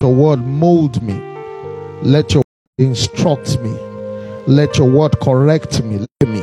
your 0.00 0.14
word 0.14 0.46
mold 0.46 1.02
me. 1.02 1.14
Let 2.02 2.32
your 2.32 2.44
word 2.78 2.86
instruct 2.86 3.58
me. 3.60 3.70
Let 4.46 4.78
your 4.78 4.88
word 4.88 5.18
correct 5.20 5.82
me. 5.82 6.06
Me. 6.24 6.42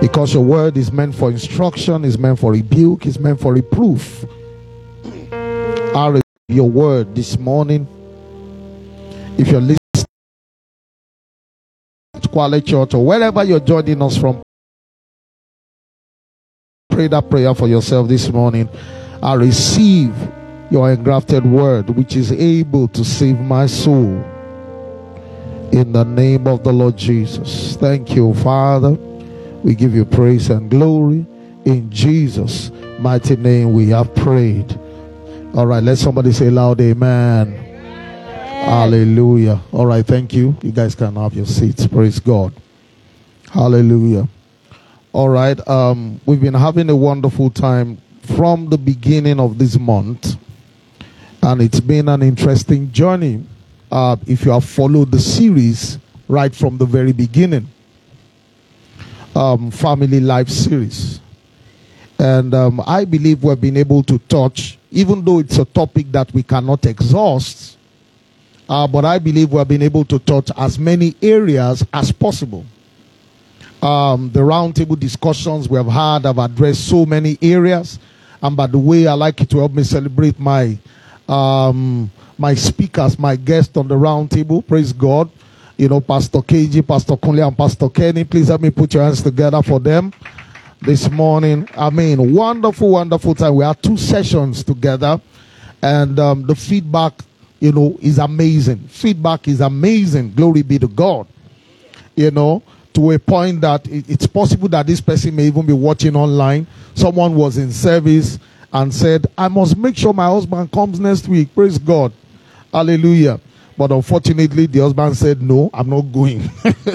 Because 0.00 0.34
your 0.34 0.42
word 0.42 0.76
is 0.76 0.90
meant 0.90 1.14
for 1.14 1.30
instruction, 1.30 2.04
is 2.04 2.18
meant 2.18 2.40
for 2.40 2.52
rebuke, 2.52 3.06
is 3.06 3.20
meant 3.20 3.40
for 3.40 3.54
reproof. 3.54 4.24
I 5.94 6.08
receive 6.08 6.22
your 6.48 6.68
word 6.68 7.14
this 7.14 7.38
morning. 7.38 7.86
If 9.38 9.48
you're 9.48 9.60
listening 9.60 10.06
to 12.20 12.28
Quality 12.28 12.66
Church 12.72 12.94
or 12.94 13.06
wherever 13.06 13.44
you're 13.44 13.60
joining 13.60 14.02
us 14.02 14.16
from, 14.16 14.42
pray 16.90 17.06
that 17.06 17.30
prayer 17.30 17.54
for 17.54 17.68
yourself 17.68 18.08
this 18.08 18.28
morning. 18.30 18.68
I 19.22 19.34
receive 19.34 20.12
your 20.72 20.90
engrafted 20.90 21.44
word, 21.44 21.90
which 21.90 22.16
is 22.16 22.32
able 22.32 22.88
to 22.88 23.04
save 23.04 23.38
my 23.38 23.66
soul. 23.66 24.24
In 25.70 25.92
the 25.92 26.02
name 26.02 26.46
of 26.46 26.64
the 26.64 26.72
Lord 26.72 26.96
Jesus. 26.96 27.76
Thank 27.76 28.14
you, 28.16 28.32
Father. 28.34 28.92
We 29.62 29.74
give 29.74 29.94
you 29.94 30.06
praise 30.06 30.48
and 30.48 30.70
glory. 30.70 31.26
In 31.66 31.90
Jesus' 31.90 32.70
mighty 32.98 33.36
name, 33.36 33.74
we 33.74 33.90
have 33.90 34.14
prayed. 34.14 34.78
All 35.54 35.66
right, 35.66 35.82
let 35.82 35.98
somebody 35.98 36.32
say 36.32 36.48
loud, 36.48 36.80
Amen. 36.80 37.52
Hallelujah. 38.64 39.60
All 39.72 39.84
right, 39.84 40.06
thank 40.06 40.32
you. 40.32 40.56
You 40.62 40.72
guys 40.72 40.94
can 40.94 41.16
have 41.16 41.34
your 41.34 41.46
seats. 41.46 41.86
Praise 41.86 42.18
God. 42.18 42.54
Hallelujah. 43.50 44.26
All 45.12 45.28
right, 45.28 45.68
um, 45.68 46.18
we've 46.24 46.40
been 46.40 46.54
having 46.54 46.88
a 46.88 46.96
wonderful 46.96 47.50
time 47.50 48.00
from 48.22 48.70
the 48.70 48.78
beginning 48.78 49.38
of 49.38 49.58
this 49.58 49.78
month, 49.78 50.36
and 51.42 51.60
it's 51.60 51.80
been 51.80 52.08
an 52.08 52.22
interesting 52.22 52.90
journey. 52.92 53.44
Uh, 53.90 54.16
if 54.26 54.44
you 54.44 54.52
have 54.52 54.64
followed 54.64 55.10
the 55.10 55.18
series 55.18 55.98
right 56.28 56.54
from 56.54 56.78
the 56.78 56.86
very 56.86 57.12
beginning, 57.12 57.68
um, 59.34 59.70
family 59.70 60.20
life 60.20 60.48
series, 60.48 61.20
and 62.18 62.54
um, 62.54 62.80
I 62.86 63.04
believe 63.04 63.42
we've 63.42 63.60
been 63.60 63.76
able 63.76 64.02
to 64.04 64.18
touch, 64.20 64.78
even 64.90 65.24
though 65.24 65.40
it's 65.40 65.58
a 65.58 65.64
topic 65.64 66.12
that 66.12 66.32
we 66.32 66.42
cannot 66.42 66.86
exhaust, 66.86 67.76
uh, 68.68 68.86
but 68.86 69.04
I 69.04 69.18
believe 69.18 69.52
we've 69.52 69.66
been 69.66 69.82
able 69.82 70.04
to 70.04 70.18
touch 70.20 70.50
as 70.56 70.78
many 70.78 71.14
areas 71.20 71.84
as 71.92 72.12
possible. 72.12 72.64
Um, 73.82 74.30
the 74.30 74.40
roundtable 74.40 74.98
discussions 74.98 75.68
we 75.68 75.76
have 75.76 75.88
had 75.88 76.24
have 76.24 76.38
addressed 76.38 76.88
so 76.88 77.04
many 77.04 77.36
areas. 77.42 77.98
And 78.40 78.56
by 78.56 78.68
the 78.68 78.78
way, 78.78 79.08
I 79.08 79.14
like 79.14 79.40
it 79.40 79.50
to 79.50 79.58
help 79.58 79.72
me 79.72 79.82
celebrate 79.82 80.38
my 80.38 80.78
um, 81.28 82.10
my 82.38 82.54
speakers, 82.54 83.18
my 83.18 83.36
guests 83.36 83.76
on 83.76 83.88
the 83.88 83.94
roundtable. 83.94 84.66
Praise 84.66 84.92
God. 84.92 85.30
You 85.76 85.88
know, 85.88 86.00
Pastor 86.00 86.38
KG, 86.38 86.86
Pastor 86.86 87.16
Kunle, 87.16 87.46
and 87.46 87.56
Pastor 87.56 87.88
Kenny. 87.88 88.24
Please 88.24 88.48
help 88.48 88.60
me 88.60 88.70
put 88.70 88.94
your 88.94 89.02
hands 89.02 89.22
together 89.22 89.62
for 89.62 89.80
them 89.80 90.12
this 90.80 91.10
morning. 91.10 91.68
I 91.76 91.90
mean, 91.90 92.34
wonderful, 92.34 92.90
wonderful 92.90 93.34
time. 93.34 93.54
We 93.56 93.64
had 93.64 93.82
two 93.82 93.96
sessions 93.96 94.62
together, 94.62 95.20
and 95.80 96.18
um, 96.18 96.46
the 96.46 96.54
feedback, 96.54 97.14
you 97.60 97.72
know, 97.72 97.96
is 98.00 98.18
amazing. 98.18 98.78
Feedback 98.88 99.48
is 99.48 99.60
amazing. 99.60 100.34
Glory 100.34 100.62
be 100.62 100.78
to 100.78 100.88
God. 100.88 101.26
You 102.14 102.30
know, 102.30 102.62
to 102.92 103.10
a 103.12 103.18
point 103.18 103.60
that 103.62 103.86
it- 103.88 104.04
it's 104.08 104.26
possible 104.26 104.68
that 104.68 104.86
this 104.86 105.00
person 105.00 105.34
may 105.34 105.46
even 105.46 105.64
be 105.64 105.72
watching 105.72 106.14
online. 106.14 106.66
Someone 106.94 107.34
was 107.34 107.56
in 107.56 107.72
service 107.72 108.38
and 108.72 108.92
said, 108.92 109.26
I 109.36 109.48
must 109.48 109.76
make 109.76 109.96
sure 109.96 110.12
my 110.12 110.26
husband 110.26 110.72
comes 110.72 110.98
next 110.98 111.28
week. 111.28 111.54
Praise 111.54 111.78
God. 111.78 112.12
Hallelujah. 112.72 113.38
But 113.76 113.92
unfortunately, 113.92 114.66
the 114.66 114.80
husband 114.80 115.16
said, 115.16 115.42
No, 115.42 115.70
I'm 115.72 115.88
not 115.88 116.02
going. 116.02 116.48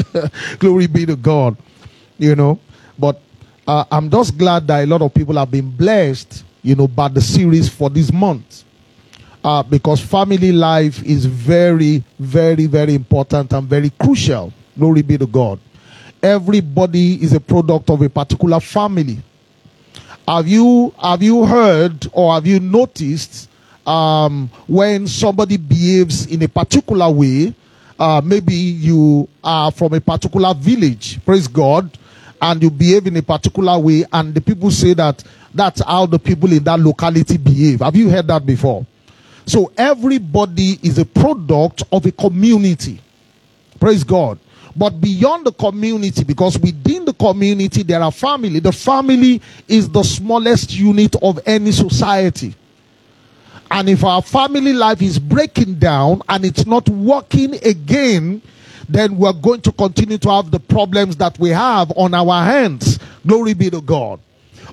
Glory 0.60 0.88
be 0.88 1.06
to 1.06 1.16
God. 1.16 1.58
You 2.18 2.36
know, 2.36 2.60
but 2.98 3.22
uh, 3.68 3.84
I'm 3.92 4.10
just 4.10 4.38
glad 4.38 4.66
that 4.68 4.84
a 4.84 4.88
lot 4.88 5.02
of 5.02 5.14
people 5.14 5.36
have 5.36 5.52
been 5.52 5.70
blessed, 5.70 6.44
you 6.64 6.74
know, 6.76 6.88
by 6.88 7.10
the 7.10 7.22
series 7.22 7.70
for 7.70 7.90
this 7.90 8.12
month. 8.12 8.64
Uh, 9.44 9.62
because 9.64 10.02
family 10.02 10.52
life 10.52 11.04
is 11.04 11.26
very, 11.26 12.04
very, 12.18 12.66
very 12.66 12.96
important 12.96 13.54
and 13.54 13.68
very 13.68 13.92
crucial. 13.92 14.52
Glory 14.78 15.04
be 15.04 15.18
to 15.18 15.28
God. 15.28 15.60
Everybody 16.24 17.22
is 17.24 17.34
a 17.34 17.40
product 17.40 17.90
of 17.90 18.02
a 18.02 18.10
particular 18.10 18.60
family. 18.60 19.20
Have 20.28 20.48
you 20.48 20.94
have 21.02 21.24
you 21.24 21.46
heard 21.46 22.06
or 22.12 22.34
have 22.34 22.46
you 22.46 22.60
noticed 22.60 23.50
um, 23.86 24.50
when 24.68 25.08
somebody 25.08 25.56
behaves 25.56 26.26
in 26.26 26.44
a 26.44 26.50
particular 26.50 27.10
way? 27.10 27.54
Uh, 27.98 28.22
maybe 28.24 28.54
you 28.54 29.28
are 29.42 29.72
from 29.72 29.94
a 29.94 30.02
particular 30.02 30.54
village, 30.54 31.24
praise 31.26 31.48
God, 31.48 31.98
and 32.42 32.62
you 32.62 32.70
behave 32.70 33.08
in 33.08 33.16
a 33.16 33.24
particular 33.24 33.80
way, 33.80 34.04
and 34.12 34.36
the 34.36 34.42
people 34.42 34.70
say 34.70 34.94
that 34.94 35.24
that's 35.54 35.82
how 35.84 36.06
the 36.06 36.20
people 36.20 36.52
in 36.52 36.64
that 36.64 36.80
locality 36.80 37.38
behave. 37.38 37.80
Have 37.80 37.96
you 37.96 38.10
heard 38.10 38.28
that 38.28 38.46
before? 38.46 38.86
So 39.48 39.72
everybody 39.78 40.78
is 40.84 41.00
a 41.00 41.06
product 41.06 41.84
of 41.92 42.06
a 42.06 42.12
community. 42.12 43.02
Praise 43.80 44.04
God. 44.04 44.38
But 44.78 45.02
beyond 45.02 45.46
the 45.46 45.52
community, 45.52 46.24
because 46.24 46.60
within 46.60 47.06
the 47.06 47.14
community 47.14 47.82
there 47.82 48.02
are 48.02 48.12
family. 48.12 48.60
The 48.60 48.72
family 48.72 49.42
is 49.68 49.90
the 49.90 50.04
smallest 50.04 50.74
unit 50.78 51.16
of 51.22 51.40
any 51.48 51.72
society. 51.72 52.54
And 53.72 53.90
if 53.90 54.04
our 54.04 54.22
family 54.22 54.74
life 54.74 55.02
is 55.02 55.18
breaking 55.20 55.76
down 55.76 56.22
and 56.30 56.46
it's 56.46 56.66
not 56.66 56.88
working 56.88 57.56
again, 57.66 58.42
then 58.88 59.18
we're 59.18 59.34
going 59.34 59.62
to 59.62 59.72
continue 59.72 60.18
to 60.20 60.30
have 60.30 60.52
the 60.52 60.60
problems 60.60 61.18
that 61.18 61.38
we 61.40 61.50
have 61.50 61.92
on 61.98 62.14
our 62.14 62.46
hands. 62.46 63.00
Glory 63.26 63.54
be 63.54 63.70
to 63.70 63.82
God. 63.82 64.20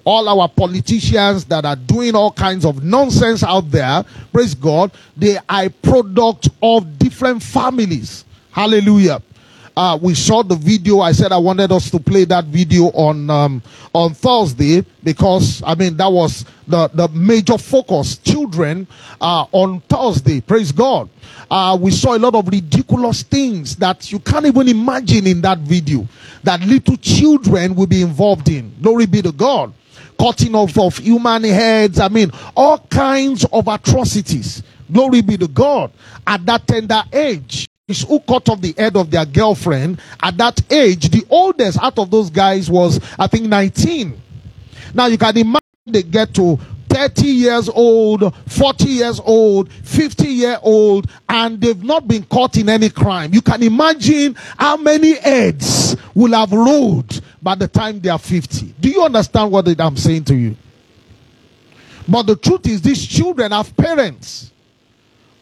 All 0.04 0.28
our 0.28 0.48
politicians 0.48 1.46
that 1.46 1.64
are 1.64 1.76
doing 1.76 2.14
all 2.14 2.30
kinds 2.30 2.64
of 2.66 2.84
nonsense 2.84 3.42
out 3.42 3.70
there, 3.70 4.04
praise 4.32 4.54
God, 4.54 4.92
they 5.16 5.38
are 5.48 5.70
product 5.70 6.50
of 6.62 6.98
different 6.98 7.42
families. 7.42 8.24
Hallelujah. 8.52 9.22
Uh, 9.76 9.98
we 10.00 10.14
saw 10.14 10.42
the 10.42 10.54
video. 10.54 11.00
I 11.00 11.12
said 11.12 11.32
I 11.32 11.38
wanted 11.38 11.72
us 11.72 11.90
to 11.90 11.98
play 11.98 12.24
that 12.26 12.44
video 12.44 12.84
on 12.90 13.28
um, 13.28 13.62
on 13.92 14.14
Thursday 14.14 14.84
because 15.02 15.62
I 15.66 15.74
mean 15.74 15.96
that 15.96 16.10
was 16.10 16.44
the 16.68 16.88
the 16.94 17.08
major 17.08 17.58
focus. 17.58 18.18
Children 18.18 18.86
uh, 19.20 19.46
on 19.50 19.80
Thursday. 19.82 20.40
Praise 20.40 20.70
God. 20.70 21.08
Uh, 21.50 21.76
we 21.80 21.90
saw 21.90 22.16
a 22.16 22.18
lot 22.18 22.36
of 22.36 22.46
ridiculous 22.46 23.22
things 23.24 23.74
that 23.76 24.12
you 24.12 24.20
can't 24.20 24.46
even 24.46 24.68
imagine 24.68 25.26
in 25.26 25.40
that 25.40 25.58
video 25.58 26.06
that 26.44 26.60
little 26.60 26.96
children 26.96 27.74
will 27.74 27.86
be 27.86 28.02
involved 28.02 28.48
in. 28.48 28.72
Glory 28.80 29.06
be 29.06 29.22
to 29.22 29.32
God. 29.32 29.72
Cutting 30.18 30.54
off 30.54 30.78
of 30.78 30.98
human 30.98 31.42
heads. 31.42 31.98
I 31.98 32.08
mean 32.08 32.30
all 32.56 32.78
kinds 32.78 33.44
of 33.46 33.66
atrocities. 33.66 34.62
Glory 34.92 35.20
be 35.22 35.36
to 35.36 35.48
God 35.48 35.90
at 36.24 36.46
that 36.46 36.64
tender 36.68 37.02
age 37.12 37.66
who 37.86 38.18
cut 38.20 38.48
off 38.48 38.62
the 38.62 38.74
head 38.78 38.96
of 38.96 39.10
their 39.10 39.26
girlfriend 39.26 40.00
at 40.22 40.38
that 40.38 40.72
age. 40.72 41.10
The 41.10 41.26
oldest 41.28 41.78
out 41.82 41.98
of 41.98 42.10
those 42.10 42.30
guys 42.30 42.70
was, 42.70 42.98
I 43.18 43.26
think, 43.26 43.46
19. 43.46 44.20
Now 44.94 45.06
you 45.06 45.18
can 45.18 45.36
imagine 45.36 45.60
they 45.84 46.02
get 46.02 46.32
to 46.36 46.58
30 46.88 47.26
years 47.26 47.68
old, 47.68 48.34
40 48.46 48.84
years 48.88 49.20
old, 49.20 49.70
50 49.70 50.26
year 50.26 50.58
old, 50.62 51.10
and 51.28 51.60
they've 51.60 51.82
not 51.82 52.08
been 52.08 52.24
caught 52.24 52.56
in 52.56 52.70
any 52.70 52.88
crime. 52.88 53.34
You 53.34 53.42
can 53.42 53.62
imagine 53.62 54.34
how 54.56 54.78
many 54.78 55.16
heads 55.16 55.94
will 56.14 56.32
have 56.32 56.52
rolled 56.52 57.20
by 57.42 57.54
the 57.54 57.68
time 57.68 58.00
they 58.00 58.08
are 58.08 58.18
50. 58.18 58.76
Do 58.80 58.88
you 58.88 59.02
understand 59.02 59.52
what 59.52 59.68
I'm 59.78 59.98
saying 59.98 60.24
to 60.24 60.34
you? 60.34 60.56
But 62.08 62.22
the 62.22 62.36
truth 62.36 62.66
is, 62.66 62.80
these 62.80 63.06
children 63.06 63.52
have 63.52 63.76
parents 63.76 64.52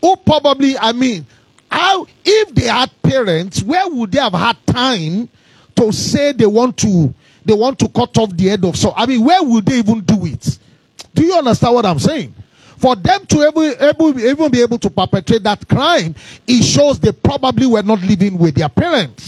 who 0.00 0.16
probably, 0.16 0.76
I 0.76 0.90
mean, 0.90 1.24
how 1.72 2.06
if 2.24 2.54
they 2.54 2.66
had 2.66 2.90
parents, 3.02 3.62
where 3.62 3.88
would 3.88 4.12
they 4.12 4.20
have 4.20 4.34
had 4.34 4.56
time 4.66 5.28
to 5.76 5.90
say 5.90 6.32
they 6.32 6.46
want 6.46 6.76
to 6.76 7.14
they 7.44 7.54
want 7.54 7.78
to 7.78 7.88
cut 7.88 8.16
off 8.18 8.36
the 8.36 8.48
head 8.48 8.64
of 8.64 8.76
so 8.76 8.92
I 8.94 9.06
mean, 9.06 9.24
where 9.24 9.42
would 9.42 9.64
they 9.64 9.78
even 9.78 10.00
do 10.00 10.26
it? 10.26 10.58
Do 11.14 11.24
you 11.24 11.34
understand 11.34 11.74
what 11.74 11.86
I'm 11.86 11.98
saying? 11.98 12.34
For 12.76 12.96
them 12.96 13.24
to 13.26 13.42
able, 13.42 14.18
even 14.20 14.50
be 14.50 14.60
able 14.60 14.78
to 14.80 14.90
perpetrate 14.90 15.44
that 15.44 15.66
crime, 15.68 16.14
it 16.46 16.62
shows 16.62 16.98
they 16.98 17.12
probably 17.12 17.66
were 17.66 17.82
not 17.82 18.02
living 18.02 18.36
with 18.36 18.56
their 18.56 18.68
parents. 18.68 19.21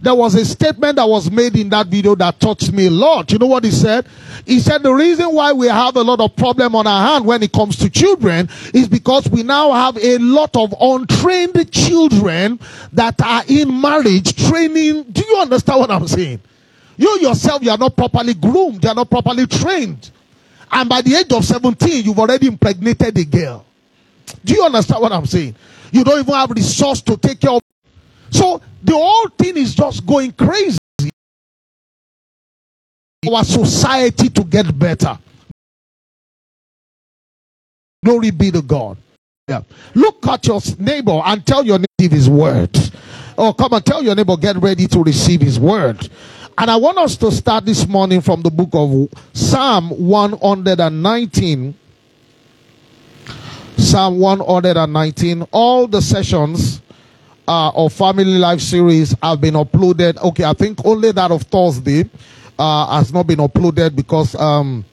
There 0.00 0.14
was 0.14 0.34
a 0.36 0.44
statement 0.44 0.96
that 0.96 1.08
was 1.08 1.30
made 1.30 1.56
in 1.56 1.68
that 1.70 1.88
video 1.88 2.14
that 2.16 2.38
touched 2.38 2.72
me 2.72 2.86
a 2.86 2.90
lot. 2.90 3.32
You 3.32 3.38
know 3.38 3.46
what 3.46 3.64
he 3.64 3.70
said? 3.70 4.06
He 4.46 4.60
said 4.60 4.82
the 4.82 4.92
reason 4.92 5.34
why 5.34 5.52
we 5.52 5.66
have 5.66 5.96
a 5.96 6.02
lot 6.02 6.20
of 6.20 6.36
problem 6.36 6.76
on 6.76 6.86
our 6.86 7.06
hand 7.06 7.26
when 7.26 7.42
it 7.42 7.52
comes 7.52 7.76
to 7.76 7.90
children 7.90 8.48
is 8.72 8.88
because 8.88 9.28
we 9.28 9.42
now 9.42 9.72
have 9.72 9.96
a 9.98 10.18
lot 10.18 10.56
of 10.56 10.72
untrained 10.80 11.72
children 11.72 12.60
that 12.92 13.20
are 13.20 13.42
in 13.48 13.80
marriage 13.80 14.36
training. 14.48 15.04
Do 15.04 15.24
you 15.28 15.38
understand 15.38 15.80
what 15.80 15.90
I'm 15.90 16.06
saying? 16.06 16.40
You 16.96 17.18
yourself, 17.20 17.62
you 17.62 17.70
are 17.70 17.78
not 17.78 17.96
properly 17.96 18.34
groomed, 18.34 18.82
you 18.84 18.90
are 18.90 18.94
not 18.94 19.10
properly 19.10 19.46
trained. 19.46 20.10
And 20.70 20.88
by 20.88 21.02
the 21.02 21.14
age 21.14 21.32
of 21.32 21.44
17, 21.44 22.04
you've 22.04 22.18
already 22.18 22.46
impregnated 22.46 23.16
a 23.18 23.24
girl. 23.24 23.64
Do 24.44 24.54
you 24.54 24.64
understand 24.64 25.00
what 25.00 25.12
I'm 25.12 25.26
saying? 25.26 25.54
You 25.90 26.04
don't 26.04 26.20
even 26.20 26.34
have 26.34 26.50
resource 26.50 27.00
to 27.02 27.16
take 27.16 27.40
care 27.40 27.52
of. 27.52 27.62
So 28.30 28.60
the 28.82 28.92
whole 28.92 29.28
thing 29.28 29.56
is 29.56 29.74
just 29.74 30.06
going 30.06 30.32
crazy. 30.32 30.78
Our 33.30 33.44
society 33.44 34.30
to 34.30 34.44
get 34.44 34.78
better. 34.78 35.18
Glory 38.04 38.30
be 38.30 38.50
to 38.50 38.62
God. 38.62 38.96
Yeah. 39.48 39.62
Look 39.94 40.26
at 40.26 40.46
your 40.46 40.60
neighbor 40.78 41.20
and 41.24 41.44
tell 41.44 41.64
your 41.64 41.78
neighbor 41.78 42.14
his 42.14 42.28
word. 42.28 42.70
Oh, 43.36 43.52
come 43.52 43.72
and 43.72 43.84
tell 43.84 44.02
your 44.02 44.14
neighbor, 44.14 44.36
get 44.36 44.56
ready 44.56 44.86
to 44.88 45.02
receive 45.02 45.40
his 45.40 45.58
word. 45.58 46.08
And 46.56 46.70
I 46.70 46.76
want 46.76 46.98
us 46.98 47.16
to 47.18 47.30
start 47.30 47.64
this 47.66 47.86
morning 47.86 48.20
from 48.20 48.42
the 48.42 48.50
book 48.50 48.70
of 48.72 49.08
Psalm 49.32 49.90
119. 49.90 51.74
Psalm 53.76 54.18
119. 54.18 55.46
All 55.52 55.86
the 55.86 56.02
sessions 56.02 56.82
uh, 57.48 57.70
of 57.74 57.94
Family 57.94 58.24
Life 58.38 58.60
series 58.60 59.16
have 59.22 59.40
been 59.40 59.54
uploaded. 59.54 60.22
Okay, 60.22 60.44
I 60.44 60.52
think 60.52 60.84
only 60.84 61.12
that 61.12 61.30
of 61.30 61.42
Thursday 61.44 62.08
uh, 62.58 62.98
has 62.98 63.12
not 63.12 63.26
been 63.26 63.38
uploaded 63.38 63.96
because 63.96 64.34
um, 64.34 64.84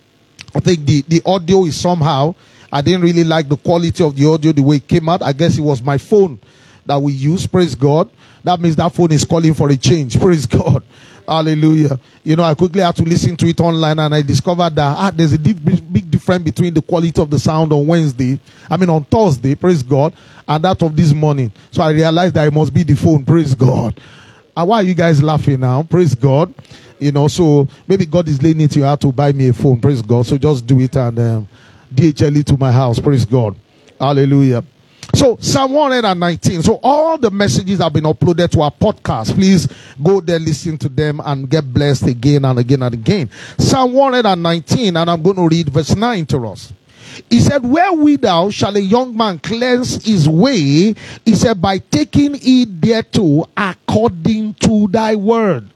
I 0.56 0.62
think 0.62 0.86
the, 0.86 1.02
the 1.02 1.22
audio 1.26 1.66
is 1.66 1.80
somehow 1.80 2.34
I 2.72 2.82
didn't 2.82 3.02
really 3.02 3.26
like 3.26 3.50
the 3.50 3.58
quality 3.58 4.04
of 4.04 4.16
the 4.16 4.26
audio, 4.26 4.54
the 4.54 4.62
way 4.62 4.78
it 4.78 4.88
came 4.88 5.10
out. 5.10 5.22
I 5.22 5.34
guess 5.34 5.58
it 5.58 5.62
was 5.62 5.82
my 5.82 5.98
phone 5.98 6.40
that 6.86 6.98
we 7.02 7.12
use. 7.12 7.46
Praise 7.46 7.76
God. 7.76 8.10
That 8.44 8.60
means 8.62 8.78
that 8.78 8.94
phone 8.94 9.12
is 9.12 9.26
calling 9.26 9.54
for 9.54 9.70
a 9.70 9.76
change. 9.76 10.20
Praise 10.22 10.46
God. 10.46 10.84
Hallelujah. 11.28 12.00
You 12.24 12.36
know, 12.36 12.44
I 12.44 12.54
quickly 12.54 12.82
had 12.82 12.96
to 12.98 13.04
listen 13.04 13.36
to 13.38 13.48
it 13.48 13.60
online 13.60 14.00
and 14.00 14.14
I 14.14 14.22
discovered 14.22 14.76
that 14.76 14.96
ah, 14.98 15.12
there's 15.14 15.34
a 15.34 15.38
deep, 15.38 15.58
big 15.64 16.05
difference 16.26 16.44
between 16.44 16.74
the 16.74 16.82
quality 16.82 17.22
of 17.22 17.30
the 17.30 17.38
sound 17.38 17.72
on 17.72 17.86
Wednesday, 17.86 18.40
I 18.68 18.78
mean 18.78 18.90
on 18.90 19.04
Thursday, 19.06 19.54
praise 19.54 19.84
God, 19.84 20.12
and 20.48 20.64
that 20.64 20.82
of 20.82 20.96
this 20.96 21.14
morning. 21.14 21.52
So 21.70 21.84
I 21.84 21.92
realized 21.92 22.34
that 22.34 22.48
it 22.48 22.54
must 22.54 22.74
be 22.74 22.82
the 22.82 22.96
phone, 22.96 23.24
praise 23.24 23.54
God. 23.54 24.00
And 24.58 24.68
why 24.68 24.78
are 24.78 24.84
you 24.84 24.96
guys 24.96 25.22
laughing 25.22 25.60
now? 25.60 25.84
Praise 25.84 26.16
God. 26.16 26.52
You 26.98 27.12
know, 27.12 27.28
so 27.28 27.68
maybe 27.88 28.08
God 28.08 28.28
is 28.28 28.42
laying 28.42 28.62
it 28.62 28.76
you 28.76 28.84
have 28.84 29.00
to 29.02 29.12
buy 29.12 29.34
me 29.34 29.50
a 29.50 29.54
phone, 29.54 29.80
praise 29.80 30.02
God. 30.02 30.26
So 30.26 30.38
just 30.38 30.66
do 30.66 30.80
it 30.80 30.96
and 30.96 31.20
um, 31.20 31.48
DHL 31.94 32.44
to 32.46 32.58
my 32.58 32.72
house. 32.72 33.00
Praise 33.00 33.26
God. 33.26 33.56
Hallelujah. 34.00 34.64
So 35.16 35.38
Psalm 35.40 35.72
119. 35.72 36.62
So 36.62 36.80
all 36.84 37.18
the 37.18 37.32
messages 37.32 37.80
have 37.80 37.94
been 37.94 38.04
uploaded 38.04 38.50
to 38.52 38.62
our 38.62 38.72
podcast. 38.72 39.34
Please 39.34 39.68
go 40.04 40.20
there, 40.20 40.40
listen 40.40 40.78
to 40.80 40.90
them, 40.90 41.22
and 41.24 41.50
get 41.50 41.74
blessed 41.74 42.08
again 42.08 42.44
and 42.44 42.60
again 42.60 42.84
and 42.84 42.94
again. 42.94 43.30
Psalm 43.58 43.94
119, 43.94 44.98
and 44.98 45.10
I'm 45.10 45.24
going 45.24 45.38
to 45.38 45.48
read 45.48 45.70
verse 45.70 45.96
9 45.96 46.26
to 46.28 46.48
us. 46.48 46.74
He 47.30 47.40
said, 47.40 47.64
Wherewithal 47.64 48.52
shall 48.52 48.76
a 48.76 48.80
young 48.80 49.16
man 49.16 49.40
cleanse 49.40 50.04
his 50.04 50.28
way? 50.28 50.94
He 51.24 51.34
said, 51.34 51.62
By 51.62 51.78
taking 51.78 52.34
heed 52.34 52.82
thereto 52.82 53.48
according 53.56 54.56
to 54.56 54.88
thy 54.90 55.16
word. 55.16 55.70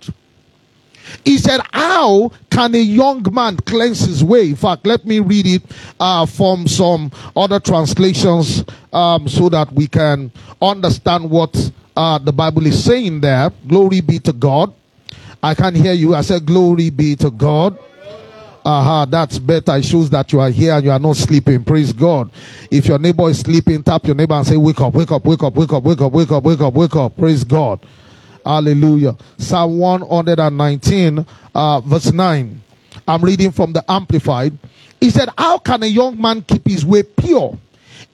He 1.25 1.38
said, 1.38 1.61
How 1.73 2.31
can 2.50 2.75
a 2.75 2.79
young 2.79 3.25
man 3.33 3.57
cleanse 3.57 4.01
his 4.01 4.23
way? 4.23 4.50
In 4.50 4.56
fact, 4.56 4.85
let 4.85 5.06
me 5.06 5.19
read 5.19 5.47
it 5.47 5.63
uh, 6.00 6.25
from 6.25 6.67
some 6.67 7.11
other 7.35 7.59
translations 7.59 8.63
um, 8.94 9.27
so 9.27 9.50
that 9.50 9.71
we 9.73 9.88
can 9.88 10.31
understand 10.61 11.29
what 11.29 11.71
uh, 11.95 12.17
the 12.17 12.33
Bible 12.33 12.65
is 12.65 12.83
saying 12.83 13.21
there. 13.21 13.51
Glory 13.67 14.01
be 14.01 14.19
to 14.19 14.33
God. 14.33 14.73
I 15.41 15.56
can't 15.56 15.75
hear 15.75 15.94
you. 15.94 16.15
I 16.15 16.21
said, 16.21 16.45
Glory 16.45 16.89
be 16.89 17.15
to 17.17 17.31
God. 17.31 17.77
Aha, 18.65 19.01
uh-huh, 19.01 19.06
that's 19.06 19.39
better. 19.39 19.77
It 19.77 19.85
shows 19.85 20.09
that 20.09 20.31
you 20.33 20.39
are 20.41 20.50
here 20.50 20.73
and 20.73 20.83
you 20.83 20.91
are 20.91 21.00
not 21.00 21.15
sleeping. 21.15 21.63
Praise 21.63 21.94
God. 21.94 22.29
If 22.69 22.88
your 22.88 23.00
neighbor 23.00 23.29
is 23.29 23.39
sleeping, 23.39 23.81
tap 23.81 24.06
your 24.06 24.15
neighbor 24.15 24.33
and 24.33 24.45
say, 24.45 24.57
Wake 24.57 24.81
up, 24.81 24.94
wake 24.94 25.11
up, 25.11 25.23
wake 25.23 25.44
up, 25.44 25.53
wake 25.56 25.71
up, 25.71 25.83
wake 25.83 26.01
up, 26.01 26.11
wake 26.13 26.31
up, 26.31 26.44
wake 26.44 26.59
up, 26.61 26.73
wake 26.73 26.95
up. 26.95 27.17
Praise 27.17 27.44
God. 27.44 27.79
Hallelujah. 28.45 29.15
Psalm 29.38 29.77
119, 29.77 31.25
uh, 31.56 31.81
verse 31.81 32.12
9. 32.12 32.62
I'm 33.07 33.21
reading 33.24 33.51
from 33.51 33.74
the 33.74 33.83
Amplified. 33.89 34.57
He 35.00 35.09
said, 35.09 35.30
How 35.38 35.57
can 35.57 35.83
a 35.83 35.88
young 35.88 36.19
man 36.19 36.41
keep 36.41 36.68
his 36.68 36.86
way 36.86 37.03
pure? 37.03 37.57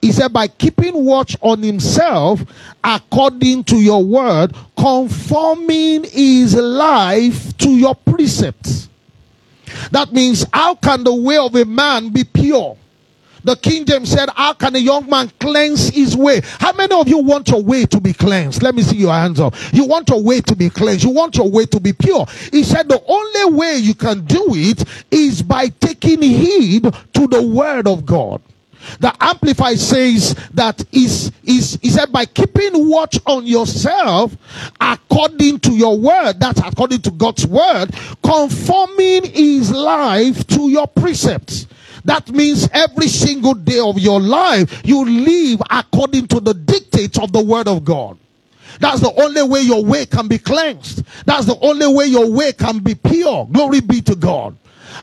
He 0.01 0.11
said, 0.11 0.31
By 0.33 0.47
keeping 0.47 1.05
watch 1.05 1.35
on 1.41 1.61
himself 1.63 2.41
according 2.83 3.63
to 3.65 3.77
your 3.77 4.03
word, 4.03 4.55
conforming 4.77 6.03
his 6.05 6.55
life 6.55 7.57
to 7.57 7.69
your 7.69 7.95
precepts. 7.95 8.89
That 9.91 10.13
means, 10.13 10.45
how 10.53 10.75
can 10.75 11.03
the 11.03 11.13
way 11.13 11.37
of 11.37 11.55
a 11.55 11.65
man 11.65 12.09
be 12.09 12.23
pure? 12.23 12.77
The 13.45 13.55
King 13.55 13.85
James 13.85 14.09
said, 14.09 14.29
How 14.35 14.53
can 14.53 14.75
a 14.75 14.79
young 14.79 15.07
man 15.07 15.31
cleanse 15.39 15.89
his 15.89 16.17
way? 16.17 16.41
How 16.59 16.73
many 16.73 16.95
of 16.95 17.07
you 17.07 17.19
want 17.19 17.47
your 17.47 17.61
way 17.61 17.85
to 17.85 18.01
be 18.01 18.11
cleansed? 18.11 18.63
Let 18.63 18.73
me 18.73 18.81
see 18.81 18.97
your 18.97 19.13
hands 19.13 19.39
up. 19.39 19.53
You 19.71 19.85
want 19.85 20.09
your 20.09 20.23
way 20.23 20.41
to 20.41 20.55
be 20.55 20.71
cleansed. 20.71 21.03
You 21.03 21.11
want 21.11 21.37
your 21.37 21.49
way 21.49 21.67
to 21.67 21.79
be 21.79 21.93
pure. 21.93 22.25
He 22.51 22.63
said, 22.63 22.89
The 22.89 22.99
only 23.05 23.55
way 23.55 23.75
you 23.77 23.93
can 23.93 24.25
do 24.25 24.47
it 24.49 24.83
is 25.11 25.43
by 25.43 25.67
taking 25.67 26.23
heed 26.23 26.83
to 27.13 27.27
the 27.27 27.43
word 27.43 27.87
of 27.87 28.03
God. 28.03 28.41
The 28.99 29.15
Amplified 29.19 29.79
says 29.79 30.35
that 30.53 30.83
is 30.91 31.31
is 31.43 31.77
he 31.81 31.89
said 31.89 32.11
by 32.11 32.25
keeping 32.25 32.89
watch 32.89 33.19
on 33.25 33.45
yourself 33.45 34.35
according 34.79 35.59
to 35.61 35.71
your 35.71 35.97
word, 35.99 36.39
that's 36.39 36.59
according 36.59 37.01
to 37.03 37.11
God's 37.11 37.45
word, 37.45 37.91
conforming 38.23 39.25
his 39.25 39.71
life 39.71 40.45
to 40.47 40.69
your 40.69 40.87
precepts. 40.87 41.67
That 42.05 42.29
means 42.31 42.69
every 42.73 43.07
single 43.09 43.55
day 43.55 43.79
of 43.79 43.99
your 43.99 44.21
life, 44.21 44.81
you 44.85 45.05
live 45.05 45.61
according 45.69 46.27
to 46.29 46.39
the 46.39 46.53
dictates 46.53 47.19
of 47.19 47.33
the 47.33 47.43
Word 47.43 47.67
of 47.67 47.83
God. 47.85 48.17
That's 48.79 49.01
the 49.01 49.13
only 49.21 49.43
way 49.43 49.61
your 49.61 49.83
way 49.83 50.05
can 50.05 50.27
be 50.27 50.37
cleansed. 50.39 51.03
That's 51.25 51.45
the 51.45 51.57
only 51.61 51.87
way 51.87 52.05
your 52.07 52.31
way 52.31 52.53
can 52.53 52.79
be 52.79 52.95
pure. 52.95 53.47
Glory 53.51 53.81
be 53.81 54.01
to 54.01 54.15
God. 54.15 54.57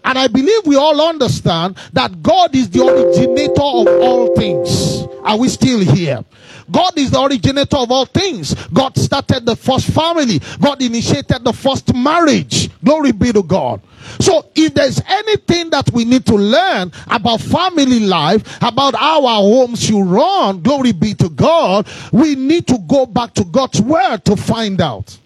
And 0.04 0.19
I 0.19 0.28
believe 0.28 0.66
we 0.66 0.76
all 0.76 1.00
understand 1.08 1.76
that 1.93 2.22
God 2.22 2.54
is 2.54 2.70
the 2.70 2.87
originator 2.87 3.62
of 3.62 3.93
all 4.00 4.26
things. 4.28 5.06
Are 5.22 5.38
we 5.38 5.49
still 5.49 5.81
here? 5.81 6.25
God 6.70 6.99
is 6.99 7.10
the 7.10 7.20
originator 7.22 7.76
of 7.76 7.90
all 7.90 8.06
things. 8.06 8.54
God 8.69 8.96
started 8.96 9.46
the 9.46 9.56
first 9.56 9.88
family. 9.88 10.40
God 10.60 10.82
initiated 10.82 11.44
the 11.44 11.52
first 11.52 11.94
marriage. 11.94 12.62
Glory 12.84 13.12
be 13.12 13.32
to 13.32 13.43
God. 13.43 13.81
So 14.20 14.50
if 14.55 14.75
there's 14.75 15.00
anything 15.06 15.70
that 15.70 15.90
we 15.93 16.05
need 16.05 16.26
to 16.26 16.34
learn 16.34 16.93
about 17.08 17.40
family 17.40 18.00
life, 18.00 18.58
about 18.62 18.94
how 18.94 19.25
our 19.25 19.43
homes 19.43 19.82
should 19.82 20.05
run, 20.05 20.62
glory 20.62 20.93
be 20.93 21.14
to 21.14 21.29
God, 21.29 21.87
we 22.12 22.34
need 22.34 22.67
to 22.67 22.79
go 22.88 23.06
back 23.06 23.34
to 23.34 23.44
God's 23.44 23.80
word 23.80 24.25
to 24.25 24.37
find 24.37 24.80
out. 24.80 25.16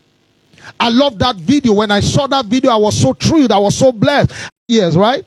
I 0.78 0.90
love 0.90 1.18
that 1.20 1.36
video. 1.36 1.72
When 1.74 1.90
I 1.90 2.00
saw 2.00 2.26
that 2.26 2.46
video, 2.46 2.70
I 2.70 2.76
was 2.76 3.00
so 3.00 3.14
thrilled. 3.14 3.52
I 3.52 3.58
was 3.58 3.76
so 3.76 3.92
blessed. 3.92 4.32
Years, 4.68 4.96
right? 4.96 5.24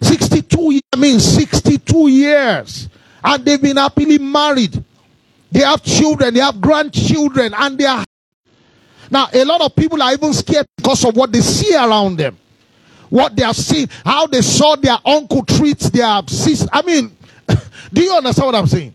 62 0.00 0.72
years, 0.72 0.82
I 0.92 0.96
mean 0.96 1.18
62 1.18 2.08
years. 2.08 2.88
And 3.24 3.44
they've 3.44 3.60
been 3.60 3.76
happily 3.76 4.18
married. 4.18 4.82
They 5.50 5.60
have 5.60 5.82
children, 5.82 6.34
they 6.34 6.40
have 6.40 6.60
grandchildren, 6.60 7.54
and 7.54 7.78
they 7.78 7.86
are. 7.86 8.04
Now, 9.10 9.28
a 9.32 9.44
lot 9.44 9.60
of 9.60 9.74
people 9.76 10.02
are 10.02 10.12
even 10.12 10.32
scared 10.32 10.66
because 10.76 11.04
of 11.04 11.16
what 11.16 11.32
they 11.32 11.40
see 11.40 11.74
around 11.74 12.16
them 12.16 12.36
what 13.10 13.36
they 13.36 13.42
have 13.44 13.56
seen, 13.56 13.88
how 14.04 14.26
they 14.26 14.42
saw 14.42 14.76
their 14.76 14.98
uncle 15.04 15.44
treat 15.44 15.78
their 15.78 16.22
sister. 16.26 16.68
I 16.72 16.82
mean, 16.82 17.16
do 17.92 18.02
you 18.02 18.12
understand 18.12 18.46
what 18.46 18.54
I'm 18.54 18.66
saying? 18.66 18.94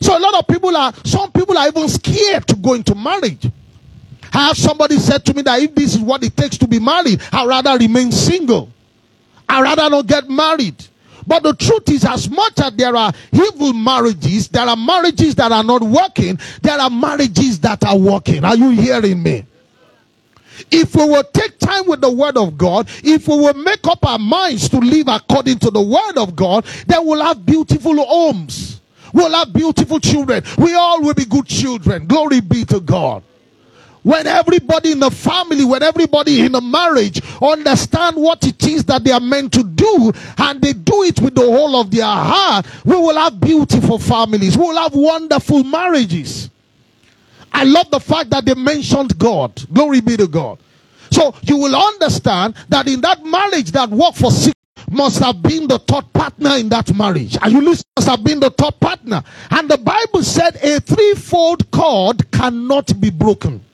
So 0.00 0.16
a 0.16 0.20
lot 0.20 0.34
of 0.34 0.46
people 0.46 0.76
are, 0.76 0.92
some 1.04 1.32
people 1.32 1.58
are 1.58 1.66
even 1.66 1.88
scared 1.88 2.46
to 2.48 2.56
go 2.56 2.74
into 2.74 2.94
marriage. 2.94 3.50
I 4.32 4.48
have 4.48 4.56
somebody 4.56 4.96
said 4.96 5.24
to 5.26 5.34
me 5.34 5.42
that 5.42 5.60
if 5.60 5.74
this 5.74 5.94
is 5.94 6.00
what 6.00 6.22
it 6.22 6.36
takes 6.36 6.58
to 6.58 6.68
be 6.68 6.78
married, 6.78 7.20
I'd 7.32 7.48
rather 7.48 7.76
remain 7.76 8.12
single. 8.12 8.70
I'd 9.48 9.62
rather 9.62 9.90
not 9.90 10.06
get 10.06 10.28
married. 10.28 10.76
But 11.28 11.42
the 11.42 11.52
truth 11.52 11.90
is, 11.90 12.06
as 12.06 12.30
much 12.30 12.58
as 12.58 12.74
there 12.74 12.96
are 12.96 13.12
evil 13.30 13.74
marriages, 13.74 14.48
there 14.48 14.66
are 14.66 14.76
marriages 14.76 15.34
that 15.34 15.52
are 15.52 15.62
not 15.62 15.82
working, 15.82 16.38
there 16.62 16.80
are 16.80 16.88
marriages 16.88 17.60
that 17.60 17.84
are 17.84 17.98
working. 17.98 18.44
Are 18.44 18.56
you 18.56 18.70
hearing 18.70 19.22
me? 19.22 19.44
If 20.70 20.96
we 20.96 21.04
will 21.04 21.22
take 21.24 21.58
time 21.58 21.86
with 21.86 22.00
the 22.00 22.10
word 22.10 22.38
of 22.38 22.56
God, 22.56 22.88
if 23.04 23.28
we 23.28 23.36
will 23.36 23.54
make 23.54 23.86
up 23.86 24.04
our 24.06 24.18
minds 24.18 24.70
to 24.70 24.78
live 24.78 25.08
according 25.08 25.58
to 25.60 25.70
the 25.70 25.82
word 25.82 26.16
of 26.16 26.34
God, 26.34 26.64
then 26.86 27.06
we'll 27.06 27.22
have 27.22 27.44
beautiful 27.44 27.96
homes. 28.04 28.80
We'll 29.12 29.32
have 29.32 29.52
beautiful 29.52 30.00
children. 30.00 30.42
We 30.56 30.74
all 30.74 31.02
will 31.02 31.14
be 31.14 31.26
good 31.26 31.46
children. 31.46 32.06
Glory 32.06 32.40
be 32.40 32.64
to 32.66 32.80
God. 32.80 33.22
When 34.08 34.26
everybody 34.26 34.92
in 34.92 35.00
the 35.00 35.10
family, 35.10 35.66
when 35.66 35.82
everybody 35.82 36.40
in 36.40 36.52
the 36.52 36.62
marriage 36.62 37.20
understand 37.42 38.16
what 38.16 38.42
it 38.46 38.66
is 38.66 38.86
that 38.86 39.04
they 39.04 39.12
are 39.12 39.20
meant 39.20 39.52
to 39.52 39.62
do 39.62 40.10
and 40.38 40.62
they 40.62 40.72
do 40.72 41.02
it 41.02 41.20
with 41.20 41.34
the 41.34 41.42
whole 41.42 41.76
of 41.78 41.90
their 41.90 42.06
heart, 42.06 42.64
we 42.86 42.96
will 42.96 43.16
have 43.16 43.38
beautiful 43.38 43.98
families. 43.98 44.56
We 44.56 44.64
will 44.64 44.78
have 44.78 44.94
wonderful 44.94 45.62
marriages. 45.62 46.48
I 47.52 47.64
love 47.64 47.90
the 47.90 48.00
fact 48.00 48.30
that 48.30 48.46
they 48.46 48.54
mentioned 48.54 49.18
God. 49.18 49.62
Glory 49.74 50.00
be 50.00 50.16
to 50.16 50.26
God. 50.26 50.58
So 51.10 51.34
you 51.42 51.58
will 51.58 51.76
understand 51.76 52.54
that 52.70 52.88
in 52.88 53.02
that 53.02 53.22
marriage 53.26 53.72
that 53.72 53.90
worked 53.90 54.16
for 54.16 54.30
six 54.30 54.54
must 54.90 55.18
have 55.18 55.42
been 55.42 55.68
the 55.68 55.80
third 55.80 56.10
partner 56.14 56.56
in 56.56 56.70
that 56.70 56.94
marriage. 56.96 57.36
Are 57.42 57.50
you? 57.50 57.60
Must 57.60 57.84
have 58.06 58.24
been 58.24 58.40
the 58.40 58.48
third 58.48 58.80
partner. 58.80 59.22
And 59.50 59.68
the 59.68 59.76
Bible 59.76 60.22
said 60.22 60.56
a 60.62 60.80
threefold 60.80 61.70
cord 61.70 62.30
cannot 62.30 62.98
be 62.98 63.10
broken. 63.10 63.66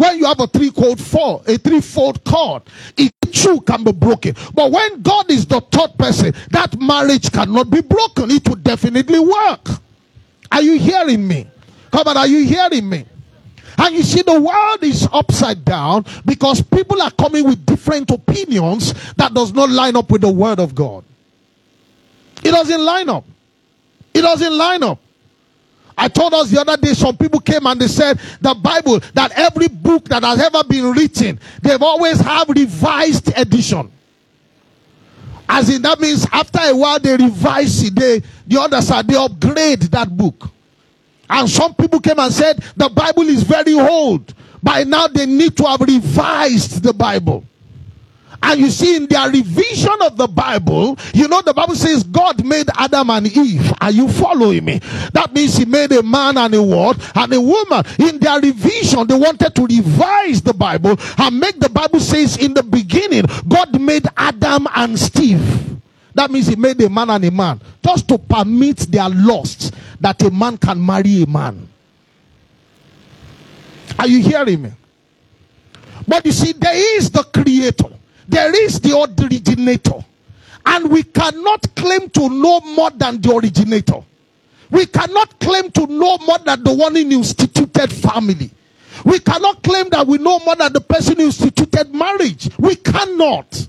When 0.00 0.16
you 0.16 0.24
have 0.24 0.40
a 0.40 0.46
three-fold 0.46 0.98
four, 0.98 1.42
a 1.46 1.58
three-fold 1.58 2.24
cord, 2.24 2.62
it 2.96 3.12
too 3.32 3.60
can 3.60 3.84
be 3.84 3.92
broken. 3.92 4.34
But 4.54 4.72
when 4.72 5.02
God 5.02 5.30
is 5.30 5.44
the 5.44 5.60
third 5.60 5.98
person, 5.98 6.32
that 6.52 6.80
marriage 6.80 7.30
cannot 7.30 7.68
be 7.68 7.82
broken. 7.82 8.30
It 8.30 8.48
will 8.48 8.56
definitely 8.56 9.20
work. 9.20 9.68
Are 10.50 10.62
you 10.62 10.78
hearing 10.78 11.28
me? 11.28 11.46
Come 11.90 12.08
on, 12.08 12.16
are 12.16 12.26
you 12.26 12.46
hearing 12.46 12.88
me? 12.88 13.04
And 13.76 13.94
you 13.94 14.02
see, 14.02 14.22
the 14.22 14.40
world 14.40 14.82
is 14.82 15.06
upside 15.12 15.66
down 15.66 16.06
because 16.24 16.62
people 16.62 17.02
are 17.02 17.10
coming 17.10 17.44
with 17.44 17.66
different 17.66 18.10
opinions 18.10 18.94
that 19.16 19.34
does 19.34 19.52
not 19.52 19.68
line 19.68 19.96
up 19.96 20.10
with 20.10 20.22
the 20.22 20.32
word 20.32 20.60
of 20.60 20.74
God. 20.74 21.04
It 22.42 22.52
doesn't 22.52 22.80
line 22.80 23.10
up. 23.10 23.26
It 24.14 24.22
doesn't 24.22 24.56
line 24.56 24.82
up. 24.82 24.98
I 26.00 26.08
told 26.08 26.32
us 26.32 26.50
the 26.50 26.58
other 26.58 26.78
day, 26.78 26.94
some 26.94 27.14
people 27.14 27.40
came 27.40 27.66
and 27.66 27.78
they 27.78 27.86
said 27.86 28.18
the 28.40 28.54
Bible, 28.54 29.00
that 29.12 29.32
every 29.32 29.68
book 29.68 30.08
that 30.08 30.22
has 30.22 30.40
ever 30.40 30.64
been 30.64 30.92
written, 30.92 31.38
they've 31.60 31.82
always 31.82 32.18
have 32.20 32.48
revised 32.48 33.30
edition. 33.36 33.92
As 35.46 35.68
in, 35.68 35.82
that 35.82 36.00
means 36.00 36.26
after 36.32 36.58
a 36.62 36.74
while 36.74 36.98
they 36.98 37.16
revise 37.16 37.82
it, 37.82 37.94
they, 37.94 38.22
the 38.46 38.58
other 38.58 38.80
side, 38.80 39.08
they 39.08 39.14
upgrade 39.14 39.82
that 39.82 40.16
book. 40.16 40.48
And 41.28 41.50
some 41.50 41.74
people 41.74 42.00
came 42.00 42.18
and 42.18 42.32
said 42.32 42.64
the 42.76 42.88
Bible 42.88 43.28
is 43.28 43.42
very 43.42 43.74
old. 43.74 44.32
By 44.62 44.84
now 44.84 45.06
they 45.06 45.26
need 45.26 45.54
to 45.58 45.64
have 45.64 45.82
revised 45.82 46.82
the 46.82 46.94
Bible. 46.94 47.44
And 48.42 48.60
you 48.60 48.70
see, 48.70 48.96
in 48.96 49.06
their 49.06 49.28
revision 49.30 49.96
of 50.02 50.16
the 50.16 50.26
Bible, 50.26 50.98
you 51.12 51.28
know, 51.28 51.42
the 51.42 51.52
Bible 51.52 51.74
says 51.74 52.02
God 52.04 52.44
made 52.44 52.68
Adam 52.76 53.10
and 53.10 53.26
Eve. 53.26 53.72
Are 53.80 53.90
you 53.90 54.08
following 54.08 54.64
me? 54.64 54.78
That 55.12 55.32
means 55.34 55.56
He 55.56 55.66
made 55.66 55.92
a 55.92 56.02
man 56.02 56.38
and 56.38 56.54
a 56.54 56.62
what? 56.62 56.98
And 57.16 57.32
a 57.34 57.40
woman. 57.40 57.84
In 57.98 58.18
their 58.18 58.40
revision, 58.40 59.06
they 59.06 59.14
wanted 59.14 59.54
to 59.54 59.66
revise 59.66 60.40
the 60.40 60.54
Bible 60.54 60.96
and 61.18 61.38
make 61.38 61.60
the 61.60 61.68
Bible 61.68 62.00
says 62.00 62.38
in 62.38 62.54
the 62.54 62.62
beginning, 62.62 63.26
God 63.46 63.78
made 63.80 64.06
Adam 64.16 64.66
and 64.74 64.98
Steve. 64.98 65.78
That 66.14 66.30
means 66.30 66.46
He 66.46 66.56
made 66.56 66.80
a 66.80 66.88
man 66.88 67.10
and 67.10 67.24
a 67.24 67.30
man 67.30 67.60
just 67.84 68.08
to 68.08 68.18
permit 68.18 68.78
their 68.78 69.08
lust 69.10 69.74
that 70.00 70.22
a 70.22 70.30
man 70.30 70.56
can 70.56 70.84
marry 70.84 71.22
a 71.22 71.26
man. 71.26 71.68
Are 73.98 74.08
you 74.08 74.22
hearing 74.22 74.62
me? 74.62 74.72
But 76.08 76.24
you 76.24 76.32
see, 76.32 76.52
there 76.52 76.96
is 76.96 77.10
the 77.10 77.22
creator. 77.22 77.99
There 78.30 78.64
is 78.64 78.80
the 78.80 78.96
originator. 78.96 80.04
And 80.64 80.90
we 80.90 81.02
cannot 81.02 81.74
claim 81.74 82.08
to 82.10 82.28
know 82.28 82.60
more 82.60 82.90
than 82.90 83.20
the 83.20 83.34
originator. 83.34 84.02
We 84.70 84.86
cannot 84.86 85.38
claim 85.40 85.70
to 85.72 85.86
know 85.86 86.18
more 86.18 86.38
than 86.38 86.62
the 86.62 86.72
one 86.72 86.96
in 86.96 87.10
instituted 87.10 87.92
family. 87.92 88.50
We 89.04 89.18
cannot 89.18 89.62
claim 89.62 89.88
that 89.90 90.06
we 90.06 90.18
know 90.18 90.38
more 90.40 90.54
than 90.54 90.72
the 90.72 90.80
person 90.80 91.16
who 91.16 91.24
instituted 91.24 91.92
marriage. 91.92 92.50
We 92.58 92.76
cannot. 92.76 93.66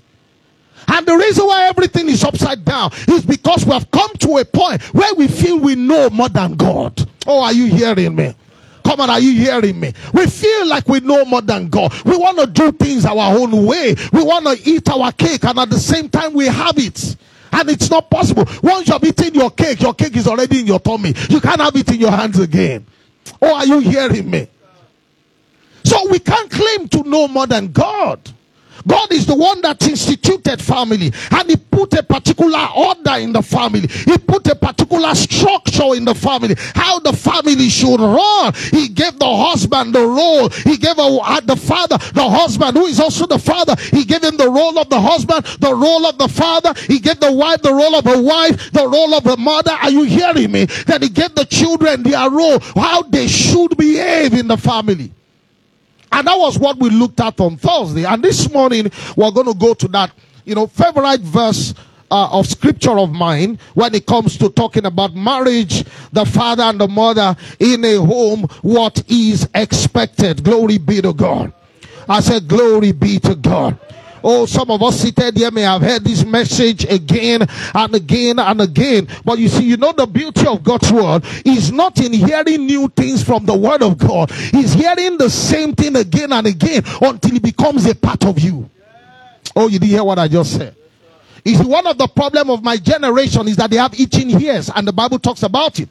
And 0.88 1.06
the 1.08 1.16
reason 1.16 1.48
why 1.48 1.66
everything 1.68 2.10
is 2.10 2.24
upside 2.24 2.64
down 2.64 2.92
is 3.08 3.26
because 3.26 3.66
we 3.66 3.72
have 3.72 3.90
come 3.90 4.12
to 4.20 4.38
a 4.38 4.46
point 4.46 4.84
where 4.94 5.14
we 5.16 5.28
feel 5.28 5.58
we 5.58 5.76
know 5.76 6.10
more 6.10 6.30
than 6.30 6.54
God. 6.56 7.08
Oh, 7.26 7.42
are 7.42 7.54
you 7.54 7.66
hearing 7.66 8.16
me? 8.16 8.36
Come 8.84 9.02
on, 9.02 9.10
are 9.10 9.20
you 9.20 9.34
hearing 9.34 9.80
me? 9.80 9.94
We 10.14 10.28
feel 10.28 10.68
like 10.68 10.88
we 10.88 11.00
know 11.00 11.26
more 11.26 11.42
than 11.42 11.68
God. 11.70 11.94
We 12.04 12.18
want 12.18 12.40
to 12.40 12.48
do 12.48 12.72
things 12.72 13.06
our 13.06 13.38
own 13.38 13.66
way. 13.66 13.96
We 14.12 14.24
want 14.24 14.46
to 14.46 14.70
eat 14.70 14.90
our 14.90 15.12
cake, 15.12 15.44
and 15.46 15.60
at 15.60 15.70
the 15.70 15.80
same 15.80 16.10
time, 16.10 16.34
we 16.34 16.48
have 16.48 16.78
it. 16.78 17.16
And 17.54 17.70
it's 17.70 17.90
not 17.90 18.10
possible. 18.10 18.46
Once 18.64 18.88
you've 18.88 19.04
eaten 19.04 19.34
your 19.34 19.52
cake, 19.52 19.82
your 19.82 19.94
cake 19.94 20.16
is 20.16 20.28
already 20.28 20.62
in 20.62 20.68
your 20.68 20.80
tummy. 20.80 21.14
You 21.30 21.42
can't 21.42 21.60
have 21.60 21.76
it 21.76 21.90
in 21.92 22.00
your 22.00 22.12
hands 22.12 22.40
again. 22.40 22.86
Oh, 23.42 23.56
are 23.56 23.66
you 23.66 23.80
hearing 23.80 24.30
me? 24.30 24.48
So 25.84 26.10
we 26.10 26.20
can't 26.20 26.50
claim 26.50 26.88
to 26.90 27.04
know 27.04 27.28
more 27.28 27.48
than 27.48 27.72
God. 27.72 28.20
God 28.88 29.12
is 29.12 29.26
the 29.26 29.36
one 29.36 29.62
that 29.62 29.82
instituted 29.88 30.62
family 30.62 31.12
and 31.32 31.50
he 31.50 31.56
put 31.56 31.94
a 31.94 32.04
particular 32.04 32.68
order 32.76 33.16
in 33.20 33.34
the 33.34 33.42
family. 33.42 33.88
He 33.88 34.18
put 34.18 34.48
a 34.48 34.56
particular 34.56 35.14
structure 35.16 35.96
in 35.96 36.06
the 36.06 36.16
family, 36.16 36.56
how 36.76 37.00
the 37.00 37.14
family 37.14 37.70
should 37.70 38.00
run. 38.00 38.54
He 38.72 38.88
gave 38.88 39.18
the 39.20 39.36
husband 39.36 39.94
the 39.94 40.06
role. 40.06 40.50
He 40.50 40.78
gave 40.78 40.98
a, 40.98 41.02
uh, 41.02 41.40
the 41.42 41.56
father, 41.56 41.98
the 42.14 42.28
husband, 42.28 42.78
who 42.78 42.86
is 42.86 43.00
also 43.00 43.26
the 43.26 43.40
father. 43.40 43.76
He 43.92 44.06
gave 44.06 44.24
him 44.24 44.38
the 44.38 44.50
role 44.50 44.78
of 44.78 44.90
the 44.90 45.00
husband, 45.00 45.46
the 45.60 45.74
role 45.74 46.06
of 46.06 46.18
the 46.18 46.28
father. 46.28 46.74
He 46.88 47.00
gave 47.00 47.20
the 47.20 47.32
wife 47.32 47.62
the 47.62 47.74
role 47.74 47.96
of 47.96 48.08
a 48.08 48.22
wife, 48.22 48.72
the 48.72 48.88
role 48.88 49.14
of 49.14 49.26
a 49.28 49.38
mother. 49.38 49.72
Are 49.72 49.92
you 49.92 50.04
hearing 50.04 50.52
me? 50.52 50.66
That 50.88 51.02
he 51.02 51.10
gave 51.10 51.36
the 51.36 51.46
children 51.46 52.04
their 52.04 52.30
role, 52.30 52.60
how 52.76 53.04
they 53.04 53.28
should 53.28 53.78
behave 53.78 54.34
in 54.34 54.48
the 54.48 54.58
family. 54.58 55.12
And 56.12 56.28
that 56.28 56.38
was 56.38 56.60
what 56.60 56.78
we 56.78 56.90
looked 56.90 57.20
at 57.22 57.40
on 57.40 57.58
Thursday. 57.58 58.06
And 58.06 58.24
this 58.24 58.52
morning, 58.52 58.92
we're 59.16 59.32
going 59.32 59.48
to 59.48 59.54
go 59.54 59.74
to 59.74 59.88
that, 59.90 60.12
you 60.46 60.56
know, 60.56 60.68
favorite 60.68 61.22
verse 61.22 61.74
uh, 62.12 62.30
of 62.32 62.46
scripture 62.46 63.00
of 63.00 63.12
mine 63.12 63.58
when 63.74 63.96
it 63.96 64.06
comes 64.06 64.38
to 64.38 64.50
talking 64.50 64.86
about 64.86 65.16
marriage, 65.16 65.86
the 66.12 66.26
father 66.26 66.64
and 66.64 66.80
the 66.80 66.88
mother 66.88 67.36
in 67.60 67.84
a 67.86 67.96
home, 67.96 68.42
what 68.62 69.02
is 69.10 69.48
expected. 69.56 70.44
Glory 70.44 70.78
be 70.78 71.02
to 71.02 71.14
God. 71.14 71.54
I 72.10 72.20
said, 72.20 72.48
glory 72.48 72.92
be 72.92 73.20
to 73.20 73.36
God. 73.36 73.80
Oh, 74.24 74.46
some 74.46 74.70
of 74.70 74.82
us 74.84 75.00
seated 75.00 75.38
here 75.38 75.52
may 75.52 75.62
have 75.62 75.82
heard 75.82 76.04
this 76.04 76.24
message 76.26 76.86
again 76.86 77.48
and 77.74 77.96
again 77.96 78.40
and 78.40 78.62
again. 78.62 79.08
But 79.26 79.40
you 79.40 79.50
see, 79.50 79.64
you 79.64 79.78
know, 79.78 79.92
the 79.92 80.06
beauty 80.06 80.46
of 80.48 80.64
God's 80.64 80.92
word 80.92 81.24
is 81.46 81.72
not 81.72 82.00
in 82.00 82.14
hearing 82.14 82.66
new 82.66 82.88
things 82.90 83.24
from 83.24 83.46
the 83.46 83.56
word 83.56 83.82
of 83.82 83.98
God. 83.98 84.32
He's 84.32 84.74
hearing 84.74 85.18
the 85.18 85.30
same 85.30 85.74
thing 85.74 85.96
again 85.96 86.32
and 86.34 86.48
again 86.48 86.84
until 87.02 87.36
it 87.36 87.42
becomes 87.44 87.86
a 87.86 87.96
part 87.96 88.26
of 88.26 88.40
you. 88.40 88.70
Oh, 89.56 89.68
you 89.68 89.80
didn't 89.80 89.90
hear 89.92 90.04
what 90.04 90.20
I 90.20 90.28
just 90.28 90.58
said. 90.58 90.76
Is 91.44 91.62
one 91.64 91.88
of 91.88 91.98
the 91.98 92.08
problem 92.08 92.52
of 92.52 92.64
my 92.64 92.78
generation 92.78 93.48
is 93.48 93.56
that 93.56 93.72
they 93.72 93.78
have 93.78 94.00
itching 94.00 94.30
ears 94.40 94.70
and 94.74 94.88
the 94.88 94.94
Bible 94.94 95.18
talks 95.18 95.42
about 95.42 95.80
it. 95.80 95.90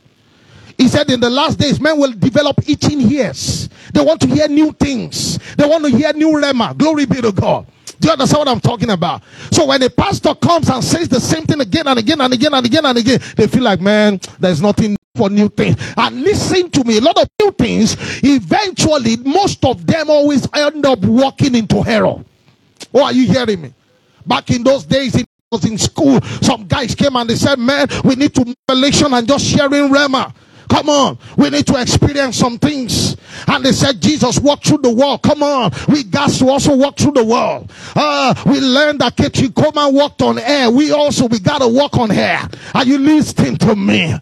He 0.81 0.89
said 0.89 1.11
in 1.11 1.21
the 1.21 1.29
last 1.29 1.59
days, 1.59 1.79
men 1.79 1.99
will 1.99 2.13
develop 2.13 2.67
itching 2.67 3.03
ears. 3.03 3.69
They 3.93 4.01
want 4.01 4.19
to 4.23 4.27
hear 4.27 4.49
new 4.49 4.73
things. 4.73 5.39
They 5.57 5.67
want 5.69 5.85
to 5.85 5.91
hear 5.91 6.11
new 6.15 6.31
rhema. 6.33 6.75
Glory 6.75 7.05
be 7.05 7.21
to 7.21 7.33
God. 7.33 7.67
Do 8.01 8.09
you 8.09 8.13
understand 8.13 8.39
what 8.39 8.49
I'm 8.49 8.61
talking 8.61 8.89
about? 8.89 9.23
So 9.53 9.67
when 9.67 9.83
a 9.83 9.91
pastor 9.91 10.35
comes 10.35 10.71
and 10.71 10.83
says 10.83 11.07
the 11.07 11.21
same 11.21 11.45
thing 11.45 11.61
again 11.61 11.87
and 11.87 11.99
again 11.99 12.19
and 12.23 12.33
again 12.33 12.55
and 12.55 12.65
again 12.65 12.87
and 12.87 12.97
again, 12.97 13.21
they 13.37 13.47
feel 13.47 13.63
like, 13.63 13.83
man, 13.83 14.21
there's 14.39 14.63
nothing 14.63 14.97
for 15.15 15.29
new 15.29 15.51
things. 15.51 15.77
And 15.99 16.23
listen 16.23 16.71
to 16.71 16.85
me, 16.85 16.97
a 16.97 17.03
lot 17.03 17.19
of 17.19 17.29
new 17.43 17.51
things, 17.51 17.99
eventually, 18.25 19.19
most 19.19 19.63
of 19.67 19.87
them 19.87 20.09
always 20.09 20.49
end 20.55 20.87
up 20.87 21.01
walking 21.01 21.57
into 21.57 21.85
error. 21.87 22.25
Oh, 22.95 23.05
are 23.05 23.13
you 23.13 23.27
hearing 23.27 23.61
me? 23.61 23.75
Back 24.27 24.49
in 24.49 24.63
those 24.65 24.85
days, 24.85 25.15
it 25.15 25.27
was 25.53 25.67
in 25.67 25.77
school. 25.77 26.23
Some 26.41 26.67
guys 26.67 26.95
came 26.95 27.17
and 27.17 27.29
they 27.29 27.37
said, 27.37 27.59
man, 27.59 27.87
we 28.03 28.15
need 28.15 28.35
to 28.35 28.57
revelation 28.67 29.13
and 29.13 29.29
just 29.29 29.45
sharing 29.45 29.91
Rhema. 29.91 30.33
Come 30.71 30.89
on. 30.89 31.19
We 31.37 31.51
need 31.51 31.67
to 31.67 31.81
experience 31.81 32.37
some 32.37 32.57
things. 32.57 33.17
And 33.49 33.65
they 33.65 33.73
said, 33.73 34.01
Jesus 34.01 34.39
walked 34.39 34.69
through 34.69 34.79
the 34.79 34.91
wall. 34.91 35.19
Come 35.19 35.43
on. 35.43 35.73
We 35.89 36.05
got 36.05 36.31
to 36.31 36.49
also 36.49 36.77
walk 36.77 36.97
through 36.97 37.13
the 37.13 37.25
wall. 37.25 37.67
Uh, 37.97 38.35
we 38.47 38.61
learned 38.61 39.01
that 39.01 39.17
Kechikoma 39.17 39.93
walked 39.93 40.23
on 40.23 40.39
air. 40.39 40.71
We 40.71 40.93
also, 40.93 41.27
we 41.27 41.41
got 41.41 41.59
to 41.59 41.67
walk 41.69 41.99
on 41.99 42.13
air. 42.13 42.49
Are 42.73 42.85
you 42.85 42.99
listening 42.99 43.57
to 43.59 43.77
me? 43.77 44.15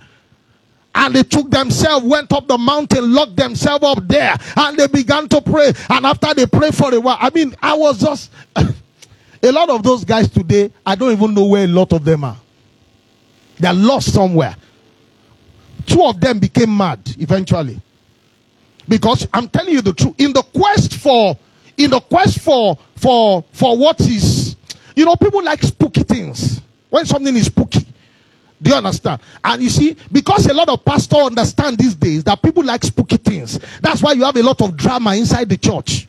and 0.95 1.15
they 1.15 1.23
took 1.23 1.49
themselves, 1.49 2.05
went 2.05 2.33
up 2.33 2.49
the 2.49 2.59
mountain, 2.59 3.13
locked 3.13 3.37
themselves 3.37 3.85
up 3.85 3.99
there, 4.09 4.35
and 4.57 4.77
they 4.77 4.89
began 4.89 5.29
to 5.29 5.41
pray. 5.41 5.73
And 5.91 6.05
after 6.05 6.35
they 6.35 6.47
prayed 6.47 6.75
for 6.75 6.93
a 6.93 6.99
while, 6.99 7.19
I 7.21 7.31
mean, 7.31 7.55
I 7.63 7.75
was 7.75 8.01
just 8.01 8.33
a 8.57 9.53
lot 9.53 9.69
of 9.71 9.85
those 9.85 10.05
guys 10.05 10.29
today, 10.29 10.73
I 10.85 10.97
don't 10.97 11.13
even 11.13 11.35
know 11.35 11.45
where 11.45 11.65
a 11.65 11.69
lot 11.69 11.93
of 11.93 12.05
them 12.05 12.25
are. 12.25 12.37
They're 13.61 13.75
lost 13.75 14.13
somewhere 14.13 14.57
two 15.89 16.05
of 16.05 16.21
them 16.21 16.39
became 16.39 16.77
mad 16.77 17.01
eventually. 17.19 17.81
Because 18.89 19.27
I'm 19.35 19.49
telling 19.49 19.75
you 19.75 19.83
the 19.83 19.93
truth, 19.93 20.15
in 20.19 20.33
the 20.33 20.43
quest 20.43 20.95
for, 20.95 21.37
in 21.77 21.91
the 21.91 22.01
quest 22.01 22.41
for, 22.41 22.79
for, 22.97 23.45
for 23.53 23.77
what 23.77 24.01
is, 24.01 24.57
you 24.95 25.05
know, 25.05 25.17
people 25.17 25.43
like 25.43 25.63
spooky 25.63 26.03
things. 26.03 26.61
When 26.91 27.05
something 27.05 27.37
is 27.37 27.47
spooky. 27.47 27.87
Do 28.61 28.71
you 28.71 28.77
understand? 28.77 29.21
And 29.45 29.63
you 29.63 29.69
see, 29.69 29.97
because 30.11 30.47
a 30.47 30.55
lot 30.55 30.69
of 30.69 30.85
pastors 30.85 31.27
understand 31.27 31.79
these 31.79 31.95
days 31.95 32.25
that 32.25 32.43
people 32.43 32.65
like 32.65 32.83
spooky 32.83 33.19
things. 33.19 33.59
That's 33.81 34.03
why 34.03 34.13
you 34.13 34.25
have 34.25 34.37
a 34.37 34.43
lot 34.43 34.61
of 34.63 34.77
drama 34.77 35.15
inside 35.15 35.49
the 35.49 35.57
church. 35.57 36.09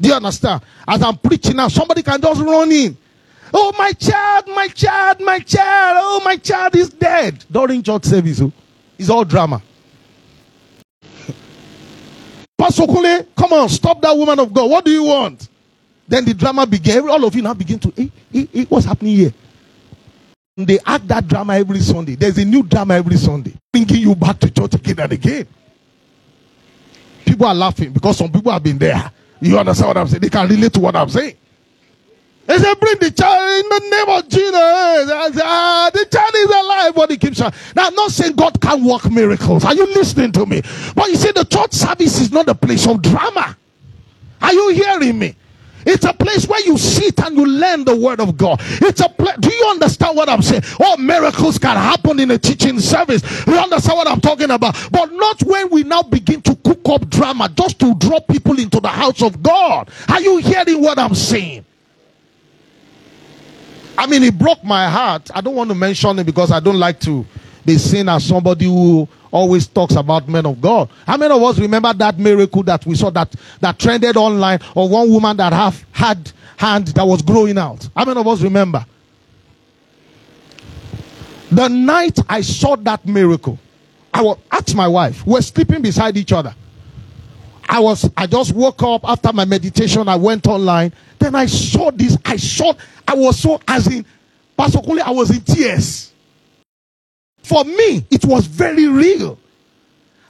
Do 0.00 0.08
you 0.08 0.14
understand? 0.14 0.62
As 0.86 1.02
I'm 1.02 1.18
preaching 1.18 1.56
now, 1.56 1.68
somebody 1.68 2.02
can 2.02 2.20
just 2.20 2.40
run 2.40 2.72
in. 2.72 2.96
Oh, 3.52 3.72
my 3.78 3.92
child, 3.92 4.48
my 4.48 4.68
child, 4.68 5.20
my 5.20 5.38
child. 5.40 5.96
Oh, 6.00 6.22
my 6.24 6.36
child 6.36 6.74
is 6.74 6.90
dead 6.90 7.44
during 7.50 7.82
church 7.82 8.04
service. 8.04 8.40
Oh. 8.40 8.52
It's 8.98 9.08
all 9.10 9.24
drama. 9.24 9.62
Pastor 12.58 12.82
Kunle, 12.82 13.26
come 13.36 13.52
on, 13.52 13.68
stop 13.68 14.00
that 14.02 14.16
woman 14.16 14.38
of 14.40 14.52
God. 14.52 14.68
What 14.70 14.84
do 14.84 14.90
you 14.90 15.04
want? 15.04 15.48
Then 16.08 16.24
the 16.24 16.34
drama 16.34 16.66
began. 16.66 17.08
All 17.08 17.24
of 17.24 17.34
you 17.34 17.42
now 17.42 17.54
begin 17.54 17.78
to, 17.78 17.92
hey, 17.94 18.10
hey, 18.32 18.48
hey, 18.52 18.64
what's 18.64 18.86
happening 18.86 19.16
here? 19.16 19.32
They 20.56 20.78
act 20.84 21.06
that 21.08 21.28
drama 21.28 21.54
every 21.54 21.78
Sunday. 21.80 22.16
There's 22.16 22.38
a 22.38 22.44
new 22.44 22.64
drama 22.64 22.94
every 22.94 23.16
Sunday, 23.16 23.54
bringing 23.72 23.98
you 23.98 24.16
back 24.16 24.40
to 24.40 24.50
church 24.50 24.74
again 24.74 24.98
and 24.98 25.12
again. 25.12 25.46
People 27.24 27.46
are 27.46 27.54
laughing 27.54 27.92
because 27.92 28.16
some 28.18 28.32
people 28.32 28.50
have 28.50 28.62
been 28.62 28.78
there. 28.78 29.12
You 29.40 29.56
understand 29.56 29.88
what 29.88 29.96
I'm 29.98 30.08
saying? 30.08 30.22
They 30.22 30.30
can 30.30 30.48
relate 30.48 30.72
to 30.72 30.80
what 30.80 30.96
I'm 30.96 31.08
saying. 31.08 31.36
They 32.48 32.56
said, 32.56 32.80
bring 32.80 32.96
the 32.98 33.10
child 33.10 33.62
in 33.62 33.68
the 33.68 33.90
name 33.90 34.08
of 34.16 34.26
Jesus. 34.26 34.54
Ah, 35.44 35.90
the 35.92 36.06
child 36.06 36.34
is 36.34 36.46
alive, 36.46 36.94
but 36.94 37.10
he 37.10 37.18
keeps 37.18 37.42
on. 37.42 37.52
Now, 37.76 37.88
I'm 37.88 37.94
not 37.94 38.10
saying 38.10 38.36
God 38.36 38.58
can't 38.58 38.82
work 38.82 39.10
miracles. 39.10 39.66
Are 39.66 39.74
you 39.74 39.84
listening 39.84 40.32
to 40.32 40.46
me? 40.46 40.62
But 40.94 41.10
you 41.10 41.16
see, 41.16 41.30
the 41.30 41.44
church 41.44 41.74
service 41.74 42.18
is 42.18 42.32
not 42.32 42.48
a 42.48 42.54
place 42.54 42.86
of 42.86 43.02
drama. 43.02 43.54
Are 44.40 44.52
you 44.54 44.70
hearing 44.70 45.18
me? 45.18 45.36
It's 45.84 46.06
a 46.06 46.14
place 46.14 46.48
where 46.48 46.64
you 46.64 46.78
sit 46.78 47.20
and 47.20 47.36
you 47.36 47.44
learn 47.46 47.84
the 47.84 47.94
word 47.94 48.18
of 48.18 48.38
God. 48.38 48.60
It's 48.62 49.02
a 49.02 49.10
place. 49.10 49.36
Do 49.40 49.52
you 49.52 49.66
understand 49.66 50.16
what 50.16 50.30
I'm 50.30 50.40
saying? 50.40 50.62
All 50.80 50.96
miracles 50.96 51.58
can 51.58 51.76
happen 51.76 52.18
in 52.18 52.30
a 52.30 52.38
teaching 52.38 52.80
service. 52.80 53.22
You 53.46 53.58
understand 53.58 53.98
what 53.98 54.08
I'm 54.08 54.22
talking 54.22 54.50
about? 54.50 54.74
But 54.90 55.12
not 55.12 55.42
when 55.42 55.68
we 55.68 55.82
now 55.84 56.02
begin 56.02 56.40
to 56.42 56.56
cook 56.56 56.80
up 56.86 57.10
drama 57.10 57.50
just 57.50 57.78
to 57.80 57.94
draw 57.94 58.20
people 58.20 58.58
into 58.58 58.80
the 58.80 58.88
house 58.88 59.22
of 59.22 59.42
God. 59.42 59.90
Are 60.08 60.20
you 60.22 60.38
hearing 60.38 60.80
what 60.80 60.98
I'm 60.98 61.14
saying? 61.14 61.66
I 63.98 64.06
mean, 64.06 64.22
it 64.22 64.38
broke 64.38 64.62
my 64.62 64.88
heart. 64.88 65.28
I 65.34 65.40
don't 65.40 65.56
want 65.56 65.70
to 65.70 65.74
mention 65.74 66.16
it 66.20 66.24
because 66.24 66.52
I 66.52 66.60
don't 66.60 66.78
like 66.78 67.00
to 67.00 67.26
be 67.66 67.76
seen 67.78 68.08
as 68.08 68.24
somebody 68.24 68.66
who 68.66 69.08
always 69.32 69.66
talks 69.66 69.96
about 69.96 70.28
men 70.28 70.46
of 70.46 70.60
God. 70.60 70.88
How 71.04 71.16
many 71.16 71.34
of 71.34 71.42
us 71.42 71.58
remember 71.58 71.92
that 71.92 72.16
miracle 72.16 72.62
that 72.62 72.86
we 72.86 72.94
saw 72.94 73.10
that, 73.10 73.34
that 73.58 73.76
trended 73.76 74.16
online 74.16 74.60
of 74.76 74.88
one 74.88 75.10
woman 75.10 75.36
that 75.38 75.52
have 75.52 75.84
had 75.90 76.30
hand 76.56 76.86
that 76.88 77.04
was 77.04 77.22
growing 77.22 77.58
out? 77.58 77.88
How 77.96 78.04
many 78.04 78.20
of 78.20 78.28
us 78.28 78.40
remember? 78.40 78.86
The 81.50 81.66
night 81.66 82.20
I 82.28 82.42
saw 82.42 82.76
that 82.76 83.04
miracle, 83.04 83.58
I 84.14 84.22
was 84.22 84.38
asked 84.52 84.76
my 84.76 84.86
wife, 84.86 85.26
we 85.26 85.32
we're 85.32 85.40
sleeping 85.40 85.82
beside 85.82 86.16
each 86.16 86.32
other. 86.32 86.54
I 87.68 87.80
was 87.80 88.08
I 88.16 88.26
just 88.26 88.54
woke 88.54 88.82
up 88.82 89.04
after 89.04 89.32
my 89.32 89.44
meditation, 89.44 90.08
I 90.08 90.16
went 90.16 90.46
online, 90.46 90.92
then 91.18 91.34
I 91.34 91.46
saw 91.46 91.90
this, 91.90 92.16
I 92.24 92.36
saw 92.36 92.72
I 93.06 93.14
was 93.14 93.38
so 93.38 93.60
as 93.68 93.86
in 93.86 94.06
Pastor 94.56 94.78
Kunle, 94.78 95.02
I 95.02 95.10
was 95.10 95.30
in 95.30 95.40
tears. 95.42 96.12
For 97.42 97.64
me, 97.64 98.04
it 98.10 98.24
was 98.24 98.46
very 98.46 98.88
real. 98.88 99.38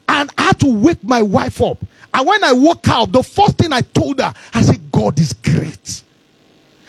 And 0.09 0.31
I 0.39 0.43
had 0.43 0.61
to 0.61 0.73
wake 0.73 1.03
my 1.03 1.23
wife 1.23 1.61
up. 1.61 1.79
And 2.15 2.27
when 2.27 2.45
I 2.45 2.53
woke 2.53 2.87
up, 2.89 3.13
the 3.13 3.23
first 3.23 3.59
thing 3.59 3.73
I 3.73 3.81
told 3.81 4.21
her, 4.21 4.33
I 4.55 4.63
said, 4.63 4.91
God 4.91 5.19
is 5.19 5.33
great. 5.33 6.03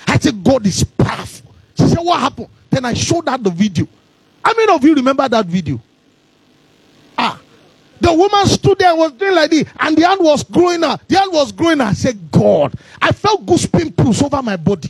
I 0.07 0.17
said, 0.17 0.43
God 0.43 0.65
is 0.65 0.83
powerful. 0.83 1.53
She 1.77 1.87
said, 1.87 1.99
What 1.99 2.19
happened? 2.19 2.49
Then 2.69 2.85
I 2.85 2.93
showed 2.93 3.27
her 3.27 3.37
the 3.37 3.49
video. 3.49 3.87
How 4.43 4.53
many 4.53 4.73
of 4.73 4.83
you 4.83 4.95
remember 4.95 5.27
that 5.27 5.45
video? 5.45 5.79
The 8.01 8.13
woman 8.13 8.45
stood 8.47 8.79
there 8.79 8.91
and 8.91 8.99
was 8.99 9.11
doing 9.13 9.35
like 9.35 9.51
this, 9.51 9.65
and 9.79 9.97
the 9.97 10.07
hand 10.07 10.21
was 10.21 10.43
growing 10.43 10.83
out. 10.83 11.05
The 11.07 11.17
hand 11.17 11.33
was 11.33 11.51
growing 11.51 11.81
out. 11.81 11.89
I 11.89 11.93
said, 11.93 12.31
God. 12.31 12.73
I 13.01 13.11
felt 13.11 13.45
goose 13.45 13.65
pimples 13.65 14.21
over 14.21 14.41
my 14.41 14.55
body. 14.55 14.89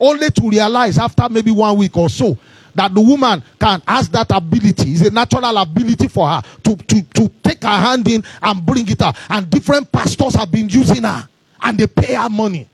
Only 0.00 0.30
to 0.30 0.48
realize 0.48 0.98
after 0.98 1.28
maybe 1.28 1.50
one 1.52 1.78
week 1.78 1.96
or 1.96 2.10
so 2.10 2.36
that 2.74 2.92
the 2.92 3.00
woman 3.00 3.42
can 3.58 3.82
has 3.86 4.08
that 4.10 4.30
ability. 4.30 4.92
It's 4.92 5.02
a 5.02 5.10
natural 5.10 5.56
ability 5.56 6.08
for 6.08 6.28
her 6.28 6.42
to, 6.64 6.76
to, 6.76 7.02
to 7.02 7.28
take 7.42 7.62
her 7.62 7.68
hand 7.68 8.08
in 8.08 8.24
and 8.42 8.66
bring 8.66 8.88
it 8.88 9.00
out. 9.00 9.16
And 9.30 9.48
different 9.48 9.90
pastors 9.92 10.34
have 10.34 10.50
been 10.50 10.68
using 10.68 11.04
her 11.04 11.28
and 11.62 11.78
they 11.78 11.86
pay 11.86 12.14
her 12.14 12.28
money. 12.28 12.68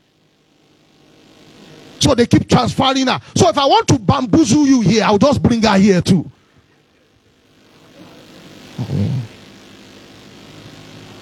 So 1.98 2.14
they 2.14 2.26
keep 2.26 2.48
transferring 2.48 3.06
her. 3.06 3.20
So 3.36 3.48
if 3.50 3.58
I 3.58 3.66
want 3.66 3.86
to 3.88 3.98
bamboozle 3.98 4.66
you 4.66 4.80
here, 4.80 5.04
I'll 5.04 5.18
just 5.18 5.42
bring 5.42 5.62
her 5.62 5.76
here 5.76 6.00
too. 6.00 6.30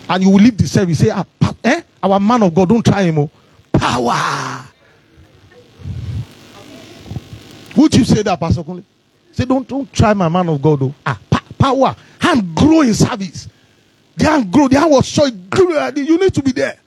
And 0.09 0.23
you 0.23 0.31
will 0.31 0.39
leave 0.41 0.57
the 0.57 0.67
service. 0.67 0.99
Say, 0.99 1.11
ah, 1.11 1.25
eh? 1.63 1.83
Our 2.03 2.19
man 2.19 2.43
of 2.43 2.55
God, 2.55 2.69
don't 2.69 2.85
try 2.85 3.03
him. 3.03 3.19
Oh. 3.19 3.31
Power. 3.73 4.65
Would 7.77 7.95
you 7.95 8.05
say 8.05 8.23
that, 8.23 8.41
Pastor 8.41 8.63
Kunle? 8.63 8.85
Say, 9.33 9.45
don't, 9.45 9.69
don't 9.69 9.93
try 9.93 10.15
my 10.15 10.29
man 10.29 10.49
of 10.49 10.61
God, 10.61 10.81
though. 10.81 10.95
Ah, 11.05 11.19
pa- 11.31 11.45
power. 11.59 11.95
Hand 12.19 12.55
grow 12.55 12.81
in 12.81 12.95
service. 12.95 13.49
The 14.17 14.25
hand 14.25 14.51
grow. 14.51 14.67
The 14.67 14.81
hand 14.81 14.91
was 14.91 15.07
so 15.07 15.31
grew. 15.31 15.79
You 15.97 16.19
need 16.19 16.35
to 16.35 16.43
be 16.43 16.53
there. 16.53 16.79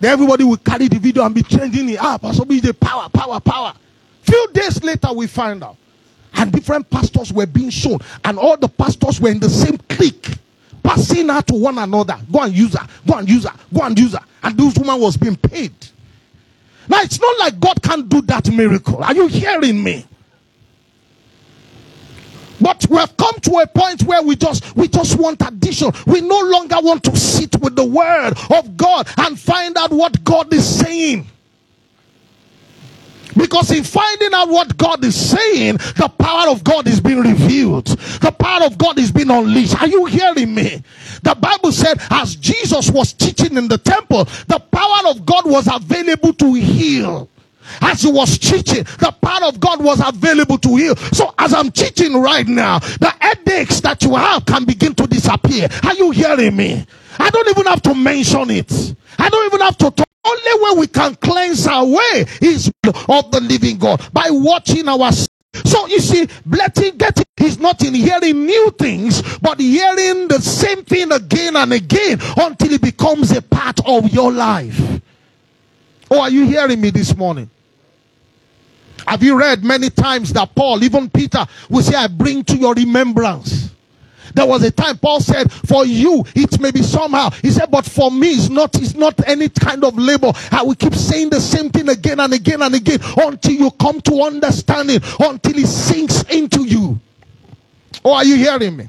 Then 0.00 0.12
everybody 0.12 0.44
will 0.44 0.56
carry 0.56 0.88
the 0.88 0.98
video 0.98 1.24
and 1.24 1.34
be 1.34 1.42
changing 1.42 1.90
it. 1.90 1.98
Ah, 2.00 2.18
Pastor 2.18 2.44
B, 2.44 2.60
the 2.60 2.72
power, 2.72 3.08
power, 3.08 3.38
power. 3.40 3.74
Few 4.22 4.48
days 4.52 4.82
later, 4.82 5.12
we 5.12 5.26
find 5.26 5.62
out. 5.62 5.76
And 6.34 6.50
different 6.50 6.88
pastors 6.88 7.32
were 7.32 7.46
being 7.46 7.70
shown. 7.70 7.98
And 8.24 8.38
all 8.38 8.56
the 8.56 8.68
pastors 8.68 9.20
were 9.20 9.30
in 9.30 9.40
the 9.40 9.50
same 9.50 9.76
clique. 9.88 10.28
Passing 10.82 11.28
her 11.28 11.42
to 11.42 11.54
one 11.54 11.78
another. 11.78 12.18
Go 12.30 12.40
and 12.40 12.56
use 12.56 12.74
her. 12.74 12.86
Go 13.06 13.14
and 13.14 13.28
use 13.28 13.44
her. 13.44 13.54
Go 13.72 13.82
and 13.82 13.98
use 13.98 14.12
her. 14.12 14.24
And 14.42 14.56
this 14.58 14.76
woman 14.76 15.00
was 15.00 15.16
being 15.16 15.36
paid. 15.36 15.72
Now 16.88 17.00
it's 17.02 17.20
not 17.20 17.38
like 17.38 17.60
God 17.60 17.82
can't 17.82 18.08
do 18.08 18.22
that 18.22 18.50
miracle. 18.52 19.02
Are 19.02 19.14
you 19.14 19.28
hearing 19.28 19.82
me? 19.82 20.06
But 22.60 22.86
we 22.88 22.96
have 22.96 23.16
come 23.16 23.34
to 23.40 23.56
a 23.58 23.66
point 23.66 24.04
where 24.04 24.22
we 24.22 24.36
just 24.36 24.76
we 24.76 24.86
just 24.86 25.18
want 25.18 25.42
addition. 25.42 25.90
We 26.06 26.20
no 26.20 26.40
longer 26.40 26.76
want 26.80 27.02
to 27.04 27.16
sit 27.16 27.60
with 27.60 27.74
the 27.74 27.84
word 27.84 28.34
of 28.50 28.76
God 28.76 29.08
and 29.18 29.38
find 29.38 29.76
out 29.76 29.90
what 29.90 30.22
God 30.22 30.52
is 30.52 30.78
saying. 30.78 31.26
Because 33.36 33.70
in 33.70 33.84
finding 33.84 34.34
out 34.34 34.48
what 34.48 34.76
God 34.76 35.04
is 35.04 35.14
saying, 35.30 35.76
the 35.76 36.12
power 36.18 36.50
of 36.50 36.64
God 36.64 36.86
is 36.86 37.00
being 37.00 37.20
revealed. 37.20 37.86
The 37.86 38.32
power 38.32 38.64
of 38.64 38.78
God 38.78 38.98
is 38.98 39.10
being 39.12 39.30
unleashed. 39.30 39.80
Are 39.80 39.88
you 39.88 40.06
hearing 40.06 40.54
me? 40.54 40.82
The 41.22 41.34
Bible 41.34 41.72
said, 41.72 42.00
as 42.10 42.36
Jesus 42.36 42.90
was 42.90 43.12
teaching 43.12 43.56
in 43.56 43.68
the 43.68 43.78
temple, 43.78 44.24
the 44.48 44.58
power 44.58 45.10
of 45.10 45.24
God 45.24 45.44
was 45.46 45.68
available 45.72 46.32
to 46.34 46.54
heal. 46.54 47.28
As 47.80 48.02
he 48.02 48.10
was 48.10 48.38
teaching, 48.38 48.84
the 48.98 49.14
power 49.22 49.48
of 49.48 49.60
God 49.60 49.82
was 49.82 50.06
available 50.06 50.58
to 50.58 50.76
heal. 50.76 50.96
So 50.96 51.32
as 51.38 51.54
I'm 51.54 51.70
teaching 51.70 52.20
right 52.20 52.46
now, 52.46 52.80
the 52.80 53.12
headaches 53.20 53.80
that 53.80 54.02
you 54.02 54.14
have 54.16 54.44
can 54.46 54.64
begin 54.64 54.94
to 54.96 55.06
disappear. 55.06 55.68
Are 55.84 55.94
you 55.94 56.10
hearing 56.10 56.56
me? 56.56 56.86
I 57.18 57.30
don't 57.30 57.48
even 57.48 57.66
have 57.66 57.82
to 57.82 57.94
mention 57.94 58.50
it. 58.50 58.94
I 59.18 59.28
don't 59.28 59.46
even 59.46 59.60
have 59.60 59.78
to 59.78 59.90
talk. 59.90 60.06
Only 60.24 60.62
way 60.62 60.80
we 60.80 60.86
can 60.86 61.14
cleanse 61.16 61.66
our 61.66 61.84
way 61.84 62.26
is 62.40 62.70
of 62.84 63.30
the 63.30 63.40
living 63.40 63.78
God 63.78 64.00
by 64.12 64.28
watching 64.30 64.88
our 64.88 65.10
so 65.64 65.86
you 65.86 66.00
see, 66.00 66.28
blessing 66.46 66.96
getting 66.96 67.26
is 67.38 67.58
not 67.58 67.84
in 67.84 67.94
hearing 67.94 68.46
new 68.46 68.70
things, 68.78 69.20
but 69.38 69.60
hearing 69.60 70.28
the 70.28 70.40
same 70.40 70.82
thing 70.84 71.12
again 71.12 71.56
and 71.56 71.72
again 71.72 72.18
until 72.38 72.72
it 72.72 72.80
becomes 72.80 73.32
a 73.32 73.42
part 73.42 73.78
of 73.86 74.10
your 74.12 74.32
life. 74.32 75.00
Oh, 76.10 76.20
are 76.20 76.30
you 76.30 76.46
hearing 76.46 76.80
me 76.80 76.90
this 76.90 77.14
morning? 77.16 77.50
Have 79.06 79.22
you 79.22 79.38
read 79.38 79.64
many 79.64 79.90
times 79.90 80.32
that 80.32 80.54
Paul, 80.54 80.82
even 80.84 81.10
Peter, 81.10 81.44
will 81.68 81.82
say, 81.82 81.96
I 81.96 82.06
bring 82.06 82.44
to 82.44 82.56
your 82.56 82.74
remembrance. 82.74 83.61
There 84.34 84.46
was 84.46 84.62
a 84.62 84.70
time 84.70 84.98
Paul 84.98 85.20
said, 85.20 85.50
For 85.52 85.84
you, 85.84 86.24
it 86.34 86.60
may 86.60 86.70
be 86.70 86.82
somehow. 86.82 87.30
He 87.30 87.50
said, 87.50 87.70
But 87.70 87.84
for 87.84 88.10
me, 88.10 88.32
it's 88.32 88.48
not, 88.48 88.74
it's 88.76 88.94
not 88.94 89.26
any 89.26 89.48
kind 89.48 89.84
of 89.84 89.96
labor. 89.98 90.32
I 90.50 90.62
will 90.62 90.74
keep 90.74 90.94
saying 90.94 91.30
the 91.30 91.40
same 91.40 91.70
thing 91.70 91.88
again 91.88 92.20
and 92.20 92.32
again 92.32 92.62
and 92.62 92.74
again 92.74 93.00
until 93.16 93.52
you 93.52 93.70
come 93.72 94.00
to 94.02 94.22
understanding, 94.22 95.00
until 95.18 95.58
it 95.58 95.66
sinks 95.66 96.22
into 96.24 96.64
you. 96.64 97.00
Oh, 98.04 98.14
are 98.14 98.24
you 98.24 98.36
hearing 98.36 98.76
me? 98.76 98.88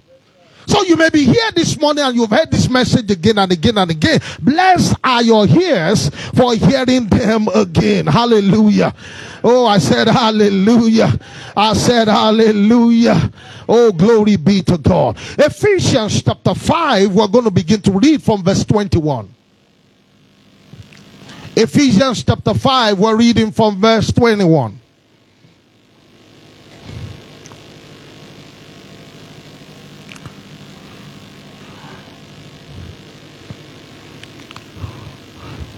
So 0.67 0.83
you 0.83 0.95
may 0.95 1.09
be 1.09 1.25
here 1.25 1.51
this 1.55 1.79
morning 1.79 2.03
and 2.03 2.15
you've 2.15 2.29
heard 2.29 2.51
this 2.51 2.69
message 2.69 3.09
again 3.11 3.37
and 3.37 3.51
again 3.51 3.77
and 3.77 3.91
again. 3.91 4.19
Blessed 4.41 4.95
are 5.03 5.21
your 5.21 5.47
ears 5.47 6.09
for 6.33 6.55
hearing 6.55 7.07
them 7.07 7.47
again. 7.53 8.07
Hallelujah. 8.07 8.93
Oh, 9.43 9.65
I 9.65 9.77
said 9.77 10.07
hallelujah. 10.07 11.19
I 11.55 11.73
said 11.73 12.07
hallelujah. 12.07 13.31
Oh, 13.67 13.91
glory 13.91 14.37
be 14.37 14.61
to 14.63 14.77
God. 14.77 15.17
Ephesians 15.37 16.21
chapter 16.23 16.55
5, 16.55 17.13
we're 17.13 17.27
going 17.27 17.45
to 17.45 17.51
begin 17.51 17.81
to 17.81 17.91
read 17.91 18.23
from 18.23 18.43
verse 18.43 18.63
21. 18.63 19.33
Ephesians 21.55 22.23
chapter 22.23 22.53
5, 22.53 22.97
we're 22.97 23.15
reading 23.15 23.51
from 23.51 23.79
verse 23.79 24.11
21. 24.11 24.79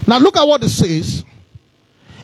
Now 0.06 0.18
look 0.18 0.36
at 0.36 0.46
what 0.46 0.62
it 0.62 0.68
says. 0.68 1.24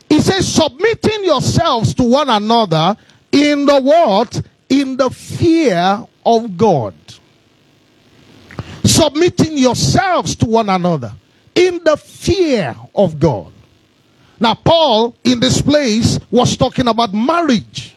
It 0.09 0.21
says, 0.21 0.47
submitting 0.47 1.25
yourselves 1.25 1.93
to 1.95 2.03
one 2.03 2.29
another 2.29 2.95
in 3.31 3.65
the 3.65 3.81
what? 3.81 4.41
In 4.69 4.95
the 4.95 5.09
fear 5.09 6.05
of 6.25 6.57
God. 6.57 6.93
Submitting 8.83 9.57
yourselves 9.57 10.35
to 10.37 10.45
one 10.45 10.69
another 10.69 11.13
in 11.55 11.83
the 11.83 11.97
fear 11.97 12.75
of 12.93 13.19
God. 13.19 13.51
Now, 14.39 14.55
Paul 14.55 15.15
in 15.23 15.39
this 15.39 15.61
place 15.61 16.19
was 16.29 16.57
talking 16.57 16.87
about 16.87 17.13
marriage. 17.13 17.95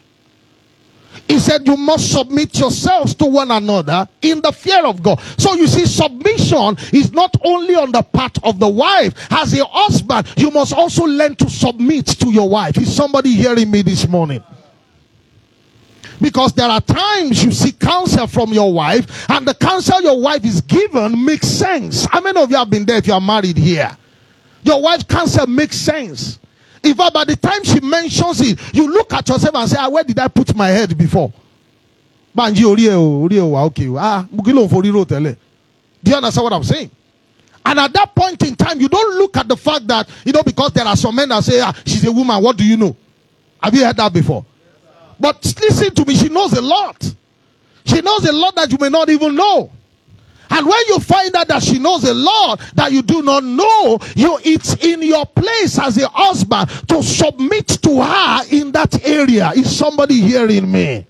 He 1.27 1.39
said, 1.39 1.67
You 1.67 1.75
must 1.75 2.11
submit 2.11 2.57
yourselves 2.57 3.13
to 3.15 3.25
one 3.25 3.51
another 3.51 4.07
in 4.21 4.41
the 4.41 4.51
fear 4.51 4.85
of 4.85 5.03
God. 5.03 5.19
So 5.37 5.53
you 5.55 5.67
see, 5.67 5.85
submission 5.85 6.77
is 6.93 7.11
not 7.11 7.35
only 7.43 7.75
on 7.75 7.91
the 7.91 8.01
part 8.01 8.37
of 8.43 8.59
the 8.59 8.67
wife. 8.67 9.13
As 9.31 9.57
a 9.57 9.65
husband, 9.65 10.27
you 10.37 10.51
must 10.51 10.73
also 10.73 11.03
learn 11.05 11.35
to 11.35 11.49
submit 11.49 12.07
to 12.07 12.31
your 12.31 12.49
wife. 12.49 12.77
Is 12.77 12.95
somebody 12.95 13.33
hearing 13.33 13.69
me 13.69 13.81
this 13.81 14.07
morning? 14.07 14.43
Because 16.19 16.53
there 16.53 16.69
are 16.69 16.81
times 16.81 17.43
you 17.43 17.51
seek 17.51 17.79
counsel 17.79 18.25
from 18.25 18.51
your 18.51 18.73
wife, 18.73 19.29
and 19.29 19.47
the 19.47 19.53
counsel 19.53 20.01
your 20.01 20.19
wife 20.19 20.43
is 20.43 20.61
given 20.61 21.23
makes 21.23 21.47
sense. 21.47 22.05
How 22.05 22.21
many 22.21 22.41
of 22.41 22.49
you 22.49 22.57
have 22.57 22.69
been 22.69 22.85
there 22.85 22.97
if 22.97 23.05
you 23.05 23.13
are 23.13 23.21
married 23.21 23.57
here? 23.57 23.95
Your 24.63 24.81
wife's 24.81 25.03
counsel 25.03 25.45
makes 25.45 25.77
sense. 25.77 26.39
In 26.83 26.95
fact, 26.95 27.13
by 27.13 27.25
the 27.25 27.35
time 27.35 27.63
she 27.63 27.79
mentions 27.79 28.41
it, 28.41 28.59
you 28.75 28.89
look 28.91 29.13
at 29.13 29.27
yourself 29.27 29.55
and 29.55 29.69
say, 29.69 29.77
ah, 29.79 29.89
Where 29.89 30.03
did 30.03 30.17
I 30.19 30.27
put 30.27 30.55
my 30.55 30.67
head 30.67 30.97
before? 30.97 31.31
Banji 32.35 32.65
ori 32.65 32.89
o, 32.89 33.21
ori 33.23 33.39
o, 33.39 33.55
okay. 33.65 33.87
Ah, 33.97 34.25
mukilo 34.33 34.69
for 34.69 35.05
tele. 35.05 35.35
Do 36.03 36.11
you 36.11 36.17
understand 36.17 36.43
what 36.43 36.53
I'm 36.53 36.63
saying? 36.63 36.91
And 37.65 37.79
at 37.79 37.91
that 37.93 38.15
point 38.15 38.41
in 38.43 38.55
time, 38.55 38.79
you 38.79 38.87
don't 38.87 39.17
look 39.17 39.35
at 39.35 39.47
the 39.47 39.57
fact 39.57 39.87
that, 39.87 40.07
you 40.23 40.31
know, 40.31 40.43
because 40.43 40.71
there 40.71 40.85
are 40.85 40.95
some 40.95 41.15
men 41.15 41.27
that 41.29 41.43
say, 41.43 41.59
ah, 41.59 41.73
she's 41.85 42.05
a 42.05 42.11
woman, 42.11 42.41
what 42.41 42.55
do 42.55 42.63
you 42.65 42.77
know? 42.77 42.95
Have 43.61 43.73
you 43.73 43.83
heard 43.83 43.97
that 43.97 44.13
before? 44.13 44.45
But 45.19 45.43
listen 45.59 45.93
to 45.95 46.05
me, 46.05 46.15
she 46.15 46.29
knows 46.29 46.53
a 46.53 46.61
lot. 46.61 47.13
She 47.85 48.01
knows 48.01 48.23
a 48.25 48.31
lot 48.31 48.55
that 48.55 48.71
you 48.71 48.77
may 48.79 48.89
not 48.89 49.09
even 49.09 49.35
know. 49.35 49.71
And 50.49 50.65
when 50.65 50.81
you 50.87 50.99
find 50.99 51.35
out 51.35 51.47
that 51.47 51.63
she 51.63 51.79
knows 51.79 52.03
a 52.03 52.13
lot 52.13 52.61
that 52.75 52.91
you 52.91 53.01
do 53.01 53.21
not 53.21 53.43
know, 53.43 53.99
you 54.15 54.39
it's 54.43 54.75
in 54.83 55.01
your 55.01 55.25
place 55.25 55.79
as 55.79 55.97
a 55.97 56.07
husband 56.07 56.69
to 56.87 57.03
submit 57.03 57.67
to 57.67 58.01
her 58.01 58.41
in 58.51 58.71
that 58.71 59.05
area. 59.05 59.51
Is 59.55 59.75
somebody 59.75 60.21
hearing 60.21 60.71
me? 60.71 61.05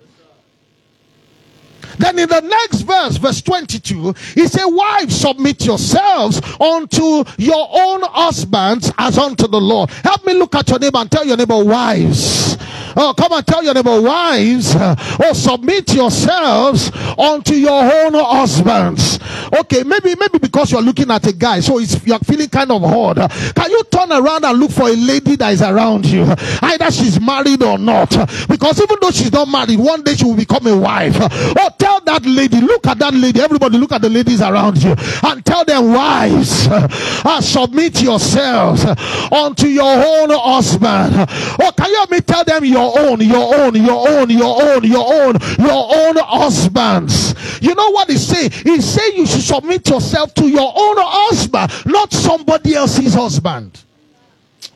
Then 1.98 2.20
in 2.20 2.30
the 2.30 2.42
next 2.42 2.82
verse, 2.82 3.18
verse 3.18 3.42
22, 3.42 4.14
he 4.36 4.48
said, 4.48 4.66
Wives, 4.66 5.20
submit 5.20 5.66
yourselves 5.66 6.42
unto 6.60 7.24
your 7.38 7.68
own 7.72 8.02
husbands 8.04 8.92
as 8.98 9.18
unto 9.18 9.48
the 9.48 9.60
Lord. 9.60 9.90
Help 9.90 10.26
me 10.26 10.34
look 10.34 10.54
at 10.56 10.70
your 10.70 10.80
neighbor 10.80 11.00
and 11.00 11.12
tell 11.12 11.26
your 11.26 11.38
neighbor, 11.38 11.64
Wives, 11.64 12.56
Oh, 13.00 13.14
come 13.16 13.34
and 13.34 13.46
tell 13.46 13.64
your 13.64 13.74
neighbor, 13.74 14.02
wives, 14.02 14.74
oh, 14.76 15.32
submit 15.34 15.94
yourselves 15.94 16.92
unto 17.18 17.54
your 17.54 17.84
own 17.84 18.14
husbands. 18.16 19.20
Okay, 19.60 19.84
maybe, 19.84 20.16
maybe 20.16 20.40
because 20.40 20.72
you're 20.72 20.82
looking 20.82 21.12
at 21.12 21.26
a 21.28 21.34
guy, 21.34 21.60
so 21.60 21.78
you're 21.80 22.20
feeling 22.20 22.50
kind 22.50 22.72
of 22.72 22.82
hard. 22.82 23.18
Can 23.56 23.72
you 23.72 23.84
turn 23.92 24.12
around 24.12 24.46
and 24.46 24.60
look 24.60 24.72
for 24.72 24.90
a 24.90 24.96
lady 24.96 25.36
that 25.36 25.54
is 25.54 25.62
around 25.62 26.06
you? 26.06 26.24
Either 26.62 26.92
she's 26.92 27.20
married 27.22 27.62
or 27.62 27.78
not. 27.78 28.10
Because 28.50 28.82
even 28.82 28.98
though 29.00 29.12
she's 29.12 29.32
not 29.32 29.48
married, 29.48 29.80
one 29.80 30.02
day 30.02 30.16
she 30.16 30.26
will 30.26 30.36
become 30.36 30.66
a 30.68 30.76
wife. 30.76 31.16
Oh, 31.20 31.70
tell 31.78 32.02
that 32.02 32.26
lady, 32.26 32.62
look 32.62 32.88
at 32.88 32.98
that 33.00 33.14
lady. 33.14 33.40
Everybody 33.40 33.78
look 33.78 33.92
at 33.92 34.02
the 34.02 34.10
ladies 34.10 34.42
around 34.42 34.82
you 34.84 34.96
and 35.24 35.46
tell 35.46 35.64
them, 35.64 35.94
wives, 35.94 36.68
uh, 36.68 37.42
submit 37.42 38.02
yourselves 38.02 38.86
unto 39.32 39.68
your 39.68 39.86
own 39.86 40.30
husband. 40.32 41.16
Oh, 41.62 41.72
can 41.78 41.90
you 41.90 41.96
help 41.96 42.12
me 42.12 42.22
tell 42.22 42.44
them 42.44 42.66
your 42.66 42.87
your 42.88 43.10
own, 43.10 43.22
your 43.22 43.56
own, 43.56 43.76
your 43.76 44.10
own, 44.10 44.30
your 44.30 44.64
own, 44.64 44.84
your 44.84 45.14
own, 45.14 45.38
your 45.60 45.96
own 45.96 46.18
husbands. 46.18 47.36
You 47.62 47.76
know 47.76 47.92
what 47.92 48.10
he's 48.10 48.26
say? 48.26 48.50
He's 48.50 48.86
say 48.86 49.16
you 49.16 49.26
should 49.26 49.42
submit 49.42 49.88
yourself 49.90 50.34
to 50.36 50.48
your 50.48 50.72
own 50.76 50.96
husband, 51.00 51.72
not 51.86 52.14
somebody 52.14 52.76
else's 52.76 53.14
husband. 53.14 53.84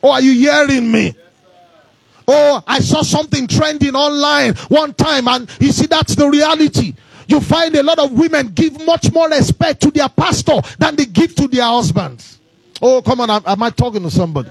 Oh, 0.02 0.10
are 0.10 0.20
you 0.20 0.32
hearing 0.32 0.90
me? 0.90 1.14
Oh, 2.26 2.62
I 2.66 2.80
saw 2.80 3.02
something 3.02 3.46
trending 3.46 3.94
online 3.94 4.54
one 4.68 4.94
time, 4.94 5.28
and 5.28 5.48
you 5.60 5.72
see, 5.72 5.86
that's 5.86 6.14
the 6.14 6.28
reality. 6.28 6.94
You 7.26 7.40
find 7.40 7.74
a 7.74 7.82
lot 7.82 7.98
of 7.98 8.12
women 8.12 8.48
give 8.48 8.84
much 8.84 9.12
more 9.12 9.28
respect 9.28 9.82
to 9.82 9.90
their 9.90 10.08
pastor 10.08 10.60
than 10.78 10.96
they 10.96 11.06
give 11.06 11.34
to 11.36 11.48
their 11.48 11.64
husbands. 11.64 12.38
Oh, 12.80 13.00
come 13.02 13.20
on, 13.20 13.30
am 13.30 13.62
I 13.62 13.70
talking 13.70 14.02
to 14.02 14.10
somebody? 14.10 14.50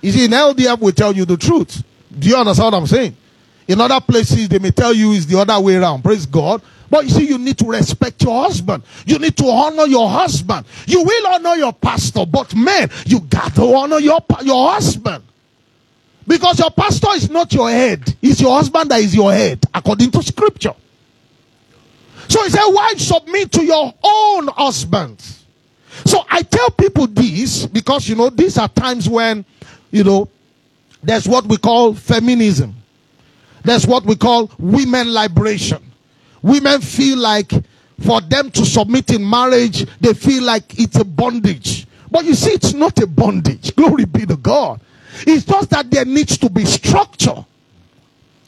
You 0.00 0.12
see, 0.12 0.24
in 0.24 0.30
LDF, 0.30 0.78
will 0.80 0.92
tell 0.92 1.12
you 1.14 1.24
the 1.24 1.36
truth. 1.36 1.82
Do 2.16 2.28
you 2.28 2.36
understand 2.36 2.72
what 2.72 2.78
I'm 2.78 2.86
saying? 2.86 3.16
In 3.66 3.80
other 3.80 4.00
places, 4.00 4.48
they 4.48 4.58
may 4.58 4.70
tell 4.70 4.94
you 4.94 5.12
it's 5.12 5.26
the 5.26 5.38
other 5.38 5.60
way 5.60 5.76
around. 5.76 6.02
Praise 6.02 6.24
God. 6.26 6.62
But 6.90 7.04
you 7.04 7.10
see, 7.10 7.28
you 7.28 7.36
need 7.36 7.58
to 7.58 7.66
respect 7.66 8.22
your 8.22 8.44
husband. 8.44 8.82
You 9.04 9.18
need 9.18 9.36
to 9.36 9.46
honor 9.46 9.86
your 9.86 10.08
husband. 10.08 10.64
You 10.86 11.02
will 11.02 11.26
honor 11.26 11.54
your 11.56 11.72
pastor, 11.72 12.24
but 12.24 12.54
man, 12.54 12.90
you 13.04 13.20
got 13.20 13.54
to 13.56 13.74
honor 13.74 13.98
your, 13.98 14.20
your 14.42 14.70
husband. 14.72 15.22
Because 16.26 16.58
your 16.58 16.70
pastor 16.70 17.08
is 17.14 17.30
not 17.30 17.52
your 17.52 17.70
head. 17.70 18.16
It's 18.22 18.40
your 18.40 18.56
husband 18.56 18.90
that 18.90 19.00
is 19.00 19.14
your 19.14 19.32
head, 19.32 19.64
according 19.74 20.10
to 20.12 20.22
scripture. 20.22 20.74
So 22.28 22.42
he 22.44 22.50
said, 22.50 22.66
why 22.66 22.94
submit 22.96 23.52
to 23.52 23.64
your 23.64 23.92
own 24.02 24.48
husband? 24.48 25.20
So 26.04 26.24
I 26.28 26.42
tell 26.42 26.70
people 26.70 27.06
this 27.06 27.66
because, 27.66 28.08
you 28.08 28.14
know, 28.14 28.30
these 28.30 28.58
are 28.58 28.68
times 28.68 29.08
when, 29.08 29.44
you 29.90 30.04
know, 30.04 30.28
there's 31.02 31.28
what 31.28 31.46
we 31.46 31.56
call 31.56 31.94
feminism. 31.94 32.74
There's 33.64 33.86
what 33.86 34.04
we 34.04 34.16
call 34.16 34.50
women 34.58 35.12
liberation. 35.12 35.82
Women 36.42 36.80
feel 36.80 37.18
like 37.18 37.52
for 38.00 38.20
them 38.20 38.50
to 38.52 38.64
submit 38.64 39.10
in 39.12 39.28
marriage, 39.28 39.86
they 40.00 40.14
feel 40.14 40.44
like 40.44 40.78
it's 40.78 40.96
a 40.98 41.04
bondage. 41.04 41.86
But 42.10 42.24
you 42.24 42.34
see, 42.34 42.52
it's 42.52 42.72
not 42.72 42.98
a 43.00 43.06
bondage. 43.06 43.74
Glory 43.74 44.04
be 44.04 44.24
to 44.26 44.36
God. 44.36 44.80
It's 45.26 45.44
just 45.44 45.70
that 45.70 45.90
there 45.90 46.04
needs 46.04 46.38
to 46.38 46.48
be 46.48 46.64
structure. 46.64 47.44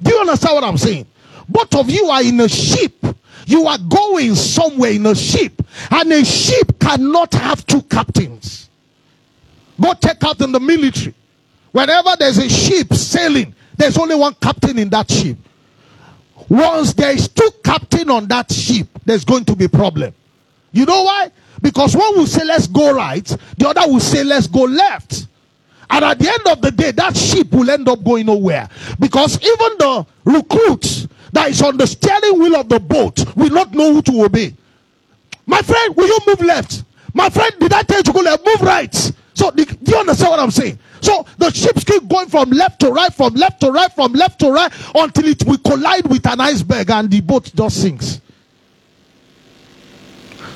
Do 0.02 0.10
you 0.14 0.20
understand 0.20 0.54
what 0.54 0.64
I'm 0.64 0.78
saying? 0.78 1.06
Both 1.48 1.74
of 1.74 1.90
you 1.90 2.06
are 2.06 2.22
in 2.22 2.40
a 2.40 2.48
ship. 2.48 3.04
You 3.46 3.66
are 3.66 3.78
going 3.78 4.34
somewhere 4.36 4.92
in 4.92 5.04
a 5.06 5.14
ship. 5.14 5.60
And 5.90 6.12
a 6.12 6.24
ship 6.24 6.78
cannot 6.78 7.34
have 7.34 7.66
two 7.66 7.82
captains. 7.82 8.70
Go 9.80 9.92
take 9.94 10.22
out 10.22 10.40
in 10.40 10.52
the 10.52 10.60
military. 10.60 11.14
Whenever 11.72 12.10
there's 12.18 12.38
a 12.38 12.48
ship 12.48 12.92
sailing, 12.92 13.54
there's 13.76 13.96
only 13.96 14.14
one 14.14 14.34
captain 14.34 14.78
in 14.78 14.88
that 14.90 15.10
ship. 15.10 15.38
Once 16.48 16.92
there 16.94 17.12
is 17.12 17.28
two 17.28 17.48
captain 17.64 18.10
on 18.10 18.26
that 18.26 18.50
ship, 18.52 18.88
there's 19.04 19.24
going 19.24 19.44
to 19.44 19.54
be 19.54 19.68
problem. 19.68 20.12
You 20.72 20.84
know 20.84 21.02
why? 21.04 21.30
Because 21.62 21.96
one 21.96 22.16
will 22.16 22.26
say 22.26 22.44
let's 22.44 22.66
go 22.66 22.92
right, 22.92 23.24
the 23.58 23.68
other 23.68 23.82
will 23.90 24.00
say 24.00 24.24
let's 24.24 24.46
go 24.46 24.62
left. 24.62 25.26
And 25.90 26.04
at 26.04 26.18
the 26.18 26.28
end 26.28 26.46
of 26.46 26.60
the 26.62 26.70
day, 26.70 26.92
that 26.92 27.16
ship 27.16 27.52
will 27.52 27.68
end 27.68 27.88
up 27.88 28.02
going 28.04 28.26
nowhere. 28.26 28.68
Because 28.98 29.36
even 29.42 29.78
the 29.78 30.06
recruits 30.24 31.08
that 31.32 31.50
is 31.50 31.60
on 31.62 31.76
the 31.76 31.86
steering 31.86 32.38
wheel 32.38 32.56
of 32.56 32.68
the 32.68 32.78
boat 32.78 33.36
will 33.36 33.50
not 33.50 33.72
know 33.72 33.94
who 33.94 34.02
to 34.02 34.24
obey. 34.24 34.54
My 35.46 35.62
friend, 35.62 35.96
will 35.96 36.06
you 36.06 36.18
move 36.26 36.40
left? 36.42 36.84
My 37.12 37.28
friend, 37.28 37.52
did 37.58 37.72
I 37.72 37.82
tell 37.82 37.98
you 37.98 38.02
to 38.04 38.12
go 38.12 38.20
left? 38.20 38.46
Move 38.46 38.60
right. 38.60 38.94
So, 39.34 39.50
do 39.50 39.64
you 39.64 39.96
understand 39.96 40.30
what 40.30 40.40
I'm 40.40 40.50
saying? 40.52 40.78
So 41.00 41.24
the 41.38 41.50
ships 41.50 41.84
keep 41.84 42.08
going 42.08 42.28
from 42.28 42.50
left 42.50 42.80
to 42.80 42.90
right, 42.90 43.12
from 43.12 43.34
left 43.34 43.60
to 43.60 43.70
right, 43.70 43.92
from 43.92 44.12
left 44.12 44.40
to 44.40 44.50
right 44.50 44.72
until 44.94 45.26
it 45.26 45.44
will 45.46 45.58
collide 45.58 46.06
with 46.06 46.26
an 46.26 46.40
iceberg 46.40 46.90
and 46.90 47.10
the 47.10 47.20
boat 47.20 47.50
just 47.54 47.82
sinks. 47.82 48.20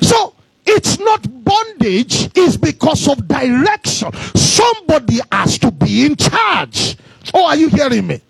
So 0.01 0.33
it's 0.65 0.99
not 0.99 1.21
bondage, 1.43 2.29
it's 2.35 2.57
because 2.57 3.07
of 3.07 3.27
direction. 3.27 4.11
Somebody 4.35 5.19
has 5.31 5.57
to 5.59 5.71
be 5.71 6.05
in 6.05 6.15
charge. 6.15 6.97
Oh, 7.33 7.45
are 7.45 7.55
you 7.55 7.69
hearing 7.69 8.07
me? 8.07 8.21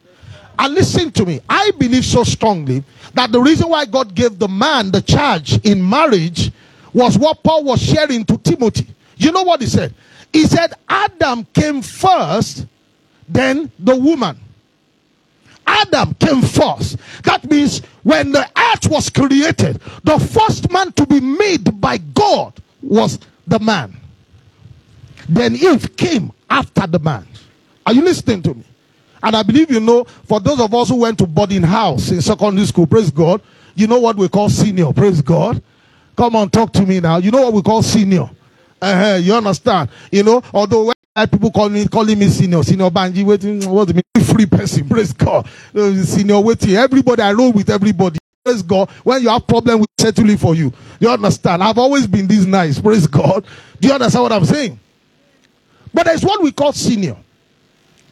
And 0.58 0.74
listen 0.74 1.12
to 1.12 1.26
me. 1.26 1.42
I 1.50 1.72
believe 1.78 2.06
so 2.06 2.24
strongly 2.24 2.84
that 3.14 3.32
the 3.32 3.42
reason 3.42 3.70
why 3.70 3.86
God 3.86 4.16
gave 4.16 4.40
the 4.40 4.48
man 4.48 4.92
the 4.92 5.02
charge 5.02 5.60
in 5.66 5.88
marriage 5.88 6.52
was 6.94 7.18
what 7.18 7.44
Paul 7.44 7.66
was 7.66 7.82
sharing 7.82 8.24
to 8.26 8.38
Timothy. 8.38 8.88
You 9.18 9.32
know 9.32 9.44
what 9.44 9.62
he 9.62 9.68
said? 9.68 9.94
He 10.36 10.46
said 10.48 10.74
Adam 10.90 11.48
came 11.54 11.82
first, 11.82 12.66
then 13.30 13.72
the 13.80 13.96
woman. 13.96 14.38
Adam 15.66 16.14
came 16.16 16.42
first. 16.42 16.98
That 17.24 17.50
means 17.50 17.80
when 18.04 18.34
the 18.34 18.42
earth 18.44 18.92
was 18.92 19.10
created, 19.10 19.80
the 20.04 20.20
first 20.20 20.70
man 20.74 20.92
to 20.92 21.06
be 21.06 21.22
made 21.22 21.80
by 21.80 22.00
God 22.00 22.52
was 22.84 23.18
the 23.48 23.60
man. 23.60 23.96
Then 25.30 25.56
Eve 25.56 25.96
came 25.96 26.34
after 26.50 26.86
the 26.86 27.00
man. 27.00 27.26
Are 27.86 27.94
you 27.94 28.02
listening 28.02 28.42
to 28.42 28.56
me? 28.56 28.66
And 29.24 29.38
I 29.38 29.42
believe 29.42 29.72
you 29.72 29.80
know, 29.80 30.04
for 30.04 30.42
those 30.42 30.60
of 30.60 30.74
us 30.74 30.90
who 30.90 30.98
went 30.98 31.18
to 31.20 31.26
boarding 31.28 31.64
house 31.64 32.12
in 32.12 32.22
secondary 32.22 32.68
school, 32.68 32.88
praise 32.88 33.10
God, 33.10 33.42
you 33.76 33.88
know 33.88 34.02
what 34.02 34.18
we 34.18 34.28
call 34.28 34.50
senior, 34.50 34.92
praise 34.92 35.22
God. 35.22 35.64
Come 36.18 36.36
on, 36.36 36.50
talk 36.50 36.74
to 36.74 36.82
me 36.82 37.00
now. 37.00 37.20
You 37.20 37.32
know 37.32 37.42
what 37.42 37.54
we 37.54 37.62
call 37.62 37.82
senior. 37.82 38.30
Uh-huh, 38.82 39.16
you 39.22 39.34
understand? 39.34 39.90
You 40.12 40.24
know, 40.24 40.44
although 40.54 40.86
when 40.86 41.28
people 41.28 41.52
call 41.52 41.70
me 41.70 41.88
calling 41.88 42.20
me 42.20 42.28
senior, 42.30 42.64
senior 42.64 42.90
Banji, 42.90 43.24
waiting, 43.24 43.70
what 43.70 43.88
do 43.88 43.94
you 43.94 44.02
mean? 44.16 44.26
Free 44.26 44.46
person, 44.46 44.88
praise 44.90 45.14
God. 45.14 45.48
Uh, 45.74 45.94
senior 46.04 46.40
waiting. 46.40 46.76
Everybody, 46.76 47.22
I 47.22 47.34
roll 47.34 47.52
with 47.52 47.70
everybody. 47.70 48.20
Praise 48.44 48.62
God. 48.62 48.90
When 49.04 49.22
you 49.24 49.30
have 49.30 49.48
problem 49.48 49.80
with 49.80 49.90
settling 50.00 50.38
for 50.38 50.56
you. 50.56 50.72
You 51.00 51.10
understand? 51.10 51.64
I've 51.64 51.78
always 51.78 52.06
been 52.06 52.28
this 52.28 52.46
nice. 52.46 52.80
Praise 52.80 53.08
God. 53.08 53.46
Do 53.80 53.88
you 53.88 53.94
understand 53.94 54.24
what 54.24 54.32
I'm 54.32 54.46
saying? 54.46 54.80
But 55.94 56.06
there's 56.06 56.24
what 56.24 56.42
we 56.44 56.52
call 56.52 56.74
senior. 56.74 57.18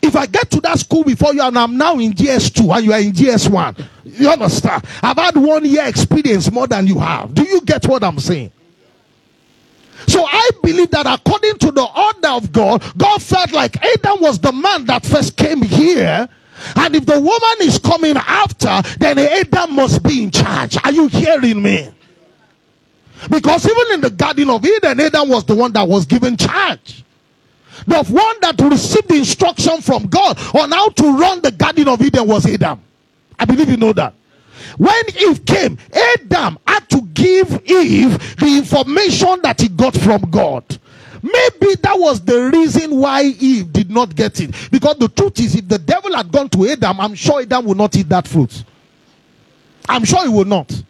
If 0.01 0.15
I 0.15 0.25
get 0.25 0.49
to 0.51 0.61
that 0.61 0.79
school 0.79 1.03
before 1.03 1.33
you 1.33 1.41
and 1.41 1.57
I'm 1.57 1.77
now 1.77 1.97
in 1.99 2.13
JS2 2.13 2.75
and 2.77 2.85
you 2.85 2.93
are 2.93 2.99
in 2.99 3.11
JS1, 3.13 3.85
you 4.05 4.29
understand? 4.29 4.83
I've 5.01 5.17
had 5.17 5.37
one 5.37 5.65
year 5.65 5.85
experience 5.87 6.51
more 6.51 6.67
than 6.67 6.87
you 6.87 6.99
have. 6.99 7.33
Do 7.33 7.43
you 7.43 7.61
get 7.61 7.87
what 7.87 8.03
I'm 8.03 8.19
saying? 8.19 8.51
So 10.07 10.25
I 10.25 10.49
believe 10.61 10.91
that 10.91 11.05
according 11.05 11.57
to 11.59 11.71
the 11.71 11.83
order 11.83 12.27
of 12.29 12.51
God, 12.51 12.83
God 12.97 13.21
felt 13.21 13.51
like 13.51 13.77
Adam 13.83 14.21
was 14.21 14.39
the 14.39 14.51
man 14.51 14.85
that 14.85 15.05
first 15.05 15.37
came 15.37 15.61
here. 15.61 16.27
And 16.75 16.95
if 16.95 17.05
the 17.05 17.19
woman 17.19 17.57
is 17.61 17.79
coming 17.79 18.15
after, 18.17 18.81
then 18.99 19.19
Adam 19.19 19.75
must 19.75 20.03
be 20.03 20.23
in 20.23 20.31
charge. 20.31 20.77
Are 20.83 20.91
you 20.91 21.07
hearing 21.07 21.61
me? 21.61 21.89
Because 23.29 23.65
even 23.65 23.93
in 23.93 24.01
the 24.01 24.09
Garden 24.09 24.49
of 24.49 24.65
Eden, 24.65 24.99
Adam 24.99 25.29
was 25.29 25.45
the 25.45 25.55
one 25.55 25.71
that 25.73 25.87
was 25.87 26.05
given 26.05 26.37
charge. 26.37 27.03
The 27.87 28.03
one 28.03 28.35
that 28.41 28.59
received 28.61 29.09
the 29.09 29.15
instruction 29.15 29.81
from 29.81 30.07
God 30.07 30.37
on 30.55 30.71
how 30.71 30.89
to 30.89 31.17
run 31.17 31.41
the 31.41 31.51
Garden 31.51 31.87
of 31.87 32.01
Eden 32.01 32.27
was 32.27 32.45
Adam. 32.45 32.81
I 33.37 33.45
believe 33.45 33.69
you 33.69 33.77
know 33.77 33.93
that. 33.93 34.13
When 34.77 35.03
Eve 35.19 35.45
came, 35.45 35.77
Adam 35.93 36.57
had 36.67 36.89
to 36.89 37.01
give 37.13 37.51
Eve 37.65 38.37
the 38.37 38.57
information 38.57 39.39
that 39.43 39.61
he 39.61 39.67
got 39.69 39.95
from 39.95 40.21
God. 40.31 40.63
Maybe 41.21 41.75
that 41.81 41.97
was 41.97 42.19
the 42.19 42.49
reason 42.51 42.97
why 42.97 43.23
Eve 43.23 43.71
did 43.71 43.89
not 43.89 44.13
get 44.13 44.41
it. 44.41 44.53
Because 44.69 44.97
the 44.97 45.07
truth 45.07 45.39
is, 45.39 45.55
if 45.55 45.67
the 45.67 45.79
devil 45.79 46.13
had 46.13 46.29
gone 46.31 46.49
to 46.49 46.67
Adam, 46.67 46.99
I'm 46.99 47.15
sure 47.15 47.41
Adam 47.41 47.65
would 47.65 47.77
not 47.77 47.95
eat 47.95 48.09
that 48.09 48.27
fruit. 48.27 48.63
I'm 49.87 50.03
sure 50.03 50.23
he 50.23 50.29
would 50.29 50.47
not. 50.47 50.83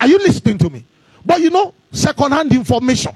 Are 0.00 0.06
you 0.06 0.18
listening 0.18 0.58
to 0.58 0.70
me? 0.70 0.84
But 1.24 1.40
you 1.40 1.50
know, 1.50 1.74
second-hand 1.90 2.52
information. 2.52 3.14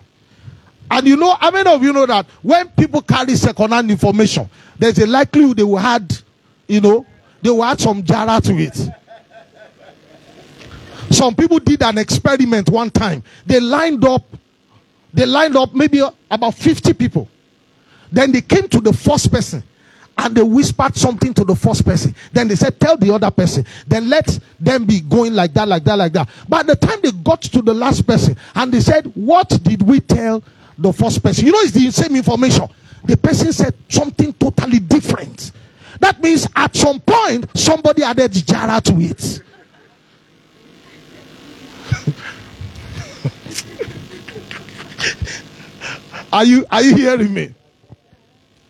And 0.91 1.07
you 1.07 1.17
know, 1.17 1.35
how 1.35 1.51
many 1.51 1.69
of 1.71 1.83
you 1.83 1.93
know 1.93 2.07
that 2.07 2.27
when 2.43 2.69
people 2.71 3.03
carry 3.03 3.35
second-hand 3.35 3.91
information, 3.91 4.49
there's 4.79 4.99
a 4.99 5.07
likelihood 5.07 5.57
they 5.57 5.65
will 5.65 5.79
add, 5.79 6.13
you 6.69 6.81
know, 6.81 7.07
they 7.43 7.51
will 7.51 7.65
add 7.65 7.81
some 7.81 8.03
jara 8.03 8.41
to 8.41 8.53
it. 8.57 8.77
Some 11.11 11.35
people 11.35 11.59
did 11.59 11.83
an 11.83 11.99
experiment 11.99 12.69
one 12.69 12.91
time. 12.91 13.23
They 13.45 13.61
lined 13.61 14.05
up, 14.05 14.25
they 15.13 15.27
lined 15.27 15.57
up 15.57 15.75
maybe 15.75 16.03
about 16.31 16.55
50 16.55 16.93
people. 16.95 17.29
Then 18.13 18.33
they 18.33 18.41
came 18.41 18.69
to 18.69 18.81
the 18.81 18.93
first 18.93 19.31
person 19.31 19.63
and 20.19 20.35
they 20.35 20.43
whispered 20.43 20.97
something 20.97 21.35
to 21.35 21.45
the 21.45 21.55
first 21.55 21.85
person. 21.85 22.15
Then 22.33 22.49
they 22.49 22.55
said, 22.55 22.81
Tell 22.81 22.97
the 22.97 23.13
other 23.13 23.31
person. 23.31 23.67
Then 23.87 24.09
let 24.09 24.39
them 24.59 24.85
be 24.85 25.01
going 25.01 25.35
like 25.35 25.53
that, 25.55 25.69
like 25.69 25.85
that, 25.85 25.99
like 25.99 26.13
that. 26.13 26.29
By 26.49 26.63
the 26.63 26.77
time 26.77 27.01
they 27.03 27.13
got 27.13 27.43
to 27.43 27.63
the 27.63 27.75
last 27.75 28.07
person 28.07 28.37
and 28.55 28.73
they 28.73 28.81
said, 28.81 29.07
What 29.15 29.49
did 29.63 29.83
we 29.83 30.01
tell 30.01 30.43
the 30.79 30.93
first 30.93 31.23
person? 31.23 31.47
You 31.47 31.53
know, 31.53 31.61
it's 31.61 31.73
the 31.73 31.91
same 31.91 32.17
information. 32.17 32.67
The 33.05 33.17
person 33.17 33.53
said 33.53 33.75
something 33.89 34.33
totally 34.35 34.79
different. 34.81 35.53
That 36.01 36.21
means 36.23 36.47
at 36.57 36.75
some 36.75 37.01
point, 37.01 37.47
somebody 37.57 38.03
added 38.03 38.33
jara 38.33 38.81
to 38.83 39.01
it. 39.01 39.43
Are 46.33 46.45
you 46.45 46.67
are 46.71 46.83
you 46.83 46.97
hearing 46.97 47.33
me? 47.33 47.55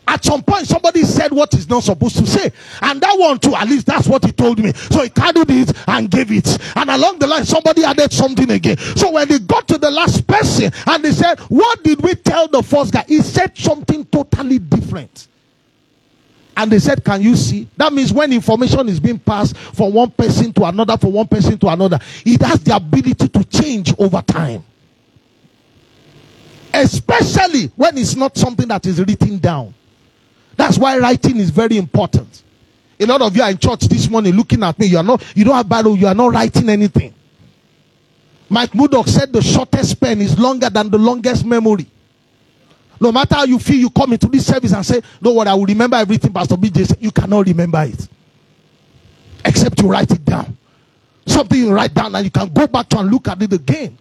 At 0.09 0.25
some 0.25 0.43
point, 0.43 0.67
somebody 0.69 1.03
said 1.03 1.33
what 1.33 1.53
he's 1.53 1.69
not 1.69 1.83
supposed 1.83 2.17
to 2.19 2.27
say. 2.27 2.53
And 2.81 3.01
that 3.01 3.19
one 3.19 3.41
too, 3.41 3.55
at 3.57 3.69
least 3.69 3.87
that's 3.87 4.07
what 4.07 4.25
he 4.25 4.31
told 4.31 4.61
me. 4.61 4.73
So 4.73 5.03
he 5.03 5.09
carried 5.11 5.51
it 5.51 5.73
and 5.89 6.09
gave 6.09 6.31
it. 6.31 6.47
And 6.77 6.91
along 6.91 7.19
the 7.19 7.27
line, 7.27 7.45
somebody 7.45 7.83
added 7.85 8.13
something 8.13 8.49
again. 8.51 8.79
So 8.79 9.11
when 9.11 9.27
they 9.27 9.41
got 9.41 9.67
to 9.69 9.79
the 9.79 9.91
last 9.91 10.27
person 10.27 10.71
and 10.87 11.05
they 11.05 11.11
said, 11.11 11.41
What 11.41 11.83
did 11.83 12.03
we 12.03 12.15
tell 12.15 12.47
the 12.47 12.63
first 12.63 12.93
guy? 12.93 13.05
He 13.09 13.21
said 13.21 13.59
something 13.59 14.05
totally 14.07 14.61
different. 14.61 15.27
And 16.57 16.73
they 16.73 16.79
said, 16.79 17.05
Can 17.05 17.21
you 17.21 17.37
see? 17.37 17.69
That 17.77 17.93
means 17.93 18.13
when 18.13 18.33
information 18.33 18.89
is 18.89 18.99
being 18.99 19.19
passed 19.19 19.57
from 19.57 19.93
one 19.93 20.11
person 20.11 20.53
to 20.55 20.65
another, 20.65 20.97
from 20.97 21.13
one 21.13 21.29
person 21.29 21.59
to 21.59 21.69
another, 21.69 21.99
it 22.25 22.41
has 22.43 22.61
the 22.61 22.75
ability 22.75 23.29
to 23.29 23.45
change 23.45 23.95
over 23.99 24.23
time. 24.23 24.65
Especially 26.73 27.67
when 27.77 27.99
it's 27.99 28.17
not 28.17 28.37
something 28.37 28.67
that 28.69 28.87
is 28.87 28.99
written 29.01 29.39
down. 29.39 29.75
That's 30.57 30.79
why 30.79 30.99
writing 30.99 31.37
is 31.37 31.51
very 31.51 31.77
important. 31.77 32.43
A 32.99 33.05
lot 33.05 33.21
of 33.21 33.37
you 33.37 33.43
are 33.43 33.51
in 33.51 33.59
church 33.59 33.81
this 33.81 34.09
morning 34.09 34.35
looking 34.35 34.63
at 34.63 34.79
me. 34.79 34.87
You 34.87 34.97
are 34.99 35.03
not, 35.03 35.23
you 35.37 35.45
don't 35.45 35.55
have 35.55 35.69
Bible, 35.69 35.97
you 35.97 36.07
are 36.07 36.15
not 36.15 36.33
writing 36.33 36.71
anything. 36.71 37.15
Mike 38.49 38.75
Murdock 38.75 39.09
said 39.09 39.33
the 39.33 39.43
shortest 39.43 40.01
pen 40.01 40.21
is 40.23 40.39
longer 40.39 40.71
than 40.71 40.89
the 40.89 40.99
longest 40.99 41.45
memory. 41.45 41.87
No 43.01 43.13
matter 43.13 43.35
how 43.35 43.45
you 43.45 43.59
feel, 43.59 43.77
you 43.77 43.91
come 43.91 44.13
into 44.13 44.27
this 44.27 44.47
service 44.47 44.73
and 44.73 44.85
say, 44.85 45.01
No, 45.21 45.33
what 45.33 45.49
I 45.49 45.55
will 45.55 45.67
remember 45.67 45.97
everything 45.97 46.33
Pastor 46.33 46.57
BJ 46.57 46.87
said. 46.87 46.99
You 47.01 47.11
cannot 47.11 47.47
remember 47.47 47.83
it. 47.83 48.09
Except 49.45 49.81
you 49.81 49.89
write 49.89 50.11
it 50.11 50.25
down. 50.25 50.57
Something 51.27 51.59
you 51.59 51.73
write 51.73 51.93
down 51.95 52.15
and 52.15 52.25
you 52.25 52.31
can 52.31 52.53
go 52.53 52.67
back 52.67 52.89
to 52.91 52.99
and 52.99 53.11
look 53.11 53.29
at 53.29 53.41
it 53.43 53.53
again. 53.53 53.99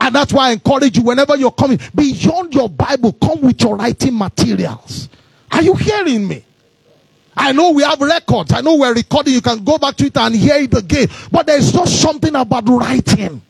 And 0.00 0.14
that's 0.14 0.32
why 0.32 0.48
I 0.48 0.52
encourage 0.52 0.96
you 0.96 1.02
whenever 1.04 1.36
you're 1.36 1.52
coming, 1.52 1.78
beyond 1.94 2.54
your 2.54 2.68
Bible, 2.68 3.12
come 3.12 3.40
with 3.42 3.60
your 3.60 3.76
writing 3.76 4.16
materials. 4.16 5.08
Are 5.50 5.62
you 5.62 5.74
hearing 5.74 6.26
me? 6.26 6.44
I 7.36 7.52
know 7.52 7.70
we 7.70 7.82
have 7.82 8.00
records. 8.00 8.52
I 8.52 8.60
know 8.60 8.76
we're 8.76 8.94
recording. 8.94 9.34
You 9.34 9.40
can 9.40 9.64
go 9.64 9.78
back 9.78 9.96
to 9.96 10.06
it 10.06 10.16
and 10.16 10.34
hear 10.34 10.56
it 10.56 10.74
again. 10.74 11.08
But 11.30 11.46
there's 11.46 11.72
just 11.72 12.00
something 12.00 12.34
about 12.34 12.68
writing. 12.68 13.40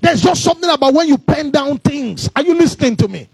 There's 0.00 0.20
just 0.20 0.42
something 0.44 0.68
about 0.68 0.92
when 0.92 1.08
you 1.08 1.16
pen 1.16 1.50
down 1.50 1.78
things. 1.78 2.28
Are 2.36 2.42
you 2.42 2.54
listening 2.54 2.96
to 2.96 3.08
me? 3.08 3.28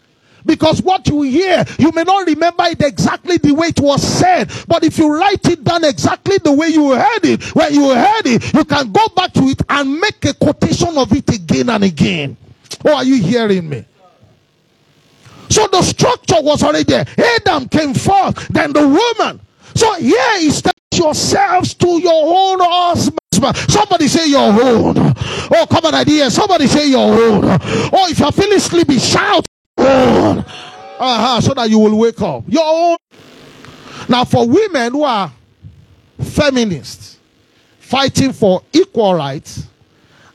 Because 0.45 0.83
what 0.83 1.07
you 1.09 1.23
hear, 1.23 1.65
you 1.79 1.93
may 1.93 2.05
not 2.05 2.27
remember 2.27 2.65
it 2.65 2.83
exactly 2.83 3.39
the 3.39 3.53
way 3.53 3.69
it 3.69 3.81
was 3.81 4.03
said. 4.03 4.51
But 4.67 4.85
if 4.85 4.99
you 4.99 5.15
write 5.15 5.47
it 5.49 5.65
down 5.65 5.85
exactly 5.85 6.39
the 6.39 6.53
way 6.53 6.69
you 6.69 6.93
heard 6.93 7.25
it, 7.25 7.43
when 7.55 7.75
you 7.75 7.91
heard 7.91 8.27
it, 8.27 8.53
you 8.55 8.65
can 8.65 8.93
go 8.93 9.09
back 9.09 9.33
to 9.35 9.43
it 9.45 9.61
and 9.69 10.01
make 10.01 10.25
a 10.25 10.35
quotation 10.35 10.97
of 10.97 11.13
it 11.13 11.29
again 11.35 11.69
and 11.69 11.85
again. 11.85 12.37
Oh, 12.85 12.95
are 12.95 13.05
you 13.05 13.23
hearing 13.23 13.69
me? 13.69 13.85
So 15.49 15.67
the 15.67 15.83
structure 15.83 16.41
was 16.41 16.63
already 16.63 16.85
there. 16.85 17.05
Adam 17.37 17.69
came 17.69 17.93
forth, 17.93 18.49
then 18.49 18.73
the 18.73 18.87
woman. 18.87 19.41
So 19.75 19.95
here 19.95 20.19
is 20.37 20.63
yourselves 20.95 21.75
to 21.75 21.89
your 22.01 22.13
own 22.13 22.59
husband. 22.61 23.19
Somebody 23.69 24.07
say 24.07 24.29
your 24.29 24.53
own. 24.53 24.95
Oh, 24.99 25.67
come 25.71 25.87
on, 25.87 25.95
idea. 25.95 26.31
Somebody 26.31 26.67
say 26.67 26.89
your 26.91 27.13
own. 27.13 27.45
Oh, 27.45 28.07
if 28.11 28.19
you're 28.19 28.33
feeling 28.33 28.59
sleepy, 28.59 28.99
shout 28.99 29.47
Uh-huh, 29.81 31.41
so 31.41 31.55
that 31.55 31.71
you 31.71 31.79
will 31.79 31.99
wake 31.99 32.21
up. 32.21 32.45
Your 32.47 32.65
own. 32.65 32.97
Now, 34.09 34.25
for 34.25 34.47
women 34.47 34.93
who 34.93 35.05
are 35.05 35.33
feminists, 36.21 37.19
fighting 37.79 38.33
for 38.33 38.63
equal 38.73 39.15
rights, 39.15 39.67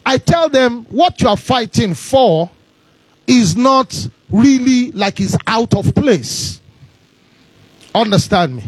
I 0.06 0.18
tell 0.18 0.50
them 0.50 0.86
what 0.86 1.22
you 1.22 1.28
are 1.28 1.38
fighting 1.38 1.94
for 1.94 2.50
is 3.28 3.56
not 3.56 4.08
really 4.30 4.92
like 4.92 5.20
it's 5.20 5.38
out 5.48 5.76
of 5.76 5.94
place. 5.96 6.62
Understand 7.94 8.58
me? 8.58 8.64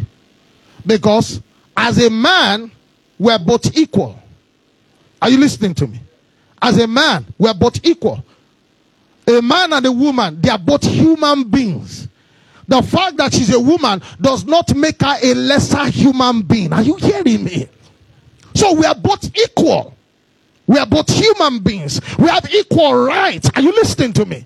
Because 0.85 1.41
as 1.75 2.03
a 2.03 2.09
man, 2.09 2.71
we're 3.19 3.39
both 3.39 3.75
equal. 3.77 4.17
Are 5.21 5.29
you 5.29 5.37
listening 5.37 5.73
to 5.75 5.87
me? 5.87 5.99
As 6.61 6.79
a 6.79 6.87
man, 6.87 7.25
we're 7.37 7.53
both 7.53 7.85
equal. 7.85 8.23
A 9.27 9.41
man 9.41 9.73
and 9.73 9.85
a 9.85 9.91
woman, 9.91 10.39
they 10.41 10.49
are 10.49 10.57
both 10.57 10.83
human 10.83 11.43
beings. 11.43 12.07
The 12.67 12.81
fact 12.81 13.17
that 13.17 13.33
she's 13.33 13.53
a 13.53 13.59
woman 13.59 14.01
does 14.19 14.45
not 14.45 14.75
make 14.75 15.01
her 15.01 15.17
a 15.21 15.33
lesser 15.33 15.85
human 15.87 16.41
being. 16.41 16.73
Are 16.73 16.81
you 16.81 16.95
hearing 16.95 17.43
me? 17.43 17.67
So 18.55 18.73
we 18.73 18.85
are 18.85 18.95
both 18.95 19.35
equal. 19.37 19.93
We 20.65 20.77
are 20.77 20.85
both 20.85 21.09
human 21.09 21.59
beings. 21.59 22.01
We 22.17 22.27
have 22.27 22.49
equal 22.53 23.05
rights. 23.05 23.49
Are 23.55 23.61
you 23.61 23.71
listening 23.71 24.13
to 24.13 24.25
me? 24.25 24.45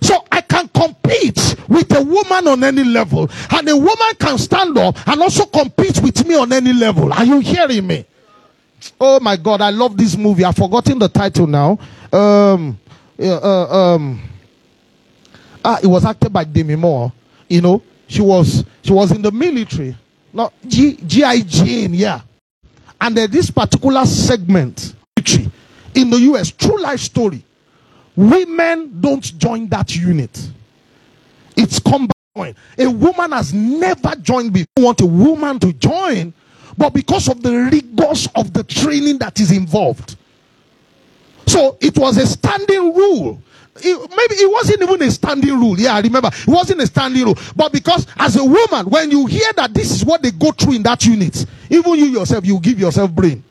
So 0.00 0.24
I 0.30 0.42
can 0.42 0.68
compete 0.68 1.56
with 1.68 1.94
a 1.96 2.02
woman 2.02 2.48
on 2.48 2.64
any 2.64 2.84
level, 2.84 3.30
and 3.50 3.68
a 3.68 3.76
woman 3.76 4.14
can 4.18 4.38
stand 4.38 4.76
up 4.78 4.96
and 5.08 5.20
also 5.20 5.44
compete 5.46 6.00
with 6.00 6.26
me 6.26 6.36
on 6.36 6.52
any 6.52 6.72
level. 6.72 7.12
Are 7.12 7.24
you 7.24 7.40
hearing 7.40 7.86
me? 7.86 8.04
Oh 9.00 9.20
my 9.20 9.36
God, 9.36 9.60
I 9.60 9.70
love 9.70 9.96
this 9.96 10.16
movie. 10.16 10.44
I've 10.44 10.56
forgotten 10.56 10.98
the 10.98 11.08
title 11.08 11.46
now. 11.46 11.78
Um, 12.12 12.78
uh, 13.20 13.94
um, 13.94 14.20
ah, 15.64 15.78
it 15.82 15.86
was 15.86 16.04
acted 16.04 16.32
by 16.32 16.44
Demi 16.44 16.76
Moore. 16.76 17.12
You 17.48 17.60
know, 17.60 17.82
she 18.06 18.20
was 18.22 18.64
she 18.82 18.92
was 18.92 19.12
in 19.12 19.22
the 19.22 19.32
military, 19.32 19.96
not 20.32 20.52
G, 20.66 20.96
GI 21.06 21.42
Jane, 21.42 21.94
yeah. 21.94 22.20
And 23.00 23.16
this 23.16 23.50
particular 23.50 24.04
segment 24.04 24.94
in 25.94 26.10
the 26.10 26.18
US, 26.32 26.50
true 26.50 26.80
life 26.80 27.00
story. 27.00 27.44
Women 28.16 29.00
don't 29.00 29.22
join 29.38 29.68
that 29.68 29.94
unit. 29.94 30.50
It's 31.56 31.78
combined. 31.78 32.56
A 32.78 32.86
woman 32.88 33.32
has 33.32 33.52
never 33.52 34.14
joined 34.16 34.52
before. 34.52 34.66
Want 34.76 35.00
a 35.00 35.06
woman 35.06 35.58
to 35.60 35.72
join, 35.72 36.32
but 36.76 36.90
because 36.90 37.28
of 37.28 37.42
the 37.42 37.52
rigors 37.52 38.28
of 38.34 38.52
the 38.52 38.62
training 38.64 39.18
that 39.18 39.40
is 39.40 39.50
involved. 39.50 40.16
So 41.48 41.76
it 41.80 41.98
was 41.98 42.16
a 42.18 42.26
standing 42.26 42.94
rule 42.94 43.42
it, 43.82 44.10
maybe 44.10 44.42
it 44.42 44.50
wasn't 44.50 44.82
even 44.82 45.02
a 45.02 45.10
standing 45.10 45.58
rule. 45.58 45.78
Yeah, 45.78 45.94
I 45.94 46.00
remember. 46.00 46.28
It 46.28 46.48
wasn't 46.48 46.80
a 46.80 46.86
standing 46.86 47.24
rule. 47.24 47.38
But 47.54 47.72
because 47.72 48.06
as 48.16 48.36
a 48.36 48.44
woman, 48.44 48.90
when 48.90 49.10
you 49.10 49.26
hear 49.26 49.52
that 49.56 49.74
this 49.74 49.90
is 49.90 50.04
what 50.04 50.22
they 50.22 50.30
go 50.30 50.52
through 50.52 50.74
in 50.74 50.82
that 50.84 51.04
unit, 51.04 51.46
even 51.70 51.94
you 51.94 52.06
yourself, 52.06 52.44
you 52.44 52.58
give 52.60 52.78
yourself 52.78 53.10
brain. 53.10 53.42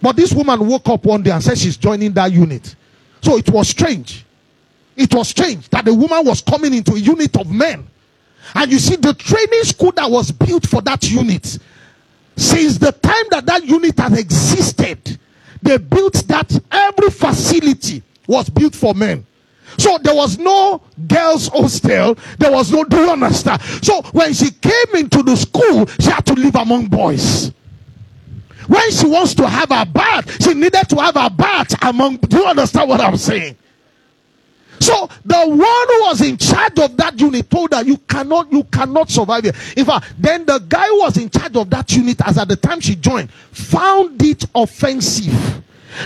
But 0.00 0.16
this 0.16 0.32
woman 0.32 0.66
woke 0.66 0.88
up 0.88 1.04
one 1.04 1.22
day 1.22 1.30
and 1.30 1.42
said 1.42 1.58
she's 1.58 1.76
joining 1.76 2.12
that 2.12 2.30
unit. 2.32 2.74
So 3.22 3.36
it 3.36 3.50
was 3.50 3.68
strange. 3.68 4.24
It 4.96 5.12
was 5.14 5.28
strange 5.28 5.68
that 5.70 5.84
the 5.84 5.94
woman 5.94 6.24
was 6.24 6.40
coming 6.40 6.74
into 6.74 6.92
a 6.92 6.98
unit 6.98 7.36
of 7.36 7.50
men. 7.50 7.86
And 8.54 8.72
you 8.72 8.78
see, 8.78 8.96
the 8.96 9.12
training 9.14 9.64
school 9.64 9.92
that 9.92 10.10
was 10.10 10.30
built 10.30 10.66
for 10.66 10.80
that 10.82 11.08
unit, 11.10 11.58
since 12.36 12.78
the 12.78 12.92
time 12.92 13.24
that 13.30 13.44
that 13.46 13.64
unit 13.64 13.98
has 13.98 14.18
existed, 14.18 15.18
they 15.62 15.78
built 15.78 16.14
that 16.28 16.58
every 16.70 17.10
facility 17.10 18.02
was 18.26 18.48
built 18.48 18.74
for 18.74 18.94
men. 18.94 19.26
So 19.76 19.98
there 19.98 20.14
was 20.14 20.38
no 20.38 20.82
girls' 21.06 21.48
hostel. 21.48 22.16
There 22.38 22.50
was 22.50 22.72
no, 22.72 22.84
do 22.84 22.96
you 22.96 23.10
understand? 23.10 23.60
So 23.62 24.02
when 24.12 24.32
she 24.32 24.50
came 24.50 24.94
into 24.96 25.22
the 25.22 25.36
school, 25.36 25.86
she 26.00 26.10
had 26.10 26.24
to 26.26 26.34
live 26.34 26.56
among 26.56 26.86
boys. 26.86 27.52
When 28.66 28.90
she 28.90 29.06
wants 29.06 29.34
to 29.36 29.48
have 29.48 29.70
a 29.70 29.86
bath, 29.86 30.42
she 30.42 30.54
needed 30.54 30.88
to 30.90 30.96
have 30.96 31.16
a 31.16 31.30
bath 31.30 31.74
among, 31.82 32.16
do 32.16 32.38
you 32.38 32.46
understand 32.46 32.88
what 32.88 33.00
I'm 33.00 33.16
saying? 33.16 33.56
So 34.80 35.08
the 35.24 35.46
one 35.46 35.58
who 35.58 36.02
was 36.06 36.20
in 36.20 36.36
charge 36.36 36.78
of 36.78 36.96
that 36.96 37.18
unit 37.20 37.50
told 37.50 37.74
her, 37.74 37.82
"You 37.82 37.96
cannot, 38.08 38.52
you 38.52 38.64
cannot 38.64 39.10
survive 39.10 39.44
here." 39.44 39.52
In 39.76 39.84
fact, 39.84 40.12
then 40.18 40.44
the 40.46 40.58
guy 40.60 40.86
who 40.86 41.00
was 41.00 41.16
in 41.16 41.30
charge 41.30 41.56
of 41.56 41.70
that 41.70 41.90
unit, 41.92 42.20
as 42.24 42.38
at 42.38 42.48
the 42.48 42.56
time 42.56 42.80
she 42.80 42.94
joined, 42.94 43.30
found 43.52 44.22
it 44.22 44.44
offensive 44.54 45.62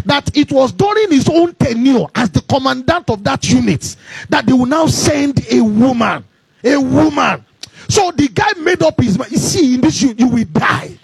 that 0.06 0.34
it 0.36 0.50
was 0.50 0.72
during 0.72 1.10
his 1.10 1.28
own 1.28 1.54
tenure 1.54 2.06
as 2.14 2.30
the 2.30 2.40
commandant 2.42 3.10
of 3.10 3.22
that 3.24 3.48
unit 3.48 3.96
that 4.30 4.46
they 4.46 4.52
will 4.52 4.66
now 4.66 4.86
send 4.86 5.44
a 5.50 5.60
woman, 5.60 6.24
a 6.64 6.76
woman. 6.76 7.44
So 7.88 8.10
the 8.12 8.28
guy 8.28 8.52
made 8.58 8.82
up 8.82 9.00
his 9.00 9.18
mind. 9.18 9.32
See, 9.32 9.74
in 9.74 9.80
this 9.82 10.00
you, 10.00 10.14
you 10.16 10.28
will 10.28 10.44
die. 10.44 10.96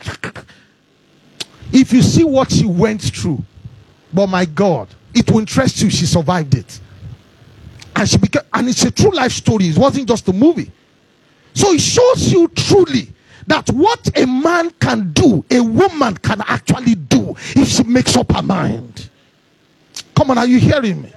if 1.73 1.93
you 1.93 2.03
see 2.03 2.25
what 2.25 2.51
she 2.51 2.65
went 2.65 3.03
through, 3.03 3.43
but 4.13 4.27
my 4.29 4.47
God, 4.47 4.89
it 5.15 5.31
will 5.31 5.41
interest 5.41 5.83
you. 5.83 5.91
She 5.91 6.07
survived 6.07 6.55
it 6.55 6.81
and 7.99 8.09
she 8.09 8.17
became 8.17 8.43
and 8.53 8.69
it's 8.69 8.85
a 8.85 8.91
true 8.91 9.11
life 9.11 9.33
story. 9.33 9.67
It 9.67 9.77
wasn't 9.77 10.09
just 10.09 10.29
a 10.29 10.33
movie. 10.33 10.71
So 11.55 11.73
it 11.73 11.81
shows 11.81 12.31
you 12.33 12.47
truly 12.49 13.09
that 13.49 13.69
what 13.71 14.17
a 14.17 14.27
man 14.27 14.71
can 14.81 15.13
do 15.13 15.45
a 15.51 15.61
woman 15.61 16.17
can 16.19 16.41
actually 16.47 16.95
do 16.95 17.35
if 17.57 17.69
she 17.69 17.83
makes 17.83 18.17
up 18.17 18.31
her 18.33 18.43
mind. 18.43 19.11
Come 20.15 20.31
on 20.31 20.39
are 20.39 20.47
you 20.47 20.59
hearing 20.59 21.03
me? 21.03 21.13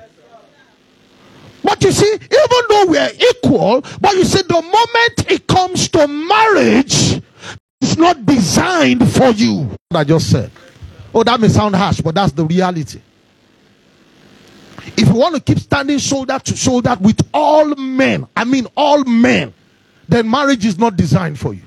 But 1.64 1.84
you 1.84 1.92
see 1.92 2.14
even 2.14 2.62
though 2.70 2.86
we're 2.88 3.12
equal 3.30 3.82
but 4.00 4.14
you 4.14 4.26
see 4.26 4.42
the 4.42 4.62
moment 4.62 5.32
it 5.32 5.46
comes 5.46 5.88
to 5.90 6.08
marriage 6.08 7.22
it's 7.80 7.98
not 7.98 8.26
designed 8.26 9.08
for 9.12 9.30
you. 9.30 9.70
I 9.92 10.04
just 10.04 10.32
said. 10.32 10.50
Oh 11.14 11.24
that 11.24 11.40
may 11.40 11.50
sound 11.50 11.76
harsh 11.76 12.02
but 12.02 12.16
that's 12.16 12.32
the 12.32 12.46
reality 12.46 13.02
if 14.98 15.08
you 15.08 15.16
want 15.16 15.36
to 15.36 15.42
keep 15.42 15.60
standing 15.60 15.98
shoulder 15.98 16.40
to 16.40 16.56
shoulder 16.56 16.96
with 17.00 17.20
all 17.34 17.76
men, 17.76 18.28
I 18.36 18.44
mean 18.44 18.68
all 18.76 19.04
men, 19.04 19.54
then 20.08 20.30
marriage 20.30 20.66
is 20.66 20.78
not 20.78 20.96
designed 20.96 21.40
for 21.40 21.54
you. 21.54 21.64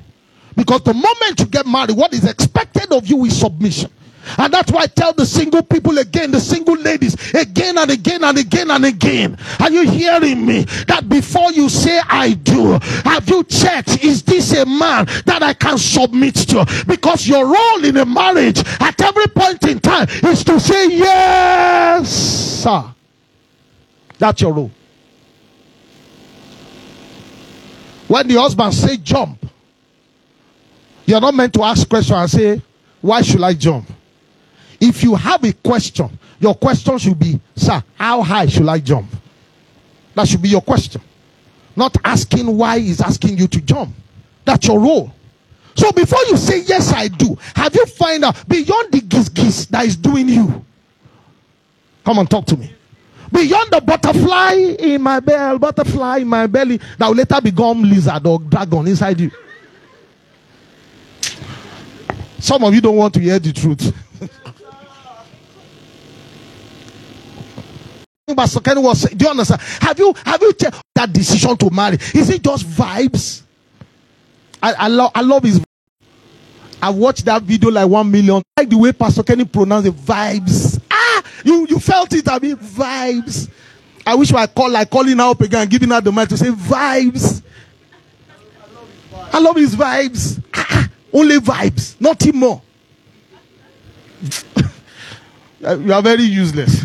Because 0.57 0.83
the 0.83 0.95
moment 0.95 1.41
you 1.41 1.47
get 1.47 1.67
married, 1.67 1.97
what 1.97 2.13
is 2.13 2.25
expected 2.25 2.93
of 2.93 3.07
you 3.07 3.25
is 3.25 3.39
submission. 3.39 3.91
And 4.39 4.53
that's 4.53 4.73
why 4.73 4.83
I 4.83 4.87
tell 4.87 5.13
the 5.13 5.27
single 5.27 5.63
people 5.63 5.99
again, 5.99 6.31
the 6.31 6.41
single 6.41 6.77
ladies, 6.77 7.15
again 7.35 7.77
and 7.79 7.91
again 7.91 8.25
and 8.25 8.39
again 8.39 8.71
and 8.71 8.85
again. 8.85 9.39
Are 9.61 9.71
you 9.71 9.89
hearing 9.89 10.47
me? 10.47 10.65
That 10.89 11.09
before 11.09 11.53
you 11.53 11.69
say 11.69 12.01
I 12.09 12.33
do, 12.33 12.79
have 13.05 13.29
you 13.29 13.45
checked? 13.45 14.03
Is 14.03 14.23
this 14.23 14.57
a 14.57 14.65
man 14.65 15.07
that 15.27 15.43
I 15.43 15.53
can 15.53 15.79
submit 15.79 16.37
to? 16.49 16.85
Because 16.87 17.29
your 17.29 17.47
role 17.47 17.85
in 17.85 17.97
a 17.99 18.07
marriage 18.07 18.63
at 18.81 19.01
every 19.01 19.27
point 19.27 19.65
in 19.67 19.81
time 19.81 20.09
is 20.25 20.43
to 20.45 20.59
say 20.59 20.89
yes, 20.91 22.09
sir. 22.11 22.94
That's 24.19 24.41
your 24.41 24.53
role. 24.53 24.71
When 28.07 28.29
the 28.29 28.35
husband 28.35 28.75
say 28.75 28.97
jump, 28.99 29.45
you're 31.07 31.21
not 31.21 31.35
meant 31.35 31.53
to 31.55 31.63
ask 31.63 31.89
question 31.89 32.17
and 32.17 32.31
say, 32.31 32.63
why 33.01 33.23
should 33.23 33.43
I 33.43 33.55
jump? 33.55 33.91
If 34.81 35.03
you 35.03 35.15
have 35.15 35.43
a 35.45 35.53
question, 35.53 36.19
your 36.39 36.55
question 36.55 36.99
should 36.99 37.19
be, 37.19 37.41
sir, 37.57 37.83
how 37.95 38.23
high 38.23 38.47
should 38.47 38.69
I 38.69 38.79
jump? 38.79 39.11
That 40.15 40.29
should 40.29 40.43
be 40.43 40.49
your 40.49 40.61
question. 40.61 41.01
Not 41.77 41.97
asking 42.05 42.57
why 42.57 42.79
he's 42.79 43.01
asking 43.01 43.39
you 43.39 43.49
to 43.49 43.61
jump. 43.61 43.95
That's 44.45 44.67
your 44.67 44.79
role. 44.79 45.13
So 45.75 45.91
before 45.91 46.21
you 46.29 46.37
say, 46.37 46.61
yes, 46.61 46.93
I 46.93 47.09
do, 47.09 47.37
have 47.57 47.75
you 47.75 47.85
find 47.87 48.25
out 48.25 48.47
beyond 48.49 48.93
the 48.93 49.01
giz 49.01 49.29
giz 49.29 49.67
that 49.67 49.87
is 49.87 49.97
doing 49.97 50.29
you? 50.29 50.65
Come 52.05 52.19
on, 52.19 52.27
talk 52.27 52.47
to 52.47 52.57
me 52.57 52.74
beyond 53.35 53.71
the 53.73 53.81
butterfly 53.81 54.53
in 54.79 55.03
my 55.03 55.21
belly, 55.21 55.59
butterfly 55.59 56.19
in 56.19 56.29
my 56.29 56.47
belly 56.47 56.79
that 56.99 57.09
will 57.09 57.17
later 57.17 57.41
become 57.43 57.83
lizard 57.83 58.27
or 58.27 58.39
dragon 58.39 58.87
inside 58.87 59.21
you. 59.21 59.31
Some 62.39 62.63
of 62.63 62.75
you 62.75 62.81
don't 62.81 62.97
want 62.97 63.13
to 63.15 63.21
hear 63.21 63.39
the 63.39 63.53
truth. 63.53 63.93
Pastor 68.37 68.61
Kenny 68.61 68.81
was 68.81 69.03
do 69.03 69.25
you 69.25 69.31
understand? 69.31 69.61
Have 69.81 69.99
you 69.99 70.15
have 70.25 70.41
you 70.41 70.53
taken 70.53 70.81
that 70.95 71.13
decision 71.13 71.57
to 71.57 71.71
marry? 71.71 71.97
Is 72.15 72.31
it 72.31 72.43
just 72.43 72.67
vibes? 72.67 73.43
I, 74.63 74.73
I 74.73 74.89
love 74.89 75.11
I 75.15 75.21
love 75.21 75.43
his 75.43 75.61
I 76.81 76.91
watched 76.91 77.25
that 77.27 77.43
video 77.43 77.71
like 77.71 77.89
one 77.89 78.11
million. 78.11 78.43
I 78.57 78.63
like 78.63 78.71
the 78.71 78.79
way 78.79 78.93
Pastor 78.93 79.23
Kenny 79.23 79.45
pronounced 79.45 79.85
the 79.85 79.91
vibes. 79.91 80.74
You 81.45 81.67
you 81.69 81.79
felt 81.79 82.13
it, 82.15 82.29
I 82.29 82.39
mean 82.39 82.57
vibes. 82.57 83.51
I 84.07 84.15
wish 84.15 84.33
I 84.33 84.47
call 84.47 84.71
like 84.71 84.91
calling 84.91 85.19
her 85.19 85.25
up 85.25 85.41
again, 85.41 85.69
giving 85.69 85.91
her 85.91 86.01
the 86.01 86.11
mic 86.13 86.29
to 86.31 86.37
say 86.37 86.51
vibes. 86.51 87.43
I 89.33 89.39
love 89.39 89.57
his 89.57 89.75
vibes. 89.77 90.43
Ah, 90.55 90.67
ah, 90.71 90.89
only 91.13 91.39
vibes, 91.39 92.01
nothing 92.01 92.37
more. 92.37 92.63
you 95.61 95.93
are 95.93 96.03
very 96.03 96.23
useless. 96.23 96.85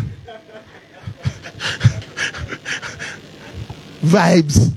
vibes. 4.02 4.72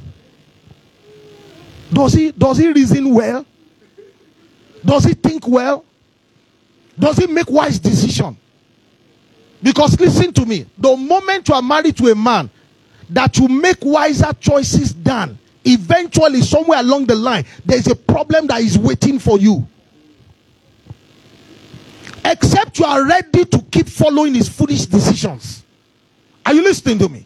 Does 1.91 2.13
he 2.13 2.31
does 2.31 2.57
he 2.57 2.71
reason 2.71 3.13
well? 3.13 3.45
Does 4.85 5.05
he 5.05 5.13
think 5.13 5.47
well? 5.47 5.85
Does 6.97 7.17
he 7.17 7.27
make 7.27 7.49
wise 7.49 7.79
decision? 7.79 8.37
Because 9.63 9.97
listen 9.97 10.33
to 10.33 10.45
me, 10.45 10.65
the 10.77 10.95
moment 10.95 11.47
you 11.47 11.55
are 11.55 11.61
married 11.61 11.95
to 11.97 12.11
a 12.11 12.15
man 12.15 12.49
that 13.09 13.37
you 13.37 13.47
make 13.47 13.77
wiser 13.81 14.33
choices 14.33 14.93
than, 14.93 15.39
eventually 15.63 16.41
somewhere 16.41 16.81
along 16.81 17.05
the 17.05 17.15
line, 17.15 17.45
there's 17.65 17.87
a 17.87 17.95
problem 17.95 18.47
that 18.47 18.59
is 18.59 18.77
waiting 18.77 19.19
for 19.19 19.39
you. 19.39 19.65
Except 22.25 22.77
you 22.77 22.85
are 22.85 23.05
ready 23.05 23.45
to 23.45 23.61
keep 23.71 23.87
following 23.87 24.35
his 24.35 24.49
foolish 24.49 24.85
decisions. 24.85 25.63
Are 26.45 26.53
you 26.53 26.61
listening 26.61 26.99
to 26.99 27.07
me? 27.07 27.22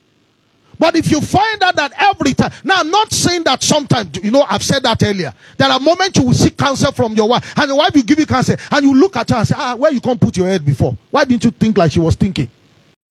But 0.80 0.96
if 0.96 1.10
you 1.10 1.22
find 1.22 1.64
out 1.64 1.76
that 1.76 1.94
every 1.98 2.34
time, 2.34 2.52
now 2.64 2.80
I'm 2.80 2.92
not 2.92 3.12
saying 3.12 3.44
that 3.44 3.64
sometimes, 3.64 4.24
you 4.24 4.32
know, 4.32 4.46
I've 4.48 4.64
said 4.64 4.84
that 4.84 5.02
earlier. 5.04 5.34
There 5.58 5.70
are 5.70 5.80
moments 5.80 6.20
you 6.20 6.26
will 6.26 6.34
seek 6.34 6.58
counsel 6.58 6.92
from 6.92 7.14
your 7.14 7.28
wife, 7.28 7.58
and 7.58 7.68
your 7.68 7.78
wife 7.78 7.96
will 7.96 8.04
give 8.04 8.20
you 8.20 8.26
counsel, 8.26 8.56
and 8.72 8.86
you 8.86 8.94
look 8.94 9.16
at 9.16 9.30
her 9.30 9.38
and 9.38 9.48
say, 9.48 9.56
ah, 9.58 9.76
where 9.76 9.92
you 9.92 10.02
can't 10.02 10.20
put 10.22 10.38
your 10.38 10.48
head 10.48 10.64
before? 10.66 10.96
Why 11.10 11.26
didn't 11.26 11.44
you 11.44 11.52
think 11.52 11.78
like 11.78 11.92
she 11.92 12.00
was 12.00 12.16
thinking? 12.16 12.50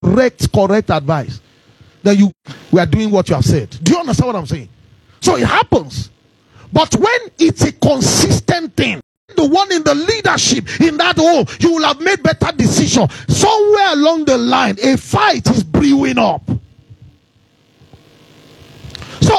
Correct, 0.04 0.52
correct 0.52 0.90
advice. 0.90 1.40
Then 2.02 2.18
you 2.18 2.32
we 2.70 2.80
are 2.80 2.86
doing 2.86 3.10
what 3.10 3.28
you 3.28 3.34
have 3.34 3.44
said. 3.44 3.70
Do 3.82 3.92
you 3.92 3.98
understand 3.98 4.28
what 4.28 4.36
I'm 4.36 4.46
saying? 4.46 4.68
So 5.20 5.36
it 5.36 5.46
happens. 5.46 6.10
But 6.72 6.94
when 6.94 7.18
it's 7.38 7.62
a 7.62 7.72
consistent 7.72 8.76
thing, 8.76 9.00
the 9.34 9.46
one 9.46 9.72
in 9.72 9.82
the 9.82 9.94
leadership 9.94 10.80
in 10.80 10.96
that 10.98 11.16
home, 11.16 11.46
you 11.58 11.72
will 11.72 11.82
have 11.82 12.00
made 12.00 12.22
better 12.22 12.52
decision. 12.56 13.08
Somewhere 13.28 13.92
along 13.92 14.26
the 14.26 14.38
line, 14.38 14.76
a 14.82 14.96
fight 14.96 15.48
is 15.50 15.64
brewing 15.64 16.18
up. 16.18 16.42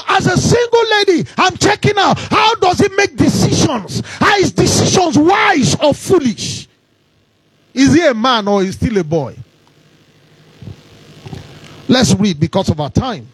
As 0.07 0.27
a 0.27 0.37
single 0.37 0.89
lady, 0.91 1.29
I'm 1.37 1.55
checking 1.57 1.97
out 1.97 2.17
how 2.19 2.55
does 2.55 2.79
he 2.79 2.89
make 2.95 3.15
decisions? 3.15 4.01
Are 4.21 4.37
his 4.37 4.51
decisions 4.51 5.17
wise 5.17 5.75
or 5.81 5.93
foolish? 5.93 6.67
Is 7.73 7.93
he 7.93 8.05
a 8.05 8.13
man 8.13 8.47
or 8.47 8.61
is 8.63 8.77
he 8.79 8.87
still 8.87 8.97
a 8.97 9.03
boy? 9.03 9.35
Let's 11.87 12.13
read 12.15 12.39
because 12.39 12.69
of 12.69 12.79
our 12.79 12.89
time. 12.89 13.27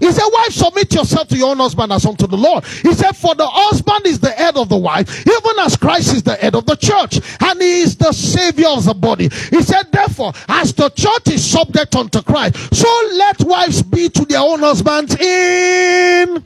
He 0.00 0.10
said, 0.10 0.24
Wife, 0.32 0.52
submit 0.52 0.92
yourself 0.94 1.28
to 1.28 1.36
your 1.36 1.50
own 1.50 1.58
husband 1.58 1.92
as 1.92 2.04
unto 2.06 2.26
the 2.26 2.36
Lord. 2.36 2.64
He 2.64 2.92
said, 2.94 3.12
For 3.12 3.34
the 3.34 3.46
husband 3.46 4.06
is 4.06 4.18
the 4.18 4.30
head 4.30 4.56
of 4.56 4.68
the 4.68 4.76
wife, 4.76 5.26
even 5.26 5.58
as 5.60 5.76
Christ 5.76 6.14
is 6.14 6.22
the 6.22 6.34
head 6.34 6.54
of 6.54 6.66
the 6.66 6.76
church, 6.76 7.20
and 7.40 7.60
he 7.60 7.82
is 7.82 7.96
the 7.96 8.12
savior 8.12 8.68
of 8.68 8.84
the 8.84 8.94
body. 8.94 9.28
He 9.28 9.62
said, 9.62 9.92
Therefore, 9.92 10.32
as 10.48 10.72
the 10.72 10.88
church 10.90 11.28
is 11.28 11.48
subject 11.48 11.94
unto 11.94 12.22
Christ, 12.22 12.74
so 12.74 12.88
let 13.14 13.40
wives 13.40 13.82
be 13.82 14.08
to 14.08 14.24
their 14.24 14.40
own 14.40 14.60
husbands 14.60 15.14
in. 15.20 16.44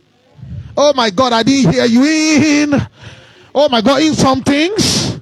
Oh 0.77 0.93
my 0.95 1.11
God, 1.11 1.33
I 1.33 1.43
didn't 1.45 1.73
hear 1.73 1.85
you 1.85 2.03
in. 2.05 2.75
Oh 3.55 3.69
my 3.69 3.81
God, 3.81 4.03
in 4.03 4.15
some 4.15 4.43
things. 4.43 5.21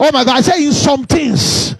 Oh 0.00 0.10
my 0.10 0.24
God, 0.24 0.38
I 0.38 0.40
say 0.40 0.64
in 0.64 0.72
some 0.72 1.04
things. 1.04 1.76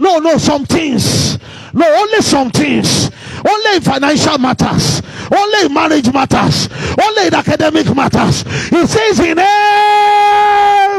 No, 0.00 0.18
no, 0.18 0.38
some 0.38 0.64
things. 0.64 1.38
No, 1.72 1.86
only 1.86 2.22
some 2.22 2.50
things. 2.50 3.10
Only 3.46 3.76
in 3.76 3.82
financial 3.82 4.38
matters. 4.38 5.02
Only 5.30 5.66
in 5.66 5.74
marriage 5.74 6.12
matters. 6.12 6.68
Only 7.00 7.26
in 7.26 7.34
academic 7.34 7.94
matters. 7.94 8.42
He 8.68 8.86
says 8.86 9.20
in 9.20 9.38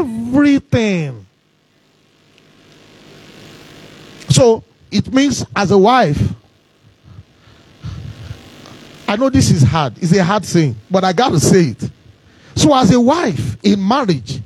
everything. 0.00 1.26
So 4.30 4.62
it 4.90 5.12
means 5.12 5.44
as 5.54 5.70
a 5.70 5.78
wife, 5.78 6.20
I 9.08 9.16
know 9.16 9.28
this 9.28 9.50
is 9.50 9.62
hard. 9.62 9.94
It's 10.00 10.12
a 10.12 10.22
hard 10.22 10.44
thing, 10.44 10.76
but 10.88 11.02
I 11.02 11.12
got 11.12 11.30
to 11.30 11.40
say 11.40 11.70
it. 11.70 11.90
So 12.54 12.74
as 12.74 12.92
a 12.92 13.00
wife 13.00 13.56
in 13.64 13.86
marriage, 13.86 14.40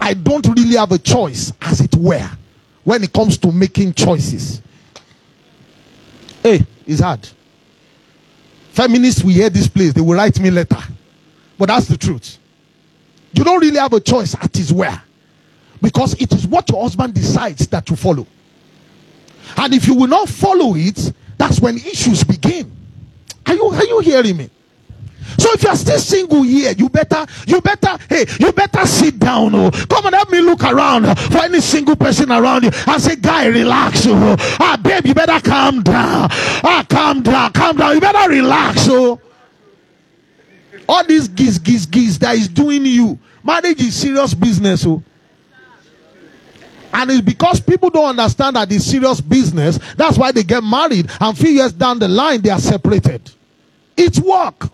I 0.00 0.14
don't 0.14 0.46
really 0.46 0.76
have 0.76 0.92
a 0.92 0.98
choice, 0.98 1.52
as 1.60 1.80
it 1.80 1.94
were, 1.96 2.30
when 2.84 3.02
it 3.02 3.12
comes 3.12 3.38
to 3.38 3.50
making 3.52 3.94
choices. 3.94 4.60
Hey, 6.42 6.66
it's 6.86 7.00
hard. 7.00 7.28
Feminists 8.72 9.22
will 9.22 9.32
hear 9.32 9.50
this 9.50 9.68
place, 9.68 9.92
they 9.92 10.00
will 10.00 10.14
write 10.14 10.38
me 10.40 10.50
letter. 10.50 10.78
But 11.58 11.66
that's 11.66 11.86
the 11.86 11.96
truth. 11.96 12.38
You 13.32 13.44
don't 13.44 13.60
really 13.60 13.78
have 13.78 13.92
a 13.92 14.00
choice 14.00 14.34
at 14.34 14.56
his 14.56 14.72
where. 14.72 15.02
Because 15.82 16.14
it 16.20 16.32
is 16.32 16.46
what 16.46 16.68
your 16.68 16.82
husband 16.82 17.14
decides 17.14 17.66
that 17.68 17.88
you 17.88 17.96
follow. 17.96 18.26
And 19.56 19.74
if 19.74 19.86
you 19.86 19.94
will 19.94 20.08
not 20.08 20.28
follow 20.28 20.74
it, 20.76 21.12
that's 21.36 21.60
when 21.60 21.76
issues 21.76 22.22
begin. 22.22 22.70
Are 23.46 23.54
you 23.54 23.64
are 23.64 23.84
you 23.84 24.00
hearing 24.00 24.36
me? 24.36 24.50
So 25.40 25.48
if 25.54 25.62
you're 25.62 25.74
still 25.74 25.98
single 25.98 26.42
here, 26.42 26.72
you 26.72 26.90
better, 26.90 27.24
you 27.46 27.62
better, 27.62 27.96
hey, 28.10 28.26
you 28.38 28.52
better 28.52 28.84
sit 28.84 29.18
down. 29.18 29.54
Oh. 29.54 29.70
Come 29.88 30.04
and 30.04 30.14
help 30.14 30.28
me 30.30 30.42
look 30.42 30.62
around 30.62 31.06
for 31.18 31.38
any 31.38 31.62
single 31.62 31.96
person 31.96 32.30
around 32.30 32.64
you 32.64 32.70
and 32.86 33.02
say, 33.02 33.16
guy, 33.16 33.46
relax. 33.46 34.02
Oh. 34.06 34.36
Ah, 34.60 34.78
babe, 34.82 35.06
you 35.06 35.14
better 35.14 35.40
calm 35.40 35.82
down. 35.82 36.28
Ah, 36.30 36.84
calm 36.86 37.22
down, 37.22 37.52
calm 37.54 37.74
down. 37.74 37.94
You 37.94 38.02
better 38.02 38.28
relax. 38.28 38.86
Oh. 38.90 39.18
All 40.86 41.06
these 41.06 41.26
giz, 41.28 41.58
giz, 41.58 41.86
giz 41.86 42.18
that 42.18 42.36
is 42.36 42.46
doing 42.46 42.84
you. 42.84 43.18
Marriage 43.42 43.80
is 43.80 43.94
serious 43.94 44.34
business. 44.34 44.84
Oh. 44.86 45.02
And 46.92 47.10
it's 47.12 47.22
because 47.22 47.60
people 47.60 47.88
don't 47.88 48.10
understand 48.10 48.56
that 48.56 48.70
it's 48.70 48.84
serious 48.84 49.22
business. 49.22 49.78
That's 49.96 50.18
why 50.18 50.32
they 50.32 50.42
get 50.42 50.62
married. 50.62 51.10
And 51.18 51.38
few 51.38 51.48
years 51.48 51.72
down 51.72 51.98
the 51.98 52.08
line, 52.08 52.42
they 52.42 52.50
are 52.50 52.58
separated. 52.58 53.30
It's 53.96 54.20
work. 54.20 54.68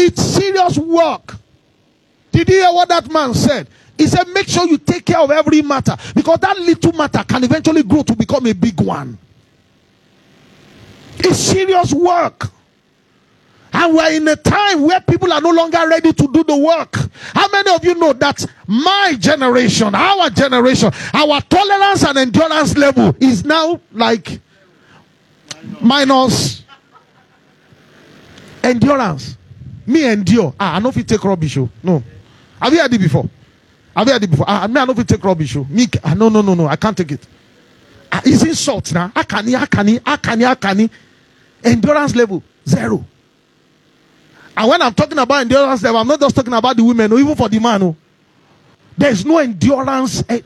It's 0.00 0.22
serious 0.22 0.78
work. 0.78 1.34
Did 2.30 2.48
you 2.48 2.54
hear 2.60 2.72
what 2.72 2.88
that 2.88 3.10
man 3.10 3.34
said? 3.34 3.66
He 3.96 4.06
said, 4.06 4.28
make 4.28 4.46
sure 4.46 4.64
you 4.64 4.78
take 4.78 5.04
care 5.04 5.18
of 5.18 5.32
every 5.32 5.60
matter 5.60 5.96
because 6.14 6.38
that 6.38 6.56
little 6.56 6.92
matter 6.92 7.24
can 7.24 7.42
eventually 7.42 7.82
grow 7.82 8.04
to 8.04 8.14
become 8.14 8.46
a 8.46 8.52
big 8.52 8.80
one. 8.80 9.18
It's 11.18 11.38
serious 11.40 11.92
work. 11.92 12.48
And 13.72 13.94
we're 13.96 14.12
in 14.12 14.28
a 14.28 14.36
time 14.36 14.82
where 14.82 15.00
people 15.00 15.32
are 15.32 15.40
no 15.40 15.50
longer 15.50 15.84
ready 15.88 16.12
to 16.12 16.28
do 16.32 16.44
the 16.44 16.56
work. 16.56 16.94
How 17.34 17.48
many 17.48 17.74
of 17.74 17.84
you 17.84 17.96
know 17.96 18.12
that 18.12 18.46
my 18.68 19.16
generation, 19.18 19.96
our 19.96 20.30
generation, 20.30 20.92
our 21.12 21.40
tolerance 21.40 22.04
and 22.04 22.18
endurance 22.18 22.76
level 22.76 23.16
is 23.18 23.44
now 23.44 23.80
like 23.90 24.40
minus 25.80 26.62
endurance? 28.62 29.37
Me 29.88 30.04
endure. 30.04 30.54
Ah, 30.60 30.76
I 30.76 30.78
know 30.80 30.90
if 30.90 30.96
you 30.98 31.02
take 31.02 31.24
rubbish. 31.24 31.56
Oh. 31.56 31.68
No. 31.82 32.02
Have 32.60 32.72
you 32.74 32.78
heard 32.78 32.92
it 32.92 33.00
before? 33.00 33.28
Have 33.96 34.06
you 34.06 34.12
heard 34.12 34.22
it 34.22 34.30
before? 34.30 34.44
Ah, 34.46 34.66
me, 34.66 34.78
I 34.78 34.84
know 34.84 34.92
if 34.92 34.98
you 34.98 35.04
take 35.04 35.24
rubbish. 35.24 35.56
Oh. 35.56 35.66
Me, 35.68 35.86
ah, 36.04 36.12
no, 36.12 36.28
no, 36.28 36.42
no, 36.42 36.52
no. 36.52 36.66
I 36.66 36.76
can't 36.76 36.94
take 36.94 37.12
it. 37.12 37.26
Ah, 38.12 38.20
it's 38.22 38.44
insult 38.44 38.92
now. 38.92 39.10
I 39.16 39.22
can, 39.22 39.54
I 39.54 39.64
can, 39.64 39.88
he? 39.88 39.98
I 40.04 40.16
can, 40.18 40.40
he? 40.40 40.44
I 40.44 40.54
can. 40.56 40.78
he? 40.78 40.90
Endurance 41.64 42.14
level 42.14 42.42
zero. 42.68 43.02
And 44.54 44.68
when 44.68 44.82
I'm 44.82 44.92
talking 44.92 45.18
about 45.18 45.40
endurance 45.40 45.82
level, 45.82 46.00
I'm 46.00 46.06
not 46.06 46.20
just 46.20 46.36
talking 46.36 46.52
about 46.52 46.76
the 46.76 46.84
women, 46.84 47.10
or 47.10 47.18
even 47.18 47.34
for 47.34 47.48
the 47.48 47.58
man. 47.58 47.82
Oh. 47.82 47.96
There's 48.96 49.24
no 49.24 49.38
endurance. 49.38 50.22
Eh. 50.28 50.42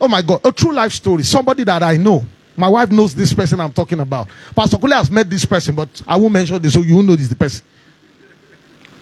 Oh 0.00 0.08
my 0.08 0.22
God, 0.22 0.40
a 0.44 0.50
true 0.50 0.72
life 0.72 0.92
story. 0.92 1.24
Somebody 1.24 1.64
that 1.64 1.82
I 1.82 1.98
know. 1.98 2.24
My 2.56 2.68
wife 2.68 2.90
knows 2.90 3.14
this 3.14 3.34
person 3.34 3.60
I'm 3.60 3.72
talking 3.72 4.00
about. 4.00 4.28
Pastor 4.54 4.78
Kunle 4.78 4.94
has 4.94 5.10
met 5.10 5.28
this 5.28 5.44
person, 5.44 5.74
but 5.74 6.00
I 6.06 6.16
won't 6.16 6.32
mention 6.32 6.60
this 6.62 6.72
so 6.72 6.80
you 6.80 7.02
know 7.02 7.16
this 7.16 7.28
the 7.28 7.36
person. 7.36 7.62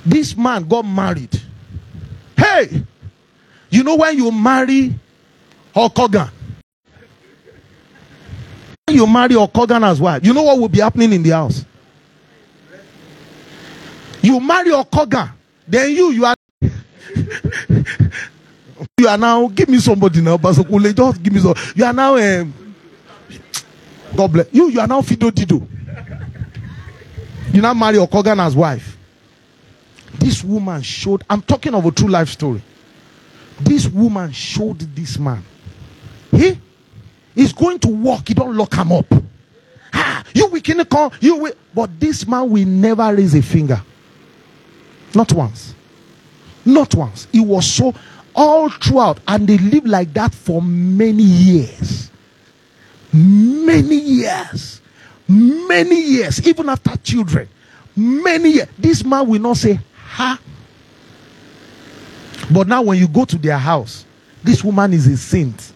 This 0.05 0.37
man 0.37 0.65
got 0.69 0.85
married. 0.85 1.41
Hey, 2.37 2.83
you 3.71 3.83
know 3.83 3.97
when 3.97 4.17
you 4.17 4.31
marry 4.31 4.95
Hulk 5.75 5.97
Hogan? 5.97 6.29
When 8.87 8.97
you 8.97 9.07
marry 9.07 9.35
Hulk 9.35 9.51
Hogan 9.55 9.83
as 9.85 10.01
well, 10.01 10.21
you 10.21 10.35
know 10.35 10.43
what 10.43 10.59
will 10.59 10.69
be 10.69 10.81
happening 10.81 11.13
in 11.13 11.23
the 11.23 11.31
house? 11.31 11.65
You 14.23 14.41
marry 14.41 14.71
Hulk 14.71 14.89
Hogan, 14.93 15.31
then 15.67 15.91
you, 15.91 16.11
you 16.13 16.25
are. 16.27 16.35
you 18.99 19.09
are 19.09 19.19
now, 19.19 19.49
give 19.49 19.69
me 19.69 19.79
somebody 19.79 20.21
now, 20.21 20.37
Pastor 20.37 20.65
just 20.65 21.23
give 21.23 21.33
me 21.33 21.41
some. 21.41 21.55
You 21.75 21.85
are 21.85 21.93
now, 21.93 22.17
um, 22.17 22.53
God 24.15 24.33
bless 24.33 24.47
you, 24.53 24.69
you 24.69 24.81
are 24.81 24.87
now 24.87 25.01
Fido 25.03 25.31
Dido. 25.31 25.67
You 27.53 27.63
now 27.63 27.73
marry 27.73 27.97
Hulk 27.99 28.27
as 28.27 28.55
wife. 28.55 28.99
This 30.19 30.43
woman 30.45 30.83
showed, 30.83 31.23
I'm 31.29 31.43
talking 31.43 31.75
of 31.75 31.85
a 31.85 31.91
true 31.91 32.09
life 32.09 32.29
story. 32.29 32.62
This 33.61 33.87
woman 33.87 34.33
showed 34.33 34.79
this 34.79 35.19
man. 35.19 35.45
He 36.31 36.59
is 37.37 37.53
going 37.53 37.79
to 37.81 37.89
walk, 37.89 38.29
he 38.29 38.35
don't 38.35 38.57
lock 38.57 38.75
him 38.75 38.93
up. 38.93 39.07
Ah, 39.93 40.25
you 40.35 40.47
we 40.49 40.61
can 40.61 40.85
call 40.85 41.12
you 41.21 41.37
will, 41.37 41.53
but 41.73 42.01
this 42.01 42.27
man 42.27 42.51
will 42.51 42.67
never 42.67 43.15
raise 43.15 43.35
a 43.35 43.43
finger. 43.43 43.81
Not 45.15 45.33
once. 45.33 45.75
Not 46.65 46.95
once. 46.95 47.29
It 47.33 47.41
was 47.41 47.71
so 47.71 47.95
all 48.35 48.69
throughout, 48.69 49.21
and 49.29 49.47
they 49.47 49.59
lived 49.59 49.87
like 49.87 50.12
that 50.15 50.35
for 50.35 50.61
many 50.61 51.23
years. 51.23 52.11
Many 53.12 53.97
years. 53.97 54.81
Many 55.29 56.01
years, 56.01 56.47
even 56.47 56.69
after 56.69 56.97
children. 56.97 57.49
Many 57.95 58.51
years. 58.51 58.69
This 58.77 59.05
man 59.05 59.29
will 59.29 59.41
not 59.41 59.57
say, 59.57 59.79
Ha! 60.15 60.39
But 62.53 62.69
now, 62.69 62.83
when 62.83 62.99
you 62.99 63.09
go 63.09 63.25
to 63.25 63.37
their 63.37 63.59
house, 63.59 64.05
this 64.45 64.62
woman 64.62 64.93
is 64.93 65.09
a 65.09 65.17
saint. 65.17 65.73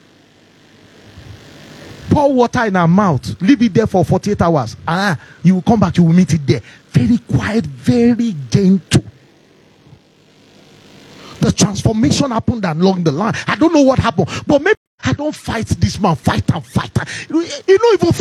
Pour 2.08 2.32
water 2.32 2.64
in 2.66 2.74
her 2.74 2.86
mouth, 2.86 3.40
leave 3.42 3.62
it 3.62 3.74
there 3.74 3.86
for 3.86 4.04
48 4.04 4.40
hours. 4.42 4.76
Ah, 4.86 5.18
you 5.42 5.54
will 5.56 5.62
come 5.62 5.80
back, 5.80 5.96
you 5.96 6.04
will 6.04 6.12
meet 6.12 6.32
it 6.32 6.46
there. 6.46 6.60
Very 6.90 7.18
quiet, 7.18 7.66
very 7.66 8.34
gentle. 8.48 9.02
The 11.40 11.52
transformation 11.52 12.30
happened 12.30 12.64
along 12.64 13.04
the 13.04 13.12
line. 13.12 13.34
I 13.46 13.56
don't 13.56 13.72
know 13.72 13.82
what 13.82 13.98
happened, 13.98 14.28
but 14.46 14.62
maybe 14.62 14.76
I 15.02 15.14
don't 15.14 15.34
fight 15.34 15.66
this 15.66 15.98
man, 16.00 16.14
fight 16.16 16.48
and 16.52 16.64
fight. 16.64 16.96
You 17.28 17.42
know, 17.42 17.46
even 17.68 18.12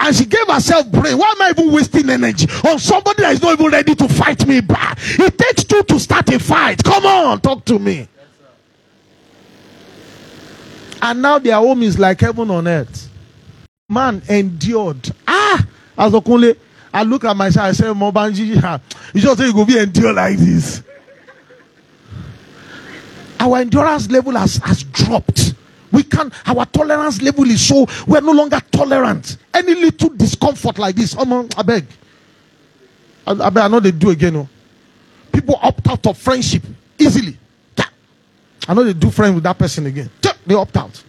and 0.00 0.16
she 0.16 0.24
gave 0.24 0.46
herself 0.48 0.90
brain. 0.90 1.16
Why 1.18 1.30
am 1.30 1.42
I 1.42 1.50
even 1.50 1.72
wasting 1.72 2.08
energy 2.08 2.46
on 2.66 2.78
somebody 2.78 3.22
that 3.22 3.34
is 3.34 3.42
not 3.42 3.52
even 3.58 3.70
ready 3.70 3.94
to 3.94 4.08
fight 4.08 4.46
me 4.46 4.60
back? 4.60 4.98
It 5.00 5.36
takes 5.38 5.64
two 5.64 5.82
to 5.82 6.00
start 6.00 6.28
a 6.30 6.38
fight. 6.38 6.82
Come 6.82 7.04
on, 7.04 7.40
talk 7.40 7.64
to 7.66 7.78
me. 7.78 8.08
And 11.02 11.22
now 11.22 11.38
their 11.38 11.56
home 11.56 11.82
is 11.82 11.98
like 11.98 12.20
heaven 12.20 12.50
on 12.50 12.66
earth. 12.66 13.08
Man 13.88 14.22
endured. 14.28 15.10
Ah, 15.26 15.66
as 15.98 16.12
Okunle, 16.12 16.56
I 16.92 17.02
look 17.02 17.24
at 17.24 17.36
myself, 17.36 17.66
I 17.66 17.72
say, 17.72 17.84
Mobanji, 17.84 18.46
you 19.14 19.20
just 19.20 19.38
say 19.38 19.46
you 19.46 19.52
go 19.52 19.64
be 19.64 19.78
endure 19.78 20.12
like 20.12 20.38
this. 20.38 20.82
Our 23.38 23.58
endurance 23.58 24.10
level 24.10 24.32
has, 24.32 24.56
has 24.56 24.82
dropped. 24.84 25.49
We 25.92 26.02
can't. 26.04 26.32
our 26.46 26.66
tolerance 26.66 27.20
level 27.20 27.44
is 27.44 27.66
so 27.66 27.86
we're 28.06 28.20
no 28.20 28.32
longer 28.32 28.60
tolerant. 28.70 29.38
Any 29.52 29.74
little 29.74 30.10
discomfort 30.10 30.78
like 30.78 30.96
this, 30.96 31.16
I 31.16 31.62
beg. 31.62 31.86
I, 33.26 33.32
I 33.32 33.50
beg, 33.50 33.64
I 33.64 33.68
know 33.68 33.80
they 33.80 33.90
do 33.90 34.10
again. 34.10 34.36
Oh. 34.36 34.48
People 35.32 35.58
opt 35.60 35.88
out 35.88 36.06
of 36.06 36.18
friendship 36.18 36.62
easily. 36.98 37.36
I 38.68 38.74
know 38.74 38.84
they 38.84 38.92
do 38.92 39.10
friends 39.10 39.34
with 39.34 39.44
that 39.44 39.58
person 39.58 39.86
again. 39.86 40.10
They 40.46 40.54
opt 40.54 40.76
out. 40.76 41.02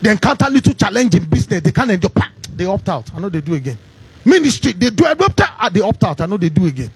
They 0.00 0.10
encounter 0.10 0.48
little 0.50 0.74
challenge 0.74 1.14
in 1.14 1.24
business. 1.24 1.62
They 1.62 1.72
can't 1.72 1.90
endure. 1.90 2.10
They 2.54 2.64
opt 2.64 2.88
out. 2.88 3.14
I 3.14 3.20
know 3.20 3.28
they 3.28 3.40
do 3.40 3.54
again. 3.54 3.78
Ministry, 4.24 4.72
they 4.72 4.90
do 4.90 5.04
it 5.04 5.20
at 5.20 5.72
the 5.74 5.84
opt 5.84 6.04
out. 6.04 6.20
I 6.20 6.26
know 6.26 6.36
they 6.36 6.48
do 6.48 6.66
again. 6.66 6.90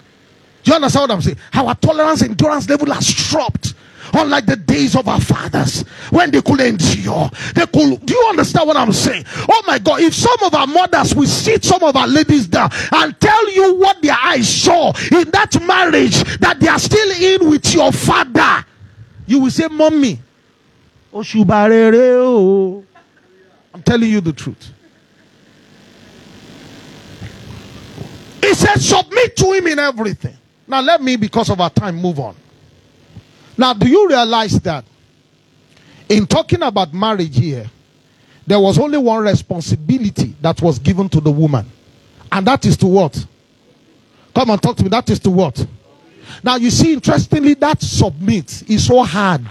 Do 0.63 0.71
you 0.71 0.75
understand 0.75 1.03
what 1.03 1.11
I'm 1.11 1.21
saying? 1.21 1.37
Our 1.53 1.75
tolerance 1.75 2.21
endurance 2.21 2.67
level 2.69 2.91
has 2.93 3.07
dropped. 3.13 3.73
Unlike 4.13 4.45
the 4.45 4.55
days 4.55 4.95
of 4.95 5.07
our 5.07 5.21
fathers 5.21 5.81
when 6.09 6.31
they 6.31 6.41
could 6.41 6.61
endure. 6.61 7.29
They 7.53 7.65
could 7.65 8.05
do 8.05 8.13
you 8.13 8.27
understand 8.29 8.67
what 8.67 8.77
I'm 8.77 8.93
saying? 8.93 9.25
Oh 9.49 9.63
my 9.65 9.79
god, 9.79 10.01
if 10.01 10.13
some 10.13 10.37
of 10.43 10.53
our 10.53 10.67
mothers 10.67 11.15
will 11.15 11.27
sit 11.27 11.63
some 11.63 11.83
of 11.83 11.95
our 11.95 12.07
ladies 12.07 12.47
down 12.47 12.69
and 12.91 13.19
tell 13.19 13.51
you 13.51 13.75
what 13.75 14.01
their 14.01 14.17
eyes 14.21 14.47
saw 14.47 14.93
in 15.11 15.29
that 15.31 15.61
marriage 15.65 16.23
that 16.39 16.59
they 16.59 16.67
are 16.67 16.79
still 16.79 17.11
in 17.11 17.49
with 17.49 17.73
your 17.73 17.91
father, 17.91 18.65
you 19.25 19.39
will 19.39 19.51
say, 19.51 19.67
Mommy, 19.67 20.19
oh, 21.13 22.83
I'm 23.73 23.83
telling 23.83 24.09
you 24.09 24.21
the 24.21 24.33
truth. 24.33 24.73
He 28.41 28.53
said, 28.53 28.77
Submit 28.77 29.35
to 29.37 29.51
him 29.51 29.67
in 29.67 29.79
everything. 29.79 30.37
Now, 30.67 30.81
let 30.81 31.01
me, 31.01 31.15
because 31.15 31.49
of 31.49 31.59
our 31.61 31.69
time, 31.69 31.95
move 31.95 32.19
on. 32.19 32.35
Now, 33.57 33.73
do 33.73 33.87
you 33.87 34.07
realize 34.07 34.59
that 34.61 34.85
in 36.09 36.27
talking 36.27 36.61
about 36.61 36.93
marriage 36.93 37.37
here, 37.37 37.69
there 38.45 38.59
was 38.59 38.77
only 38.79 38.97
one 38.97 39.23
responsibility 39.23 40.35
that 40.41 40.61
was 40.61 40.79
given 40.79 41.09
to 41.09 41.19
the 41.19 41.31
woman, 41.31 41.65
and 42.31 42.47
that 42.47 42.65
is 42.65 42.77
to 42.77 42.87
what? 42.87 43.25
Come 44.33 44.51
and 44.51 44.61
talk 44.61 44.77
to 44.77 44.83
me. 44.83 44.89
That 44.89 45.09
is 45.09 45.19
to 45.21 45.29
what? 45.29 45.65
Now, 46.43 46.55
you 46.55 46.69
see, 46.69 46.93
interestingly, 46.93 47.55
that 47.55 47.81
submit 47.81 48.69
is 48.69 48.85
so 48.85 49.03
hard 49.03 49.45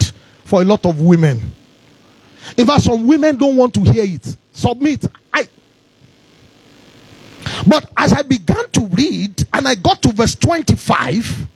for 0.44 0.62
a 0.62 0.64
lot 0.64 0.86
of 0.86 1.00
women. 1.00 1.52
In 2.56 2.66
fact, 2.66 2.84
some 2.84 3.06
women 3.06 3.36
don't 3.36 3.56
want 3.56 3.74
to 3.74 3.80
hear 3.80 4.04
it. 4.04 4.36
Submit. 4.52 5.06
I. 5.32 5.48
But 7.66 7.90
as 7.96 8.12
I 8.12 8.22
began 8.22 8.68
to 8.70 8.86
read 8.86 9.44
and 9.52 9.66
I 9.66 9.74
got 9.74 10.02
to 10.02 10.12
verse 10.12 10.36
25, 10.36 11.48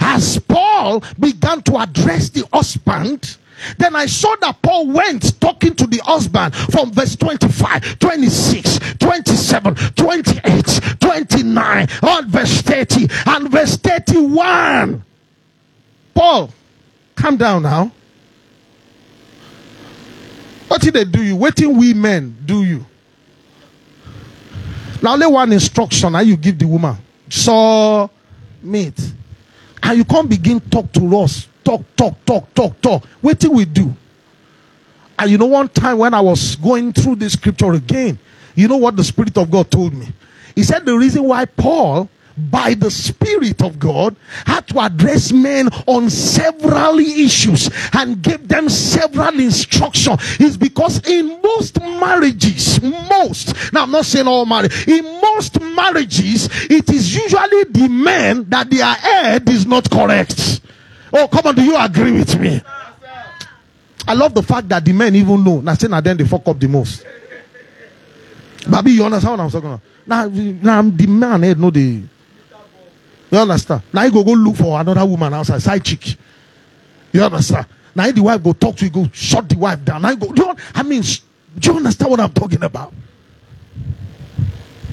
as 0.00 0.38
Paul 0.38 1.02
began 1.18 1.62
to 1.62 1.78
address 1.78 2.28
the 2.30 2.46
husband, 2.52 3.36
then 3.76 3.96
I 3.96 4.06
saw 4.06 4.34
that 4.40 4.62
Paul 4.62 4.88
went 4.88 5.40
talking 5.40 5.74
to 5.74 5.86
the 5.86 5.98
husband 6.04 6.54
from 6.54 6.92
verse 6.92 7.16
25, 7.16 7.98
26, 7.98 8.78
27, 8.98 9.74
28, 9.74 10.80
29, 11.00 11.88
on 12.02 12.30
verse 12.30 12.60
30, 12.62 13.08
and 13.26 13.50
verse 13.50 13.76
31. 13.76 15.04
Paul, 16.14 16.50
calm 17.14 17.36
down 17.36 17.62
now. 17.62 17.92
What 20.68 20.82
did 20.82 20.94
they 20.94 21.04
do 21.04 21.22
you? 21.22 21.34
Waiting 21.36 21.76
we 21.76 21.94
men 21.94 22.36
do 22.44 22.62
you? 22.62 22.84
Now, 25.02 25.14
only 25.14 25.26
one 25.26 25.52
instruction 25.52 26.14
how 26.14 26.20
you 26.20 26.36
give 26.36 26.58
the 26.58 26.66
woman. 26.66 26.96
So, 27.30 28.10
meat. 28.62 28.98
And 29.88 29.96
you 29.96 30.04
can't 30.04 30.28
begin 30.28 30.60
talk 30.60 30.92
to 30.92 31.16
us. 31.16 31.48
Talk, 31.64 31.82
talk, 31.96 32.22
talk, 32.26 32.52
talk, 32.52 32.78
talk. 32.82 33.06
What 33.22 33.38
did 33.38 33.50
we 33.50 33.64
do? 33.64 33.96
And 35.18 35.30
you 35.30 35.38
know, 35.38 35.46
one 35.46 35.66
time 35.70 35.96
when 35.96 36.12
I 36.12 36.20
was 36.20 36.56
going 36.56 36.92
through 36.92 37.16
this 37.16 37.32
scripture 37.32 37.72
again, 37.72 38.18
you 38.54 38.68
know 38.68 38.76
what 38.76 38.96
the 38.96 39.04
Spirit 39.04 39.38
of 39.38 39.50
God 39.50 39.70
told 39.70 39.94
me? 39.94 40.06
He 40.54 40.62
said 40.62 40.84
the 40.84 40.94
reason 40.94 41.24
why 41.24 41.46
Paul 41.46 42.10
by 42.50 42.74
the 42.74 42.90
Spirit 42.90 43.62
of 43.62 43.78
God 43.78 44.16
had 44.46 44.66
to 44.68 44.80
address 44.80 45.32
men 45.32 45.68
on 45.86 46.10
several 46.10 46.98
issues 46.98 47.70
and 47.92 48.22
give 48.22 48.46
them 48.48 48.68
several 48.68 49.38
instructions 49.40 50.40
is 50.40 50.56
because 50.56 51.06
in 51.08 51.40
most 51.42 51.80
marriages, 51.80 52.80
most, 52.82 53.72
now 53.72 53.82
I'm 53.82 53.90
not 53.90 54.04
saying 54.04 54.26
all 54.26 54.46
marriage, 54.46 54.86
in 54.88 55.04
most 55.20 55.60
marriages, 55.60 56.48
it 56.70 56.88
is 56.90 57.14
usually 57.14 57.64
the 57.64 57.88
men 57.88 58.48
that 58.48 58.70
their 58.70 58.92
head 58.94 59.48
is 59.48 59.66
not 59.66 59.90
correct. 59.90 60.60
Oh, 61.12 61.28
come 61.28 61.46
on, 61.46 61.54
do 61.54 61.62
you 61.62 61.76
agree 61.76 62.12
with 62.12 62.38
me? 62.38 62.60
I 64.06 64.14
love 64.14 64.32
the 64.32 64.42
fact 64.42 64.68
that 64.70 64.84
the 64.84 64.92
men 64.92 65.14
even 65.16 65.44
know. 65.44 65.60
Now, 65.60 65.74
saying 65.74 66.02
then 66.02 66.16
they 66.16 66.24
fuck 66.24 66.46
up 66.48 66.58
the 66.58 66.66
most. 66.66 67.04
Baby, 68.70 68.92
you 68.92 69.04
understand 69.04 69.38
what 69.38 69.44
I'm 69.44 69.50
talking 69.50 69.68
about? 69.68 69.80
Now, 70.06 70.26
now 70.26 70.82
the 70.82 71.06
man 71.06 71.42
head 71.42 71.58
know 71.58 71.70
the 71.70 72.02
you 73.30 73.38
understand? 73.38 73.82
Now 73.92 74.04
you 74.04 74.12
go 74.12 74.24
go 74.24 74.32
look 74.32 74.56
for 74.56 74.80
another 74.80 75.04
woman 75.04 75.34
outside, 75.34 75.62
side 75.62 75.84
chick. 75.84 76.16
You 77.12 77.22
understand? 77.22 77.66
Now 77.94 78.10
the 78.10 78.22
wife 78.22 78.42
go 78.42 78.52
talk 78.52 78.76
to 78.76 78.84
you, 78.84 78.90
go 78.90 79.08
shut 79.12 79.48
the 79.48 79.58
wife 79.58 79.84
down. 79.84 80.02
Now 80.02 80.10
you 80.10 80.16
go, 80.16 80.32
you, 80.34 80.54
I 80.74 80.82
mean, 80.82 81.02
do 81.58 81.70
you 81.70 81.76
understand 81.76 82.10
what 82.10 82.20
I'm 82.20 82.32
talking 82.32 82.62
about? 82.62 82.92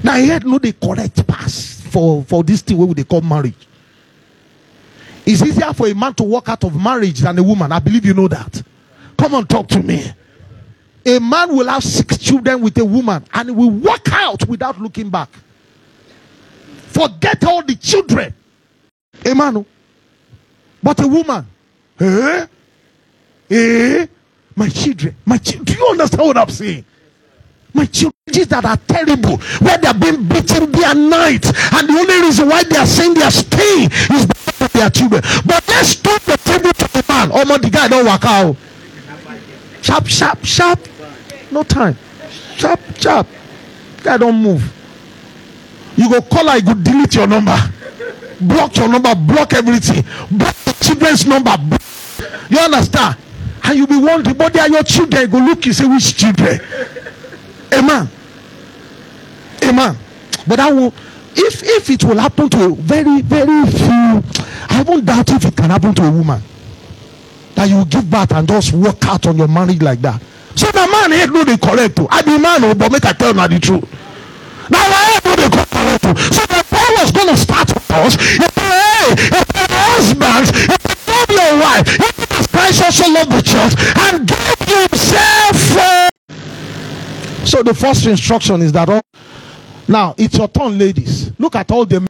Now 0.02 0.16
he 0.16 0.28
had 0.28 0.46
no 0.46 0.58
the 0.58 0.72
correct 0.72 1.26
pass 1.26 1.80
for, 1.90 2.22
for 2.24 2.42
this 2.42 2.62
thing 2.62 2.78
what 2.78 2.96
they 2.96 3.04
call 3.04 3.20
marriage. 3.20 3.66
It's 5.24 5.42
easier 5.42 5.72
for 5.72 5.88
a 5.88 5.94
man 5.94 6.14
to 6.14 6.22
walk 6.22 6.48
out 6.48 6.62
of 6.62 6.80
marriage 6.80 7.20
than 7.20 7.38
a 7.38 7.42
woman. 7.42 7.72
I 7.72 7.80
believe 7.80 8.04
you 8.04 8.14
know 8.14 8.28
that. 8.28 8.62
Come 9.18 9.34
on, 9.34 9.46
talk 9.46 9.66
to 9.68 9.82
me. 9.82 10.04
A 11.04 11.18
man 11.18 11.56
will 11.56 11.68
have 11.68 11.82
six 11.82 12.18
children 12.18 12.60
with 12.60 12.76
a 12.78 12.84
woman 12.84 13.24
and 13.32 13.48
he 13.48 13.54
will 13.54 13.70
walk 13.70 14.12
out 14.12 14.46
without 14.46 14.80
looking 14.80 15.10
back. 15.10 15.30
Forget 16.86 17.44
all 17.44 17.62
the 17.62 17.74
children. 17.76 18.34
Emmanuel. 19.24 19.66
Oh. 19.68 19.72
But 20.82 21.00
a 21.00 21.08
woman. 21.08 21.46
Eh? 22.00 22.46
Eh? 23.50 24.06
My 24.54 24.68
children. 24.68 25.16
My 25.24 25.38
children. 25.38 25.64
Do 25.64 25.72
you 25.74 25.86
understand 25.88 26.26
what 26.26 26.38
I'm 26.38 26.48
saying? 26.48 26.84
My 27.74 27.84
children 27.86 28.12
that 28.48 28.64
are 28.64 28.76
terrible, 28.76 29.36
where 29.60 29.78
they 29.78 29.88
are 29.88 29.94
being 29.94 30.24
beaten 30.28 30.72
day 30.72 30.84
and 30.84 31.10
night, 31.10 31.44
and 31.46 31.88
the 31.88 31.94
only 31.98 32.26
reason 32.26 32.48
why 32.48 32.62
they 32.64 32.76
are 32.76 32.86
saying 32.86 33.14
they 33.14 33.22
are 33.22 33.30
staying 33.30 33.90
is 33.90 34.26
because 34.26 34.60
of 34.60 34.72
their 34.72 34.90
children. 34.90 35.22
But 35.44 35.66
let's 35.68 35.96
turn 35.96 36.18
the 36.24 36.36
table 36.42 36.72
to 36.72 36.92
the 36.92 37.04
man. 37.08 37.30
Oh 37.32 37.44
my, 37.44 37.58
the 37.58 37.70
guy 37.70 37.88
don't 37.88 38.06
work 38.06 38.24
out. 38.24 38.56
Sharp, 39.82 40.06
sharp, 40.06 40.44
sharp. 40.44 40.80
No 41.50 41.62
time. 41.62 41.96
Sharp, 42.56 42.80
sharp. 42.98 43.26
Guy 44.02 44.16
don't 44.16 44.42
move. 44.42 44.75
You 45.96 46.10
go 46.10 46.20
call 46.22 46.48
her, 46.48 46.56
you 46.56 46.62
go 46.62 46.74
delete 46.74 47.14
your 47.14 47.26
number. 47.26 47.56
Block 48.40 48.76
your 48.76 48.88
number, 48.88 49.14
block 49.14 49.52
everything. 49.54 50.04
Block 50.30 50.54
the 50.64 50.76
children's 50.84 51.26
number. 51.26 51.56
You 52.50 52.58
understand? 52.58 53.16
And 53.64 53.78
you 53.78 53.86
be 53.86 53.96
wondering, 53.96 54.36
but 54.36 54.52
they 54.52 54.60
are 54.60 54.68
your 54.68 54.82
children. 54.82 55.22
You 55.22 55.28
go 55.28 55.38
look, 55.38 55.64
you 55.66 55.72
say, 55.72 55.86
which 55.86 56.16
children? 56.16 56.60
Amen. 57.74 58.08
Amen. 59.64 59.96
But 60.46 60.60
I 60.60 60.70
will, 60.70 60.92
if 61.34 61.62
if 61.64 61.90
it 61.90 62.04
will 62.04 62.18
happen 62.18 62.48
to 62.50 62.64
a 62.66 62.68
very, 62.74 63.22
very 63.22 63.66
few, 63.66 64.22
I 64.70 64.84
won't 64.86 65.04
doubt 65.04 65.30
if 65.30 65.44
it 65.44 65.56
can 65.56 65.70
happen 65.70 65.94
to 65.94 66.02
a 66.04 66.10
woman. 66.10 66.40
That 67.54 67.68
you 67.70 67.84
give 67.86 68.08
birth 68.10 68.32
and 68.32 68.46
just 68.46 68.72
walk 68.74 69.04
out 69.06 69.26
on 69.26 69.38
your 69.38 69.48
marriage 69.48 69.82
like 69.82 70.00
that. 70.02 70.20
So 70.54 70.66
the 70.70 70.86
man 70.90 71.12
ain't 71.12 71.32
no 71.32 71.42
the 71.44 71.58
correct. 71.58 71.98
I 72.10 72.22
be 72.22 72.38
man, 72.38 72.64
oh, 72.64 72.74
but 72.74 72.92
make 72.92 73.04
I 73.04 73.12
tell 73.12 73.34
you 73.34 73.48
the 73.48 73.58
truth. 73.58 73.84
Now 74.96 75.04
I 75.04 75.20
know 75.24 75.36
the 75.36 75.62
So 76.32 76.42
the 76.46 76.64
Paul 76.70 76.90
was 77.00 77.12
going 77.12 77.28
to 77.28 77.36
start 77.36 77.68
with 77.74 77.90
us. 77.90 78.14
If 78.16 78.54
hey, 78.56 79.12
if 79.12 79.46
the 79.56 79.66
husbands, 79.70 80.48
if 80.54 80.80
you 80.88 80.96
love 81.12 81.30
your 81.30 81.52
wife, 81.60 81.86
if 82.00 82.50
Christ 82.50 82.82
also 82.82 83.12
loved 83.12 83.32
the 83.32 83.42
church 83.42 83.74
and 84.04 84.26
gave 84.26 84.90
himself 84.90 85.56
for. 85.74 87.46
So 87.46 87.62
the 87.62 87.74
first 87.74 88.06
instruction 88.06 88.62
is 88.62 88.72
that 88.72 88.88
all. 88.88 89.02
Now 89.88 90.14
it's 90.18 90.36
your 90.38 90.48
turn, 90.48 90.78
ladies. 90.78 91.30
Look 91.38 91.54
at 91.56 91.70
all 91.70 91.84
the 91.84 92.06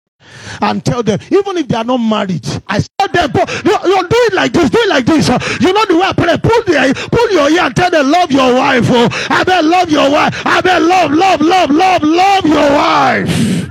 and 0.61 0.83
tell 0.83 1.03
them, 1.03 1.19
even 1.31 1.57
if 1.57 1.67
they 1.67 1.75
are 1.75 1.83
not 1.83 1.97
married, 1.97 2.45
I 2.67 2.83
tell 2.97 3.07
them, 3.07 3.31
you, 3.35 3.71
you 3.71 4.07
do 4.07 4.15
it 4.15 4.33
like 4.33 4.53
this, 4.53 4.69
do 4.69 4.79
it 4.79 4.89
like 4.89 5.05
this. 5.05 5.27
You 5.61 5.73
know 5.73 5.85
the 5.85 5.95
way 5.95 6.03
I 6.03 6.13
pray, 6.13 6.37
pull, 6.37 6.63
the, 6.63 7.09
pull 7.11 7.31
your 7.31 7.49
ear 7.49 7.61
and 7.61 7.75
tell 7.75 7.89
them, 7.89 8.11
love 8.11 8.31
your 8.31 8.53
wife. 8.53 8.85
Oh, 8.87 9.09
I 9.29 9.43
bet 9.43 9.63
love 9.63 9.89
your 9.89 10.11
wife. 10.11 10.45
I 10.45 10.61
bet 10.61 10.81
love, 10.81 11.11
love, 11.11 11.41
love, 11.41 11.69
love, 11.69 12.03
love 12.03 12.45
your 12.45 12.71
wife. 12.71 13.69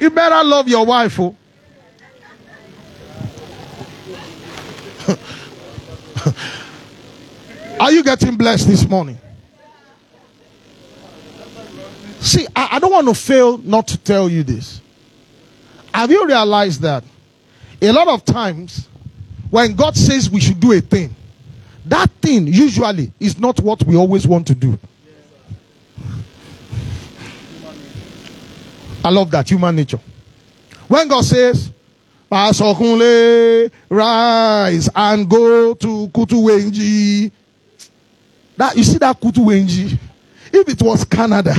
You 0.00 0.10
better 0.10 0.44
love 0.44 0.68
your 0.68 0.86
wife. 0.86 1.18
Oh. 1.18 1.34
Are 7.80 7.92
you 7.92 8.02
getting 8.02 8.36
blessed 8.36 8.68
this 8.68 8.88
morning? 8.88 9.18
See, 12.20 12.46
I, 12.54 12.68
I, 12.72 12.78
don't 12.78 12.90
want 12.90 13.08
to 13.08 13.14
fail 13.14 13.58
not 13.58 13.88
to 13.88 13.98
tell 13.98 14.28
you 14.28 14.42
this. 14.42 14.80
Have 15.98 16.12
you 16.12 16.24
realized 16.28 16.80
that 16.82 17.02
a 17.82 17.90
lot 17.90 18.06
of 18.06 18.24
times 18.24 18.86
when 19.50 19.74
God 19.74 19.96
says 19.96 20.30
we 20.30 20.38
should 20.38 20.60
do 20.60 20.70
a 20.70 20.80
thing, 20.80 21.12
that 21.86 22.08
thing 22.22 22.46
usually 22.46 23.10
is 23.18 23.36
not 23.36 23.58
what 23.58 23.82
we 23.82 23.96
always 23.96 24.24
want 24.24 24.46
to 24.46 24.54
do. 24.54 24.78
I 29.04 29.10
love 29.10 29.28
that 29.32 29.50
human 29.50 29.74
nature. 29.74 29.98
When 30.86 31.08
God 31.08 31.24
says, 31.24 31.72
Pastor 32.30 32.62
Kunle, 32.62 33.68
rise 33.88 34.88
and 34.94 35.28
go 35.28 35.74
to 35.74 36.06
Kutuwenji. 36.10 37.32
That 38.56 38.76
you 38.76 38.84
see 38.84 38.98
that 38.98 39.20
Kutuwenji? 39.20 39.98
If 40.52 40.68
it 40.68 40.80
was 40.80 41.04
Canada, 41.04 41.56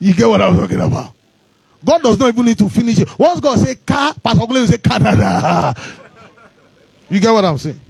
You 0.00 0.12
get 0.12 0.26
what 0.26 0.42
I'm 0.42 0.56
talking 0.56 0.80
about? 0.80 1.12
God 1.84 2.02
does 2.02 2.18
not 2.18 2.28
even 2.28 2.46
need 2.46 2.58
to 2.58 2.68
finish 2.68 2.98
it. 2.98 3.18
Once 3.18 3.40
God 3.40 3.58
say 3.58 3.74
car, 3.76 4.14
Pastor 4.14 4.46
Glenn 4.46 4.66
say 4.66 4.78
Canada. 4.78 5.74
You 7.10 7.20
get 7.20 7.30
what 7.30 7.44
I'm 7.44 7.58
saying? 7.58 7.80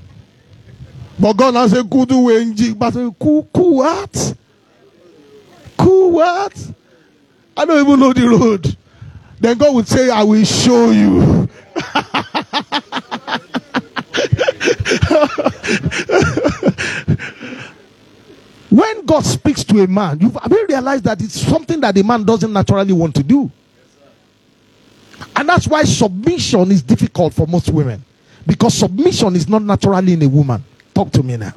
But 1.19 1.35
God 1.35 1.55
now 1.55 1.67
say 1.69 1.83
kudu 1.83 2.15
wenji, 2.15 2.77
but 2.77 2.93
cool, 3.19 3.49
cool 3.55 3.77
what? 3.77 4.35
Cool 5.79 6.11
what? 6.13 6.73
I 7.57 7.65
don't 7.65 7.87
even 7.87 8.01
know 8.01 8.13
the 8.13 8.29
road. 8.29 8.77
Then 9.39 9.57
God 9.59 9.75
would 9.75 9.87
say, 9.87 10.11
I 10.11 10.25
will 10.25 10.45
show 10.45 10.91
you. 10.91 11.49
when 18.71 19.07
God 19.07 19.25
speaks 19.25 19.63
to 19.65 19.83
a 19.83 19.87
man, 19.87 20.19
you've 20.21 20.37
realized 20.69 21.05
that 21.05 21.23
it's 21.23 21.41
something 21.41 21.81
that 21.81 21.97
a 21.97 22.03
man 22.03 22.25
doesn't 22.25 22.53
naturally 22.53 22.93
want 22.93 23.15
to 23.17 23.23
do. 23.23 23.51
And 25.37 25.49
that's 25.49 25.67
why 25.67 25.83
submission 25.85 26.71
is 26.71 26.83
difficult 26.83 27.35
for 27.35 27.47
most 27.47 27.71
women. 27.71 28.05
Because 28.47 28.75
submission 28.75 29.35
is 29.37 29.49
not 29.49 29.63
naturally 29.63 30.13
in 30.13 30.23
a 30.23 30.29
woman. 30.29 30.65
Talk 30.95 31.11
to 31.13 31.23
me 31.23 31.37
now. 31.37 31.53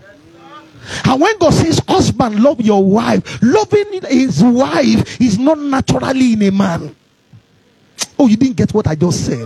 And 1.06 1.22
when 1.22 1.38
God 1.38 1.54
says, 1.54 1.82
husband, 1.88 2.42
love 2.42 2.62
your 2.62 2.84
wife, 2.84 3.40
loving 3.42 4.02
his 4.04 4.42
wife 4.44 5.22
is 5.22 5.38
not 5.38 5.60
naturally 5.60 6.34
in 6.34 6.44
a 6.44 6.52
man. 6.52 6.96
Oh, 8.18 8.28
you 8.28 8.38
didn't 8.38 8.58
get 8.58 8.74
what 8.74 8.88
I 8.88 8.96
just 8.96 9.26
said. 9.26 9.46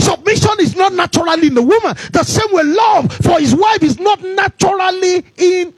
Submission 0.00 0.56
is 0.60 0.74
not 0.74 0.92
naturally 0.92 1.46
in 1.46 1.54
the 1.54 1.62
woman. 1.62 1.96
The 2.12 2.24
same 2.24 2.52
way 2.52 2.64
love 2.64 3.12
for 3.12 3.38
his 3.38 3.54
wife 3.54 3.82
is 3.82 3.98
not 3.98 4.20
naturally 4.20 5.24
in. 5.36 5.72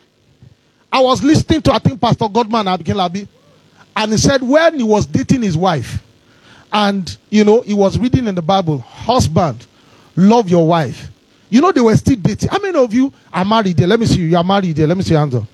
I 0.90 1.00
was 1.00 1.22
listening 1.22 1.60
to, 1.62 1.74
I 1.74 1.78
think, 1.78 2.00
Pastor 2.00 2.28
Godman 2.28 2.64
Akinlabi, 2.64 3.28
and 3.94 4.12
he 4.12 4.16
said 4.16 4.42
when 4.42 4.78
he 4.78 4.82
was 4.82 5.04
dating 5.04 5.42
his 5.42 5.56
wife, 5.56 6.02
and 6.72 7.16
you 7.30 7.44
know, 7.44 7.62
he 7.62 7.74
was 7.74 7.98
reading 7.98 8.26
in 8.26 8.34
the 8.34 8.42
Bible, 8.42 8.78
husband, 8.78 9.66
love 10.16 10.48
your 10.48 10.66
wife. 10.66 11.08
You 11.50 11.60
know, 11.60 11.72
they 11.72 11.80
were 11.80 11.96
still 11.96 12.16
dating. 12.16 12.50
How 12.50 12.58
many 12.58 12.78
of 12.78 12.92
you 12.92 13.12
are 13.32 13.44
married 13.44 13.76
there? 13.76 13.86
Let 13.86 14.00
me 14.00 14.06
see 14.06 14.20
you. 14.20 14.26
You 14.26 14.36
are 14.36 14.44
married 14.44 14.76
there. 14.76 14.86
Let 14.86 14.96
me 14.96 15.02
see 15.02 15.12
your 15.12 15.20
hands 15.20 15.34
up. 15.34 15.44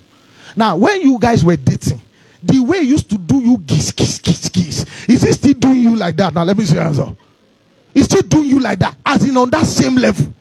Now, 0.56 0.76
when 0.76 1.00
you 1.02 1.18
guys 1.18 1.44
were 1.44 1.56
dating, 1.56 2.00
the 2.42 2.60
way 2.60 2.80
used 2.80 3.08
to 3.10 3.18
do 3.18 3.38
you 3.40 3.58
kiss, 3.66 3.92
kiss, 3.92 4.18
kiss, 4.18 4.48
kiss, 4.48 4.84
is 5.08 5.22
he 5.22 5.32
still 5.32 5.54
doing 5.54 5.80
you 5.80 5.96
like 5.96 6.16
that? 6.16 6.34
Now, 6.34 6.44
let 6.44 6.56
me 6.56 6.64
see 6.64 6.74
your 6.74 6.84
hands 6.84 6.98
up. 6.98 7.16
He's 7.92 8.06
still 8.06 8.22
doing 8.22 8.46
you 8.46 8.60
like 8.60 8.80
that, 8.80 8.96
as 9.06 9.26
in 9.28 9.36
on 9.36 9.50
that 9.50 9.66
same 9.66 9.94
level. 9.94 10.32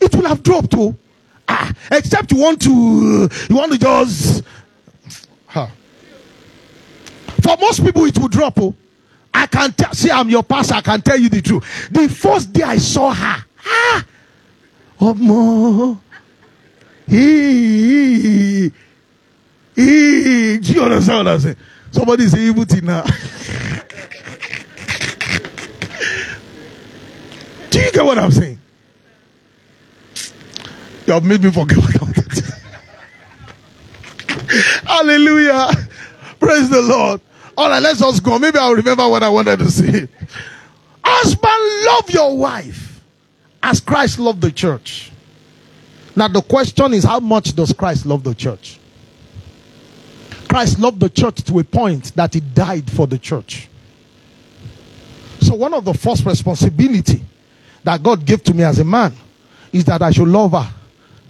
It 0.00 0.14
will 0.14 0.26
have 0.26 0.42
dropped, 0.42 0.74
oh. 0.76 0.96
Ah, 1.46 1.72
except 1.90 2.32
you 2.32 2.38
want 2.38 2.60
to, 2.62 3.28
you 3.48 3.56
want 3.56 3.72
to 3.72 3.78
just. 3.78 4.42
Huh. 5.46 5.66
For 7.42 7.56
most 7.58 7.84
people, 7.84 8.04
it 8.06 8.18
will 8.18 8.28
drop, 8.28 8.58
oh. 8.58 8.74
I 9.32 9.46
can 9.46 9.72
tell, 9.72 9.92
see, 9.92 10.10
I'm 10.10 10.28
your 10.28 10.42
pastor, 10.42 10.74
I 10.74 10.80
can 10.80 11.00
tell 11.00 11.18
you 11.18 11.28
the 11.28 11.42
truth. 11.42 11.88
The 11.90 12.08
first 12.08 12.52
day 12.52 12.62
I 12.62 12.78
saw 12.78 13.12
her, 13.12 13.44
ah, 13.66 14.04
ọmọ 15.00 15.98
he 17.08 18.70
he 19.74 20.58
do 20.58 20.72
you 20.72 20.82
understand 20.82 21.26
what 21.26 21.28
I'm 21.34 21.40
saying? 21.40 21.56
Somebody 21.90 22.26
say 22.28 22.40
evil 22.40 22.64
thing 22.64 22.84
now. 22.84 23.02
Do 27.70 27.80
you 27.80 27.92
get 27.92 28.04
what 28.04 28.18
I'm 28.18 28.30
saying? 28.30 28.58
You 31.06 31.12
have 31.14 31.24
made 31.24 31.42
me 31.42 31.50
forget 31.50 31.78
what 31.78 32.02
I'm 32.02 32.12
saying 32.12 32.52
hallelujah. 34.84 35.70
Praise 36.40 36.68
the 36.68 36.82
Lord 36.82 37.20
all 37.58 37.68
right 37.68 37.82
let's 37.82 38.00
just 38.00 38.22
go 38.22 38.38
maybe 38.38 38.56
I'll 38.58 38.74
remember 38.74 39.06
what 39.08 39.22
I 39.22 39.28
wanted 39.28 39.58
to 39.58 39.70
say 39.70 40.08
husband 41.04 41.86
love 41.86 42.10
your 42.10 42.36
wife 42.36 42.88
as 43.62 43.80
Christ 43.80 44.18
loved 44.18 44.40
the 44.40 44.50
church. 44.50 45.10
Now, 46.16 46.28
the 46.28 46.42
question 46.42 46.94
is 46.94 47.04
how 47.04 47.20
much 47.20 47.54
does 47.54 47.72
Christ 47.72 48.06
love 48.06 48.24
the 48.24 48.34
church? 48.34 48.78
Christ 50.48 50.78
loved 50.78 51.00
the 51.00 51.10
church 51.10 51.44
to 51.44 51.58
a 51.58 51.64
point 51.64 52.14
that 52.16 52.34
he 52.34 52.40
died 52.40 52.90
for 52.90 53.06
the 53.06 53.18
church. 53.18 53.68
So, 55.40 55.54
one 55.54 55.74
of 55.74 55.84
the 55.84 55.94
first 55.94 56.24
responsibility 56.24 57.22
that 57.84 58.02
God 58.02 58.24
gave 58.24 58.42
to 58.44 58.54
me 58.54 58.64
as 58.64 58.78
a 58.78 58.84
man 58.84 59.14
is 59.72 59.84
that 59.84 60.02
I 60.02 60.10
should 60.10 60.28
love 60.28 60.52
her 60.52 60.68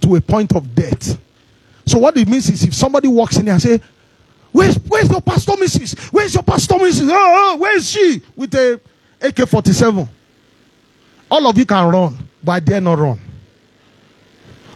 to 0.02 0.16
a 0.16 0.20
point 0.20 0.54
of 0.54 0.74
death. 0.74 1.18
So, 1.84 1.98
what 1.98 2.16
it 2.16 2.28
means 2.28 2.48
is 2.48 2.62
if 2.62 2.74
somebody 2.74 3.08
walks 3.08 3.36
in 3.36 3.44
here 3.44 3.54
and 3.54 3.62
say, 3.62 3.80
Where's, 4.58 4.74
where's 4.88 5.08
your 5.08 5.20
pastor, 5.20 5.52
Mrs.? 5.52 6.12
Where's 6.12 6.34
your 6.34 6.42
pastor, 6.42 6.74
Mrs.? 6.74 7.08
Oh, 7.12 7.52
oh, 7.54 7.56
where's 7.58 7.88
she? 7.88 8.20
With 8.34 8.52
a 8.56 8.80
AK 9.20 9.48
47. 9.48 10.08
All 11.30 11.46
of 11.46 11.56
you 11.56 11.64
can 11.64 11.88
run, 11.88 12.18
but 12.42 12.52
I 12.52 12.58
dare 12.58 12.80
not 12.80 12.98
run. 12.98 13.20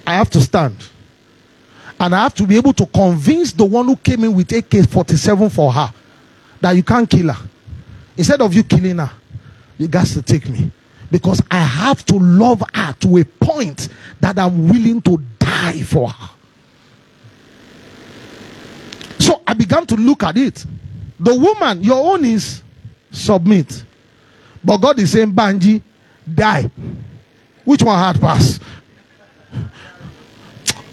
I 0.07 0.14
have 0.14 0.30
to 0.30 0.41
stand. 0.41 0.76
And 1.99 2.14
I 2.14 2.22
have 2.22 2.35
to 2.35 2.47
be 2.47 2.55
able 2.55 2.72
to 2.74 2.87
convince 2.87 3.51
the 3.51 3.64
one 3.64 3.87
who 3.87 3.97
came 3.97 4.22
in 4.22 4.37
with 4.37 4.53
AK 4.53 4.89
47 4.89 5.51
for 5.51 5.72
her 5.72 5.93
that 6.61 6.76
you 6.76 6.85
can't 6.85 7.11
kill 7.11 7.33
her. 7.33 7.49
Instead 8.16 8.41
of 8.41 8.55
you 8.55 8.62
killing 8.62 8.99
her, 8.99 9.11
you 9.78 9.89
got 9.89 10.07
to 10.07 10.22
take 10.22 10.49
me. 10.49 10.70
Because 11.11 11.43
I 11.51 11.59
have 11.59 12.07
to 12.07 12.14
love 12.14 12.62
her 12.72 12.93
to 13.01 13.16
a 13.16 13.24
point 13.24 13.89
that 14.20 14.39
I'm 14.39 14.68
willing 14.68 15.03
to 15.03 15.20
die 15.41 15.83
for 15.83 16.09
her. 16.09 16.28
So 19.22 19.41
I 19.53 19.55
began 19.55 19.84
to 19.88 19.96
look 19.96 20.22
at 20.22 20.38
it. 20.38 20.64
The 21.20 21.34
woman, 21.34 21.84
your 21.84 22.14
own 22.14 22.24
is 22.24 22.62
submit. 23.11 23.84
But 24.64 24.78
God 24.78 24.98
is 24.98 25.12
saying, 25.12 25.30
Banji, 25.34 25.82
die. 26.26 26.70
Which 27.62 27.82
one 27.82 27.98
hard 27.98 28.18
pass? 28.18 28.59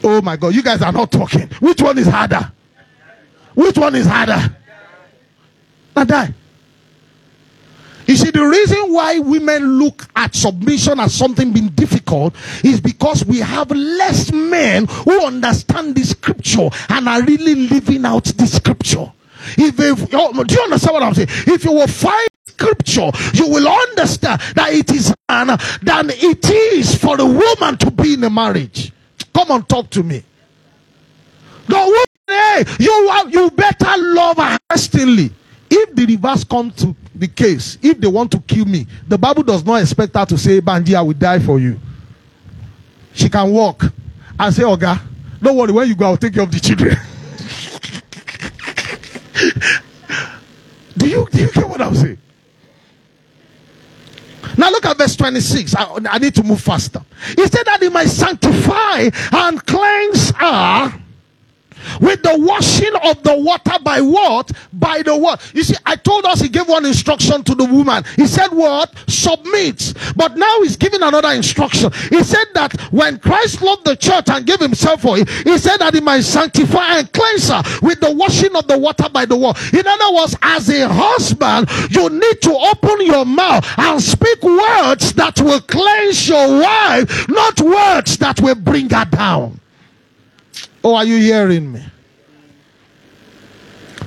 Oh 0.04 0.22
my 0.22 0.36
God, 0.36 0.54
you 0.54 0.62
guys 0.62 0.82
are 0.82 0.92
not 0.92 1.10
talking. 1.10 1.48
Which 1.62 1.82
one 1.82 1.98
is 2.00 2.08
harder? 2.08 2.52
Which 3.54 3.78
one 3.78 3.96
is 3.96 4.06
harder? 4.06 4.54
Now 5.96 6.04
die. 6.04 6.34
You 8.10 8.16
see, 8.16 8.32
the 8.32 8.44
reason 8.44 8.92
why 8.92 9.20
women 9.20 9.78
look 9.78 10.08
at 10.16 10.34
submission 10.34 11.00
as 11.00 11.14
something 11.14 11.54
being 11.54 11.68
difficult 11.70 12.36
is 12.64 12.82
because 12.82 13.24
we 13.24 13.38
have 13.38 13.70
less 13.70 14.32
men 14.32 14.88
who 14.88 15.24
understand 15.24 15.94
the 15.94 16.04
scripture 16.04 16.70
and 16.90 17.08
are 17.08 17.22
really 17.22 17.54
living 17.54 18.06
out 18.06 18.24
the 18.24 18.48
scripture. 18.48 19.12
If, 19.60 19.80
if 19.80 20.10
oh, 20.16 20.44
do 20.44 20.56
you 20.56 20.62
understand 20.62 20.94
what 20.96 21.04
I'm 21.04 21.14
saying? 21.14 21.28
If 21.30 21.64
you 21.64 21.72
will 21.72 21.86
find 21.86 22.28
scripture, 22.48 23.12
you 23.36 23.48
will 23.48 23.68
understand 23.68 24.42
that 24.56 24.74
it 24.74 24.90
is 24.92 25.14
than 25.30 26.10
it 26.10 26.50
is 26.50 26.96
for 26.96 27.22
a 27.22 27.26
woman 27.26 27.78
to 27.78 27.92
be 27.92 28.16
in 28.16 28.24
a 28.24 28.30
marriage. 28.32 28.92
Come 29.36 29.52
on, 29.52 29.66
talk 29.66 29.88
to 29.92 30.02
me. 30.02 30.24
The 31.68 31.78
woman, 31.78 32.06
hey, 32.28 32.66
you 32.80 33.30
you 33.30 33.52
better 33.52 33.94
love 33.98 34.38
her 34.38 34.58
hastily. 34.72 35.30
If 35.70 35.94
the 35.94 36.08
reverse 36.08 36.44
comes 36.44 36.74
to 36.78 36.96
the 37.20 37.28
case, 37.28 37.78
if 37.82 38.00
they 38.00 38.08
want 38.08 38.32
to 38.32 38.40
kill 38.40 38.66
me, 38.66 38.88
the 39.08 39.18
Bible 39.18 39.44
does 39.44 39.66
not 39.66 39.82
expect 39.82 40.16
her 40.16 40.26
to 40.26 40.38
say, 40.38 40.62
Banji, 40.62 40.96
I 40.96 41.02
will 41.02 41.14
die 41.14 41.40
for 41.40 41.60
you. 41.60 41.78
She 43.14 43.28
can 43.28 43.52
walk 43.52 43.84
and 44.40 44.56
say, 44.56 44.64
Oga, 44.64 45.02
don't 45.42 45.58
worry, 45.58 45.74
when 45.74 45.88
you 45.88 45.96
go, 45.96 46.06
I'll 46.06 46.18
take 46.18 46.34
care 46.34 46.44
of 46.44 46.52
the 46.52 46.60
children. 46.60 46.92
do 50.98 51.10
you 51.10 51.28
do 51.30 51.42
you 51.42 51.52
get 51.52 51.68
what 51.68 51.82
I'm 51.82 51.96
saying? 51.96 52.18
Now 54.58 54.70
look 54.70 54.86
at 54.86 54.98
verse 54.98 55.16
26. 55.18 55.76
I, 55.76 56.00
I 56.10 56.18
need 56.20 56.36
to 56.36 56.44
move 56.44 56.62
faster. 56.62 57.04
He 57.36 57.46
said 57.48 57.66
that 57.66 57.80
he 57.82 57.90
might 57.90 58.08
sanctify 58.08 59.10
and 59.32 59.66
cleanse 59.66 60.32
her 60.32 61.02
with 62.00 62.22
the 62.24 62.36
washing 62.40 62.96
of 63.04 63.22
the 63.24 63.36
water 63.38 63.78
by 63.84 64.02
what? 64.02 64.52
By 64.74 65.02
the 65.02 65.18
word. 65.18 65.40
You 65.54 65.64
see, 65.64 65.76
I 65.86 65.96
told 65.96 66.26
us 66.26 66.42
he 66.42 66.50
gave 66.50 66.68
one 66.68 66.86
instruction 66.86 67.44
to 67.44 67.56
the 67.56 67.66
woman. 67.66 68.04
He 68.16 68.28
said 68.28 68.50
what? 68.50 68.94
Submit. 69.08 69.94
But 70.16 70.38
now 70.38 70.62
he's 70.62 70.78
giving 70.78 71.02
another 71.02 71.32
instruction. 71.32 71.92
He 72.10 72.24
said 72.24 72.48
that 72.54 72.80
when 72.92 73.20
Christ 73.20 73.62
loved 73.62 73.86
the 73.86 73.96
church 73.96 74.30
and 74.30 74.46
gave 74.46 74.60
himself 74.60 75.02
for 75.02 75.18
it, 75.18 75.30
he 75.30 75.58
said 75.58 75.78
that 75.78 75.94
he 75.94 76.02
might 76.02 76.22
sanctify 76.22 77.00
and 77.00 77.12
cleanse 77.14 77.50
her 77.50 77.62
with 77.82 78.00
the 78.00 78.12
washing 78.12 78.56
of 78.56 78.68
the 78.68 78.78
water 78.78 79.10
by 79.10 79.26
the 79.26 79.36
word. 79.36 79.56
In 79.74 79.86
other 79.86 80.16
words, 80.16 80.36
as 80.42 80.70
a 80.70 80.88
husband, 80.88 81.70
you 81.92 82.10
need 82.10 82.42
to 82.42 82.52
open 82.52 83.06
your 83.06 83.26
mouth 83.26 83.66
and 83.78 84.02
speak 84.02 84.42
words 84.44 85.14
that 85.14 85.40
will 85.42 85.62
cleanse 85.62 86.28
your 86.28 86.60
wife, 86.60 87.28
not 87.30 87.60
words 87.62 88.18
that 88.18 88.42
will 88.42 88.56
bring 88.56 88.90
her 88.90 89.06
down. 89.06 89.60
Oh, 90.84 90.96
are 90.96 91.06
you 91.06 91.18
hearing 91.18 91.72
me? 91.72 91.84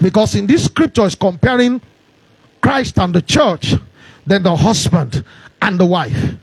Because 0.01 0.35
in 0.35 0.47
this 0.47 0.65
scripture 0.65 1.05
is 1.07 1.15
comparing 1.15 1.81
Christ 2.61 2.99
and 2.99 3.15
the 3.15 3.23
church, 3.23 3.75
then 4.27 4.43
the 4.43 4.57
husband 4.57 5.25
and 5.61 5.79
the 5.79 5.87
wife. 5.87 6.35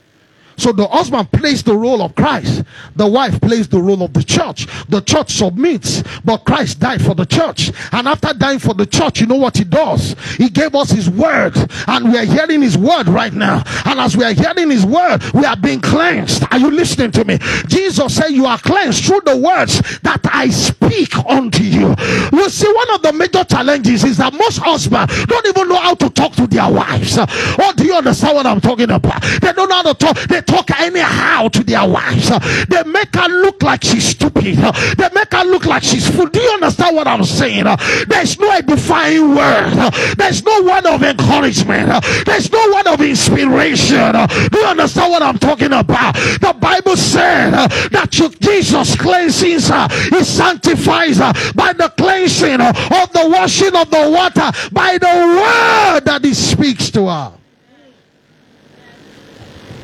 So 0.59 0.73
the 0.73 0.87
husband 0.87 1.31
plays 1.31 1.63
the 1.63 1.75
role 1.75 2.01
of 2.01 2.15
Christ. 2.15 2.63
The 2.95 3.07
wife 3.07 3.39
plays 3.41 3.67
the 3.67 3.81
role 3.81 4.03
of 4.03 4.13
the 4.13 4.23
church. 4.23 4.67
The 4.89 5.01
church 5.01 5.33
submits, 5.33 6.03
but 6.25 6.39
Christ 6.45 6.79
died 6.79 7.01
for 7.01 7.15
the 7.15 7.25
church. 7.25 7.71
And 7.91 8.07
after 8.07 8.33
dying 8.33 8.59
for 8.59 8.73
the 8.73 8.85
church, 8.85 9.21
you 9.21 9.27
know 9.27 9.35
what 9.35 9.57
he 9.57 9.63
does? 9.63 10.15
He 10.37 10.49
gave 10.49 10.75
us 10.75 10.91
his 10.91 11.09
word, 11.09 11.55
and 11.87 12.11
we 12.11 12.17
are 12.17 12.25
hearing 12.25 12.61
his 12.61 12.77
word 12.77 13.07
right 13.07 13.33
now. 13.33 13.63
And 13.85 13.99
as 13.99 14.17
we 14.17 14.23
are 14.23 14.33
hearing 14.33 14.69
his 14.69 14.85
word, 14.85 15.23
we 15.33 15.45
are 15.45 15.55
being 15.55 15.79
cleansed. 15.79 16.43
Are 16.51 16.59
you 16.59 16.71
listening 16.71 17.11
to 17.11 17.23
me? 17.23 17.39
Jesus 17.67 18.15
said, 18.15 18.29
You 18.29 18.45
are 18.45 18.57
cleansed 18.57 19.05
through 19.05 19.21
the 19.25 19.37
words 19.37 19.99
that 19.99 20.21
I 20.25 20.49
speak 20.49 21.15
unto 21.25 21.63
you. 21.63 21.95
You 22.33 22.49
see, 22.49 22.71
one 22.73 22.95
of 22.95 23.01
the 23.01 23.13
major 23.13 23.43
challenges 23.43 24.03
is 24.03 24.17
that 24.17 24.33
most 24.33 24.57
husbands 24.57 25.25
don't 25.25 25.45
even 25.47 25.69
know 25.69 25.77
how 25.77 25.95
to 25.95 26.09
talk 26.09 26.33
to 26.33 26.47
their 26.47 26.69
wives. 26.69 27.17
Or 27.17 27.73
do 27.75 27.85
you 27.85 27.95
understand 27.95 28.35
what 28.35 28.45
I'm 28.45 28.61
talking 28.61 28.91
about? 28.91 29.21
They 29.41 29.53
don't 29.53 29.69
know 29.69 29.75
how 29.75 29.93
to 29.93 29.93
talk. 29.93 30.17
They 30.27 30.41
talk 30.49 30.79
anyhow 30.79 31.47
to 31.49 31.63
their 31.63 31.87
wives. 31.87 32.29
They 32.67 32.83
make 32.83 33.15
her 33.15 33.27
look 33.27 33.61
like 33.63 33.83
she's 33.83 34.07
stupid. 34.07 34.57
They 34.57 35.09
make 35.13 35.31
her 35.31 35.43
look 35.43 35.65
like 35.65 35.83
she's 35.83 36.09
fool. 36.09 36.27
Do 36.27 36.39
you 36.39 36.51
understand 36.51 36.95
what 36.95 37.07
I'm 37.07 37.23
saying? 37.23 37.65
There's 38.07 38.39
no 38.39 38.49
edifying 38.51 39.35
word. 39.35 39.91
There's 40.17 40.43
no 40.43 40.63
word 40.63 40.85
of 40.85 41.03
encouragement. 41.03 42.03
There's 42.25 42.51
no 42.51 42.71
word 42.73 42.87
of 42.87 43.01
inspiration. 43.01 44.13
Do 44.51 44.59
you 44.59 44.65
understand 44.65 45.11
what 45.11 45.21
I'm 45.21 45.37
talking 45.37 45.73
about? 45.73 46.15
The 46.15 46.55
Bible 46.59 46.97
said 46.97 47.51
that 47.51 48.09
Jesus 48.11 48.95
cleanses 48.95 49.69
her, 49.69 49.87
He 50.09 50.23
sanctifies 50.23 51.17
her 51.17 51.33
by 51.53 51.73
the 51.73 51.89
cleansing 51.97 52.61
of 52.61 53.11
the 53.13 53.29
washing 53.29 53.75
of 53.75 53.89
the 53.89 54.09
water, 54.09 54.51
by 54.71 54.97
the 54.97 55.07
word 55.07 56.05
that 56.05 56.21
He 56.23 56.33
speaks 56.33 56.89
to 56.91 57.07
her. 57.07 57.38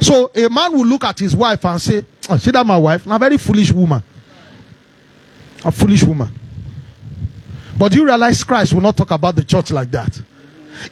So 0.05 0.29
a 0.35 0.47
man 0.51 0.71
will 0.71 0.85
look 0.85 1.03
at 1.03 1.17
his 1.17 1.35
wife 1.35 1.65
and 1.65 1.81
say, 1.81 2.05
oh, 2.29 2.37
See 2.37 2.51
that 2.51 2.63
my 2.63 2.77
wife? 2.77 3.07
A 3.07 3.17
very 3.17 3.39
foolish 3.39 3.71
woman. 3.71 4.03
A 5.63 5.71
foolish 5.71 6.03
woman. 6.03 6.29
But 7.75 7.91
do 7.91 7.97
you 7.97 8.05
realize 8.05 8.43
Christ 8.43 8.73
will 8.73 8.81
not 8.81 8.95
talk 8.95 9.09
about 9.09 9.35
the 9.35 9.43
church 9.43 9.71
like 9.71 9.89
that? 9.89 10.21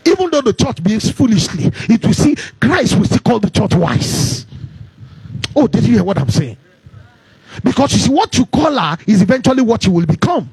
Even 0.03 0.31
though 0.31 0.41
the 0.41 0.53
church 0.53 0.83
behaves 0.83 1.11
foolishly, 1.11 1.65
it 1.93 2.03
will 2.03 2.13
see 2.13 2.35
Christ 2.59 2.97
will 2.97 3.05
still 3.05 3.19
call 3.19 3.39
the 3.39 3.51
church 3.51 3.75
wise. 3.75 4.47
Oh, 5.55 5.67
did 5.67 5.83
you 5.83 5.93
hear 5.93 6.03
what 6.03 6.17
I'm 6.17 6.29
saying? 6.29 6.57
Because 7.63 7.93
you 7.93 7.99
see, 7.99 8.09
what 8.09 8.35
you 8.35 8.47
call 8.47 8.75
her 8.75 8.97
is 9.05 9.21
eventually 9.21 9.61
what 9.61 9.85
you 9.85 9.91
will 9.91 10.07
become. 10.07 10.51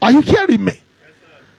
Are 0.00 0.12
you 0.12 0.20
hearing 0.20 0.64
me? 0.64 0.78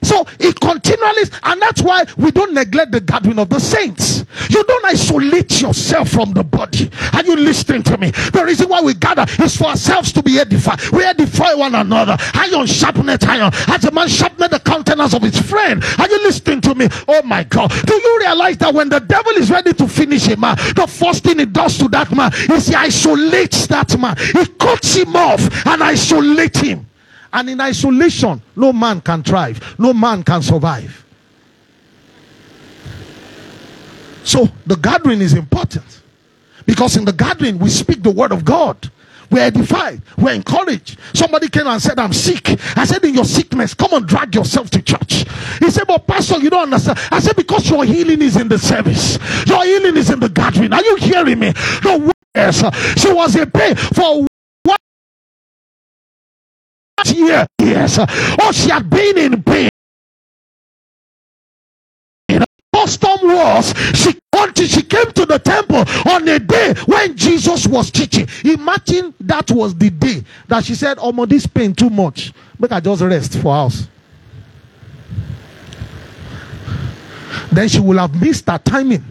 So 0.02 0.26
it 0.38 0.58
continually, 0.60 1.22
and 1.42 1.60
that's 1.60 1.82
why 1.82 2.04
we 2.16 2.30
don't 2.30 2.54
neglect 2.54 2.92
the 2.92 3.00
gathering 3.00 3.38
of 3.38 3.48
the 3.48 3.58
saints. 3.58 4.24
You 4.48 4.64
don't 4.64 4.84
isolate 4.84 5.60
yourself 5.60 6.08
from 6.08 6.32
the 6.32 6.44
body. 6.44 6.90
Are 7.12 7.24
you 7.24 7.36
listening 7.36 7.82
to 7.84 7.98
me? 7.98 8.10
The 8.10 8.44
reason 8.44 8.68
why 8.68 8.80
we 8.80 8.94
gather 8.94 9.26
is 9.42 9.56
for 9.56 9.64
ourselves 9.66 10.12
to 10.12 10.22
be 10.22 10.38
edified. 10.38 10.80
We 10.90 11.04
edify 11.04 11.54
one 11.54 11.74
another. 11.74 12.16
Iron 12.34 12.66
sharpeneth 12.66 13.26
iron. 13.26 13.52
As 13.68 13.84
a 13.84 13.90
man 13.90 14.08
sharpeneth 14.08 14.50
the 14.50 14.60
countenance 14.60 15.14
of 15.14 15.22
his 15.22 15.38
friend. 15.40 15.82
Are 15.98 16.08
you 16.08 16.22
listening 16.22 16.60
to 16.62 16.74
me? 16.74 16.88
Oh 17.08 17.22
my 17.22 17.44
God. 17.44 17.70
Do 17.86 17.94
you 17.94 18.18
realize 18.20 18.58
that 18.58 18.72
when 18.72 18.88
the 18.88 19.00
devil 19.00 19.32
is 19.32 19.50
ready 19.50 19.72
to 19.74 19.88
finish 19.88 20.28
a 20.28 20.36
man, 20.36 20.56
the 20.76 20.86
first 20.86 21.24
thing 21.24 21.38
he 21.38 21.46
does 21.46 21.78
to 21.78 21.88
that 21.88 22.10
man 22.12 22.32
is 22.50 22.68
he 22.68 22.74
isolates 22.74 23.66
that 23.66 23.98
man. 23.98 24.16
He 24.16 24.46
cuts 24.58 24.94
him 24.94 25.14
off 25.16 25.66
and 25.66 25.82
isolates 25.82 26.60
him. 26.60 26.89
And 27.32 27.50
in 27.50 27.60
isolation, 27.60 28.42
no 28.56 28.72
man 28.72 29.00
can 29.00 29.22
thrive, 29.22 29.76
no 29.78 29.92
man 29.92 30.22
can 30.22 30.42
survive. 30.42 31.04
So 34.24 34.48
the 34.66 34.76
gathering 34.76 35.20
is 35.20 35.34
important 35.34 36.02
because 36.66 36.96
in 36.96 37.04
the 37.04 37.12
gathering 37.12 37.58
we 37.58 37.68
speak 37.68 38.02
the 38.02 38.10
word 38.10 38.32
of 38.32 38.44
God. 38.44 38.90
We're 39.30 39.42
edified, 39.42 40.02
we're 40.18 40.32
encouraged. 40.32 40.98
Somebody 41.14 41.48
came 41.48 41.68
and 41.68 41.80
said, 41.80 42.00
I'm 42.00 42.12
sick. 42.12 42.48
I 42.76 42.84
said, 42.84 43.04
In 43.04 43.14
your 43.14 43.24
sickness, 43.24 43.74
come 43.74 43.92
and 43.92 44.04
drag 44.04 44.34
yourself 44.34 44.70
to 44.70 44.82
church. 44.82 45.24
He 45.60 45.70
said, 45.70 45.86
But 45.86 46.04
Pastor, 46.06 46.40
you 46.40 46.50
don't 46.50 46.64
understand. 46.64 46.98
I 47.12 47.20
said, 47.20 47.36
Because 47.36 47.70
your 47.70 47.84
healing 47.84 48.22
is 48.22 48.36
in 48.36 48.48
the 48.48 48.58
service, 48.58 49.18
your 49.46 49.64
healing 49.64 49.96
is 49.96 50.10
in 50.10 50.18
the 50.18 50.28
gathering. 50.28 50.72
Are 50.72 50.82
you 50.82 50.96
hearing 50.96 51.38
me? 51.38 51.52
No, 51.84 52.10
yes, 52.34 52.64
uh, 52.64 52.72
she 52.72 53.12
was 53.12 53.36
a 53.36 53.46
pain 53.46 53.76
for 53.76 54.26
yes. 57.60 57.98
Oh, 58.40 58.52
she 58.52 58.70
had 58.70 58.88
been 58.88 59.18
in 59.18 59.42
pain. 59.42 59.68
Custom 62.72 63.18
was 63.22 63.74
she 63.94 64.18
until 64.32 64.66
she 64.66 64.82
came 64.82 65.12
to 65.12 65.26
the 65.26 65.38
temple 65.38 65.84
on 66.10 66.26
a 66.28 66.38
day 66.38 66.74
when 66.86 67.16
Jesus 67.16 67.66
was 67.66 67.90
teaching. 67.90 68.26
Imagine 68.44 69.14
that 69.20 69.50
was 69.50 69.74
the 69.74 69.90
day 69.90 70.24
that 70.48 70.64
she 70.64 70.74
said, 70.74 70.98
Oh, 71.00 71.12
my, 71.12 71.26
this 71.26 71.46
pain 71.46 71.74
too 71.74 71.90
much. 71.90 72.32
Make 72.58 72.72
I 72.72 72.80
just 72.80 73.02
rest 73.02 73.38
for 73.38 73.54
us. 73.54 73.86
Then 77.52 77.68
she 77.68 77.80
will 77.80 77.98
have 77.98 78.20
missed 78.20 78.46
that 78.46 78.64
timing. 78.64 79.04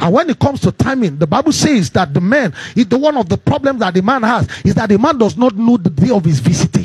And 0.00 0.14
when 0.14 0.30
it 0.30 0.38
comes 0.38 0.60
to 0.60 0.70
timing, 0.72 1.18
the 1.18 1.26
Bible 1.26 1.52
says 1.52 1.90
that 1.90 2.14
the 2.14 2.20
man, 2.20 2.54
is 2.76 2.86
the 2.86 2.98
one 2.98 3.16
of 3.16 3.28
the 3.28 3.36
problems 3.36 3.80
that 3.80 3.94
the 3.94 4.02
man 4.02 4.22
has 4.22 4.48
is 4.64 4.74
that 4.76 4.88
the 4.88 4.98
man 4.98 5.18
does 5.18 5.36
not 5.36 5.56
know 5.56 5.76
the 5.76 5.90
day 5.90 6.10
of 6.10 6.24
his 6.24 6.38
visitation. 6.38 6.77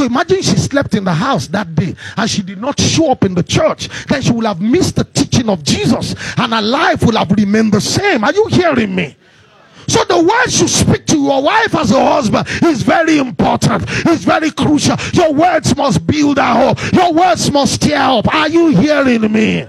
So 0.00 0.06
imagine 0.06 0.40
she 0.40 0.56
slept 0.56 0.94
in 0.94 1.04
the 1.04 1.12
house 1.12 1.46
that 1.48 1.74
day 1.74 1.94
and 2.16 2.30
she 2.30 2.40
did 2.40 2.58
not 2.58 2.80
show 2.80 3.12
up 3.12 3.22
in 3.22 3.34
the 3.34 3.42
church. 3.42 3.90
Then 4.06 4.22
she 4.22 4.32
will 4.32 4.46
have 4.46 4.58
missed 4.58 4.96
the 4.96 5.04
teaching 5.04 5.50
of 5.50 5.62
Jesus 5.62 6.14
and 6.38 6.54
her 6.54 6.62
life 6.62 7.02
will 7.04 7.18
have 7.18 7.30
remained 7.32 7.74
the 7.74 7.82
same. 7.82 8.24
Are 8.24 8.32
you 8.32 8.46
hearing 8.46 8.94
me? 8.94 9.14
So 9.88 10.02
the 10.04 10.22
words 10.22 10.58
you 10.58 10.68
speak 10.68 11.04
to 11.08 11.18
your 11.18 11.42
wife 11.42 11.74
as 11.74 11.90
a 11.92 12.02
husband 12.02 12.48
is 12.64 12.80
very 12.80 13.18
important. 13.18 13.84
It's 14.06 14.24
very 14.24 14.50
crucial. 14.50 14.96
Your 15.12 15.34
words 15.34 15.76
must 15.76 16.06
build 16.06 16.38
her 16.38 16.70
up. 16.70 16.92
Your 16.94 17.12
words 17.12 17.50
must 17.50 17.74
stir 17.74 17.94
up. 17.94 18.34
Are 18.34 18.48
you 18.48 18.68
hearing 18.68 19.30
me? 19.30 19.68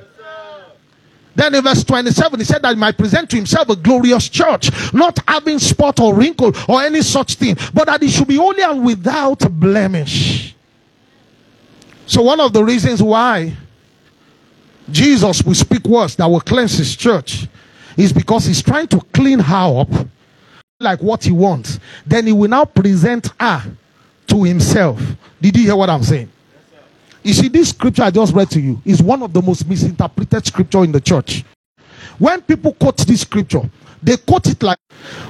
Then 1.35 1.55
in 1.55 1.63
verse 1.63 1.83
27, 1.83 2.39
he 2.39 2.45
said 2.45 2.61
that 2.61 2.73
he 2.73 2.79
might 2.79 2.97
present 2.97 3.29
to 3.29 3.37
himself 3.37 3.69
a 3.69 3.75
glorious 3.75 4.27
church, 4.27 4.69
not 4.93 5.17
having 5.27 5.59
spot 5.59 5.99
or 5.99 6.13
wrinkle 6.13 6.51
or 6.67 6.81
any 6.81 7.01
such 7.01 7.35
thing, 7.35 7.55
but 7.73 7.85
that 7.85 8.03
it 8.03 8.09
should 8.09 8.27
be 8.27 8.35
holy 8.35 8.61
and 8.61 8.85
without 8.85 9.39
blemish. 9.51 10.55
So, 12.05 12.21
one 12.21 12.41
of 12.41 12.51
the 12.51 12.63
reasons 12.63 13.01
why 13.01 13.55
Jesus 14.89 15.43
will 15.43 15.55
speak 15.55 15.85
words 15.85 16.17
that 16.17 16.25
will 16.25 16.41
cleanse 16.41 16.77
his 16.77 16.95
church 16.95 17.47
is 17.95 18.11
because 18.11 18.45
he's 18.45 18.61
trying 18.61 18.87
to 18.87 18.99
clean 19.13 19.39
her 19.39 19.81
up 19.81 19.89
like 20.79 21.01
what 21.01 21.23
he 21.23 21.31
wants. 21.31 21.79
Then 22.05 22.27
he 22.27 22.33
will 22.33 22.49
now 22.49 22.65
present 22.65 23.29
her 23.39 23.63
to 24.27 24.43
himself. 24.43 25.01
Did 25.41 25.55
you 25.55 25.63
hear 25.63 25.75
what 25.75 25.89
I'm 25.89 26.03
saying? 26.03 26.29
You 27.23 27.33
see, 27.33 27.47
this 27.49 27.69
scripture 27.69 28.03
I 28.03 28.11
just 28.11 28.33
read 28.33 28.49
to 28.51 28.59
you 28.59 28.81
is 28.83 29.01
one 29.01 29.21
of 29.21 29.31
the 29.31 29.41
most 29.41 29.67
misinterpreted 29.67 30.45
scripture 30.45 30.83
in 30.83 30.91
the 30.91 31.01
church. 31.01 31.43
When 32.17 32.41
people 32.41 32.73
quote 32.73 32.97
this 32.97 33.21
scripture, 33.21 33.69
they 34.03 34.17
quote 34.17 34.47
it 34.47 34.61
like, 34.63 34.79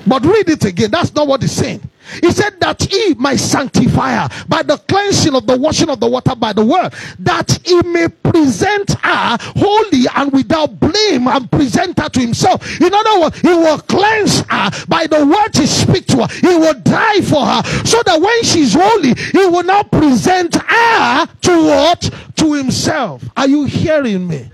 but 0.07 0.25
read 0.25 0.49
it 0.49 0.65
again. 0.65 0.91
That's 0.91 1.13
not 1.13 1.27
what 1.27 1.43
it's 1.43 1.53
saying. 1.53 1.81
He 2.21 2.31
said 2.31 2.59
that 2.59 2.81
he 2.81 3.13
might 3.13 3.39
sanctify 3.39 4.11
her 4.13 4.45
by 4.47 4.63
the 4.63 4.77
cleansing 4.77 5.35
of 5.35 5.47
the 5.47 5.57
washing 5.57 5.89
of 5.89 5.99
the 5.99 6.07
water 6.07 6.35
by 6.35 6.51
the 6.51 6.65
word, 6.65 6.93
that 7.19 7.57
he 7.63 7.81
may 7.83 8.07
present 8.07 8.91
her 9.01 9.37
holy 9.55 10.05
and 10.15 10.31
without 10.33 10.79
blame 10.79 11.27
and 11.27 11.49
present 11.51 11.99
her 11.99 12.09
to 12.09 12.19
himself. 12.19 12.81
In 12.81 12.93
other 12.93 13.21
words, 13.21 13.39
he 13.39 13.49
will 13.49 13.79
cleanse 13.79 14.41
her 14.41 14.71
by 14.87 15.07
the 15.07 15.25
word 15.25 15.55
he 15.55 15.65
speak 15.65 16.07
to 16.07 16.25
her. 16.25 16.27
He 16.27 16.55
will 16.55 16.79
die 16.81 17.21
for 17.21 17.45
her 17.45 17.63
so 17.85 18.01
that 18.05 18.19
when 18.19 18.43
she's 18.43 18.73
holy, 18.73 19.13
he 19.13 19.45
will 19.47 19.63
now 19.63 19.83
present 19.83 20.55
her 20.55 21.25
to 21.25 21.65
what? 21.65 22.09
To 22.37 22.53
himself. 22.53 23.23
Are 23.37 23.47
you 23.47 23.65
hearing 23.65 24.27
me? 24.27 24.49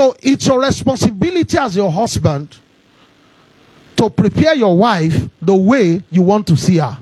So 0.00 0.16
it's 0.22 0.46
your 0.46 0.62
responsibility 0.62 1.58
as 1.58 1.76
your 1.76 1.92
husband 1.92 2.56
to 3.96 4.08
prepare 4.08 4.54
your 4.54 4.74
wife 4.74 5.28
the 5.42 5.54
way 5.54 6.02
you 6.10 6.22
want 6.22 6.46
to 6.46 6.56
see 6.56 6.78
her. 6.78 6.98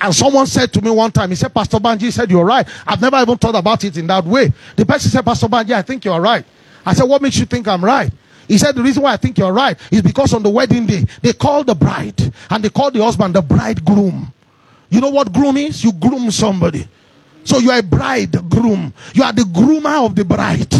And 0.00 0.12
someone 0.12 0.48
said 0.48 0.72
to 0.72 0.82
me 0.82 0.90
one 0.90 1.12
time, 1.12 1.30
he 1.30 1.36
said, 1.36 1.54
Pastor 1.54 1.76
Banji 1.78 2.10
said, 2.10 2.32
You're 2.32 2.44
right. 2.44 2.66
I've 2.84 3.00
never 3.00 3.16
even 3.18 3.38
thought 3.38 3.54
about 3.54 3.84
it 3.84 3.96
in 3.96 4.08
that 4.08 4.24
way. 4.24 4.52
The 4.74 4.84
person 4.84 5.08
said, 5.08 5.24
Pastor 5.24 5.46
Banji, 5.46 5.70
I 5.70 5.82
think 5.82 6.04
you're 6.04 6.20
right. 6.20 6.44
I 6.84 6.94
said, 6.94 7.04
What 7.04 7.22
makes 7.22 7.38
you 7.38 7.46
think 7.46 7.68
I'm 7.68 7.84
right? 7.84 8.10
He 8.48 8.58
said, 8.58 8.74
The 8.74 8.82
reason 8.82 9.04
why 9.04 9.12
I 9.12 9.18
think 9.18 9.38
you're 9.38 9.52
right 9.52 9.78
is 9.92 10.02
because 10.02 10.34
on 10.34 10.42
the 10.42 10.50
wedding 10.50 10.84
day, 10.84 11.04
they 11.22 11.32
call 11.32 11.62
the 11.62 11.76
bride 11.76 12.20
and 12.50 12.64
they 12.64 12.70
call 12.70 12.90
the 12.90 13.04
husband 13.04 13.36
the 13.36 13.40
bridegroom. 13.40 14.32
You 14.90 15.00
know 15.00 15.10
what 15.10 15.32
groom 15.32 15.58
is? 15.58 15.84
You 15.84 15.92
groom 15.92 16.28
somebody. 16.32 16.88
So 17.46 17.58
you 17.58 17.70
are 17.70 17.78
a 17.78 17.82
bridegroom. 17.82 18.92
You 19.14 19.22
are 19.22 19.32
the 19.32 19.42
groomer 19.42 20.04
of 20.04 20.14
the 20.14 20.24
bride. 20.24 20.74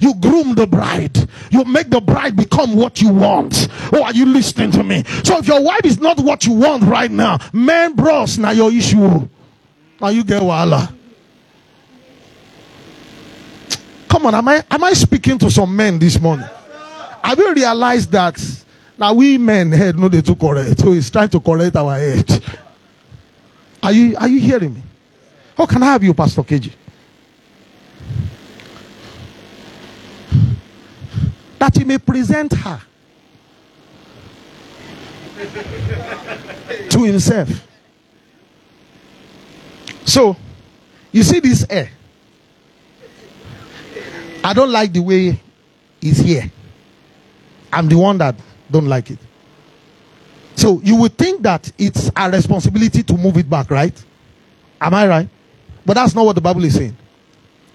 You 0.00 0.14
groom 0.14 0.54
the 0.54 0.66
bride. 0.66 1.16
You 1.50 1.64
make 1.64 1.90
the 1.90 2.00
bride 2.00 2.36
become 2.36 2.74
what 2.74 3.00
you 3.00 3.10
want. 3.10 3.68
Oh, 3.92 4.02
are 4.02 4.12
you 4.12 4.26
listening 4.26 4.70
to 4.72 4.82
me? 4.82 5.04
So 5.24 5.38
if 5.38 5.46
your 5.46 5.62
wife 5.62 5.84
is 5.84 6.00
not 6.00 6.18
what 6.20 6.44
you 6.46 6.52
want 6.52 6.84
right 6.84 7.10
now, 7.10 7.38
man, 7.52 7.94
bros, 7.94 8.38
now 8.38 8.50
your 8.50 8.72
issue. 8.72 9.28
Now 10.00 10.08
you 10.08 10.24
get 10.24 10.42
wala. 10.42 10.92
Come 14.08 14.26
on, 14.26 14.34
am 14.34 14.48
I 14.48 14.64
am 14.70 14.84
I 14.84 14.92
speaking 14.94 15.38
to 15.38 15.50
some 15.50 15.74
men 15.76 15.98
this 15.98 16.18
morning? 16.18 16.48
Have 17.22 17.38
you 17.38 17.52
realized 17.52 18.10
that 18.12 18.40
now 18.96 19.12
we 19.12 19.36
men 19.36 19.72
head 19.72 19.98
no 19.98 20.08
they 20.08 20.22
too 20.22 20.36
correct, 20.36 20.80
so 20.80 20.92
he's 20.92 21.10
trying 21.10 21.28
to 21.28 21.40
correct 21.40 21.76
our 21.76 21.96
head. 21.96 22.42
Are 23.82 23.92
you 23.92 24.16
are 24.16 24.28
you 24.28 24.40
hearing 24.40 24.74
me? 24.74 24.82
How 25.56 25.66
can 25.66 25.82
I 25.82 25.86
have 25.86 26.02
you, 26.04 26.12
Pastor 26.12 26.42
KG? 26.42 26.72
That 31.58 31.76
he 31.76 31.84
may 31.84 31.98
present 31.98 32.52
her 32.52 32.80
to 36.90 37.02
himself. 37.02 37.48
So, 40.04 40.36
you 41.10 41.22
see 41.22 41.40
this 41.40 41.66
air. 41.68 41.90
I 44.44 44.52
don't 44.52 44.70
like 44.70 44.92
the 44.92 45.00
way 45.00 45.40
it's 46.00 46.18
here. 46.18 46.50
I'm 47.72 47.88
the 47.88 47.96
one 47.96 48.18
that 48.18 48.36
don't 48.70 48.86
like 48.86 49.10
it. 49.10 49.18
So 50.54 50.80
you 50.82 50.96
would 50.96 51.18
think 51.18 51.42
that 51.42 51.70
it's 51.76 52.10
our 52.14 52.30
responsibility 52.30 53.02
to 53.02 53.14
move 53.14 53.36
it 53.38 53.48
back, 53.48 53.70
right? 53.70 54.04
Am 54.80 54.94
I 54.94 55.06
right? 55.06 55.28
But 55.86 55.94
that's 55.94 56.14
not 56.14 56.26
what 56.26 56.34
the 56.34 56.40
Bible 56.40 56.64
is 56.64 56.74
saying. 56.74 56.96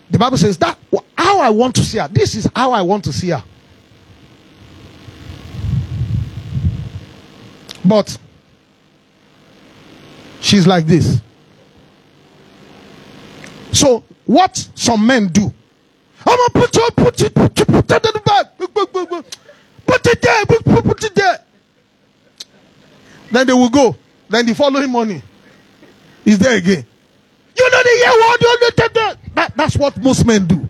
The 0.10 0.20
Bible 0.20 0.38
says 0.38 0.58
that 0.58 0.78
how 1.18 1.40
I 1.40 1.50
want 1.50 1.76
to 1.76 1.82
see 1.82 1.98
her. 1.98 2.10
This 2.10 2.36
is 2.36 2.50
how 2.54 2.74
I 2.74 2.82
want 2.82 3.06
to 3.06 3.14
see 3.14 3.30
her. 3.30 3.44
But 7.86 8.18
she's 10.42 10.68
like 10.68 10.86
this. 10.86 11.22
So 13.72 14.04
what 14.26 14.58
some 14.76 15.08
men 15.08 15.30
do? 15.30 15.52
I'm 16.28 16.38
gonna 16.38 16.50
put 16.68 16.76
it, 16.76 16.96
put 16.96 17.22
it, 17.22 17.34
put 17.34 17.60
it, 17.60 17.68
put 17.68 17.92
it 17.92 18.06
in 18.06 18.12
the 18.14 18.22
back. 18.26 18.58
Put 18.58 20.08
it 20.08 20.22
there, 20.22 20.46
put 20.46 21.04
it 21.04 21.16
there. 21.16 21.40
Then 23.32 23.48
they 23.48 23.54
will 23.54 23.70
go. 23.70 23.96
Then 24.30 24.46
the 24.46 24.54
following 24.54 24.90
morning, 24.90 25.24
is 26.26 26.38
there 26.38 26.58
again. 26.58 26.86
The 27.70 27.96
year 27.98 28.10
one, 28.10 28.38
you 28.42 28.60
know 28.60 28.70
that, 28.78 29.18
that. 29.36 29.54
That's 29.56 29.78
what 29.78 29.98
most 29.98 30.26
men 30.26 30.48
do. 30.48 30.70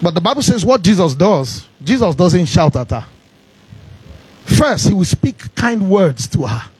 But 0.00 0.14
the 0.14 0.20
Bible 0.20 0.42
says 0.42 0.64
what 0.64 0.82
Jesus 0.82 1.14
does, 1.14 1.66
Jesus 1.82 2.14
doesn't 2.14 2.46
shout 2.46 2.76
at 2.76 2.90
her. 2.90 3.06
First, 4.44 4.88
he 4.88 4.94
will 4.94 5.04
speak 5.04 5.54
kind 5.54 5.90
words 5.90 6.28
to 6.28 6.46
her. 6.46 6.70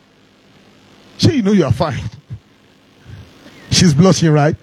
She, 1.19 1.37
you 1.37 1.43
know 1.43 1.53
you 1.53 1.65
are 1.65 1.73
fine. 1.73 2.09
She's 3.71 3.93
blushing, 3.93 4.31
right? 4.31 4.57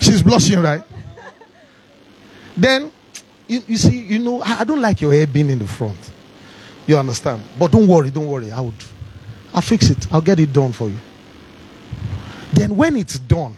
She's 0.00 0.22
blushing, 0.22 0.60
right? 0.60 0.82
Then, 2.56 2.92
you, 3.46 3.62
you 3.66 3.76
see, 3.76 3.98
you 3.98 4.18
know, 4.20 4.40
I, 4.42 4.60
I 4.60 4.64
don't 4.64 4.80
like 4.80 5.00
your 5.00 5.12
hair 5.12 5.26
being 5.26 5.50
in 5.50 5.58
the 5.58 5.66
front. 5.66 5.98
You 6.88 6.96
understand? 6.96 7.42
But 7.58 7.70
don't 7.70 7.86
worry, 7.86 8.10
don't 8.10 8.26
worry. 8.26 8.50
I 8.50 8.62
would, 8.62 8.72
I'll 9.52 9.60
fix 9.60 9.90
it. 9.90 10.10
I'll 10.10 10.22
get 10.22 10.40
it 10.40 10.54
done 10.54 10.72
for 10.72 10.88
you. 10.88 10.96
Then, 12.54 12.76
when 12.78 12.96
it's 12.96 13.18
done, 13.18 13.54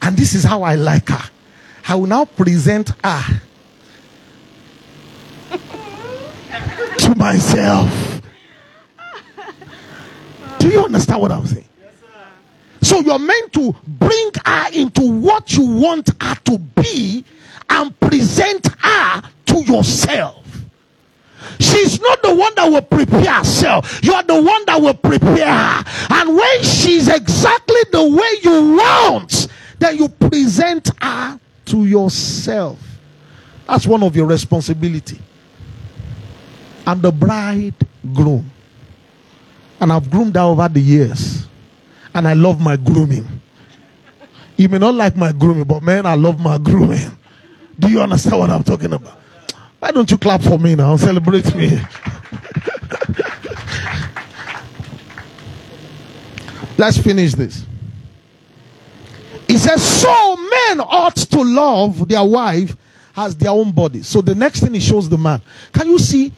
and 0.00 0.16
this 0.16 0.34
is 0.34 0.42
how 0.42 0.62
I 0.62 0.74
like 0.74 1.10
her, 1.10 1.30
I 1.86 1.96
will 1.96 2.06
now 2.06 2.24
present 2.24 2.92
her 3.04 3.42
to 6.98 7.14
myself. 7.14 8.22
Do 10.58 10.68
you 10.70 10.82
understand 10.82 11.20
what 11.20 11.32
I'm 11.32 11.46
saying? 11.46 11.68
So 12.80 13.00
you're 13.00 13.18
meant 13.18 13.52
to 13.52 13.76
bring 13.86 14.30
her 14.46 14.68
into 14.72 15.02
what 15.02 15.52
you 15.52 15.66
want 15.66 16.08
her 16.22 16.34
to 16.46 16.56
be 16.58 17.22
and 17.68 18.00
present 18.00 18.66
her 18.78 19.22
to 19.44 19.60
yourself. 19.60 20.40
She's 21.60 22.00
not 22.00 22.22
the 22.22 22.34
one 22.34 22.54
that 22.56 22.68
will 22.70 22.82
prepare 22.82 23.34
herself. 23.34 24.02
You 24.02 24.14
are 24.14 24.22
the 24.22 24.40
one 24.40 24.64
that 24.66 24.80
will 24.80 24.94
prepare 24.94 25.52
her. 25.52 25.84
And 26.08 26.34
when 26.34 26.62
she's 26.62 27.06
exactly 27.06 27.80
the 27.92 28.08
way 28.08 28.28
you 28.42 28.76
want, 28.78 29.46
then 29.78 29.98
you 29.98 30.08
present 30.08 30.90
her 31.02 31.38
to 31.66 31.84
yourself. 31.84 32.78
That's 33.66 33.86
one 33.86 34.02
of 34.02 34.16
your 34.16 34.26
responsibility. 34.26 35.20
I'm 36.86 37.02
the 37.02 37.12
bridegroom. 37.12 38.50
And 39.80 39.92
I've 39.92 40.10
groomed 40.10 40.36
her 40.36 40.42
over 40.42 40.68
the 40.68 40.80
years. 40.80 41.46
And 42.14 42.26
I 42.26 42.32
love 42.32 42.58
my 42.58 42.76
grooming. 42.76 43.26
You 44.56 44.68
may 44.70 44.78
not 44.78 44.94
like 44.94 45.14
my 45.14 45.32
grooming, 45.32 45.64
but 45.64 45.82
man, 45.82 46.06
I 46.06 46.14
love 46.14 46.40
my 46.40 46.56
grooming. 46.56 47.16
Do 47.78 47.88
you 47.88 48.00
understand 48.00 48.38
what 48.38 48.50
I'm 48.50 48.64
talking 48.64 48.92
about? 48.92 49.20
Why 49.80 49.90
don't 49.90 50.10
you 50.10 50.18
clap 50.18 50.42
for 50.42 50.58
me 50.58 50.74
now? 50.74 50.96
Celebrate 50.96 51.54
me. 51.54 51.80
Let's 56.76 56.98
finish 56.98 57.32
this. 57.32 57.64
He 59.48 59.56
says, 59.58 59.82
So 59.82 60.36
men 60.36 60.80
ought 60.80 61.16
to 61.16 61.42
love 61.42 62.06
their 62.08 62.24
wife 62.24 62.76
as 63.16 63.34
their 63.36 63.50
own 63.50 63.72
body. 63.72 64.02
So 64.02 64.20
the 64.20 64.34
next 64.34 64.60
thing 64.60 64.74
he 64.74 64.80
shows 64.80 65.08
the 65.08 65.18
man. 65.18 65.42
Can 65.72 65.88
you 65.88 65.98
see? 65.98 66.32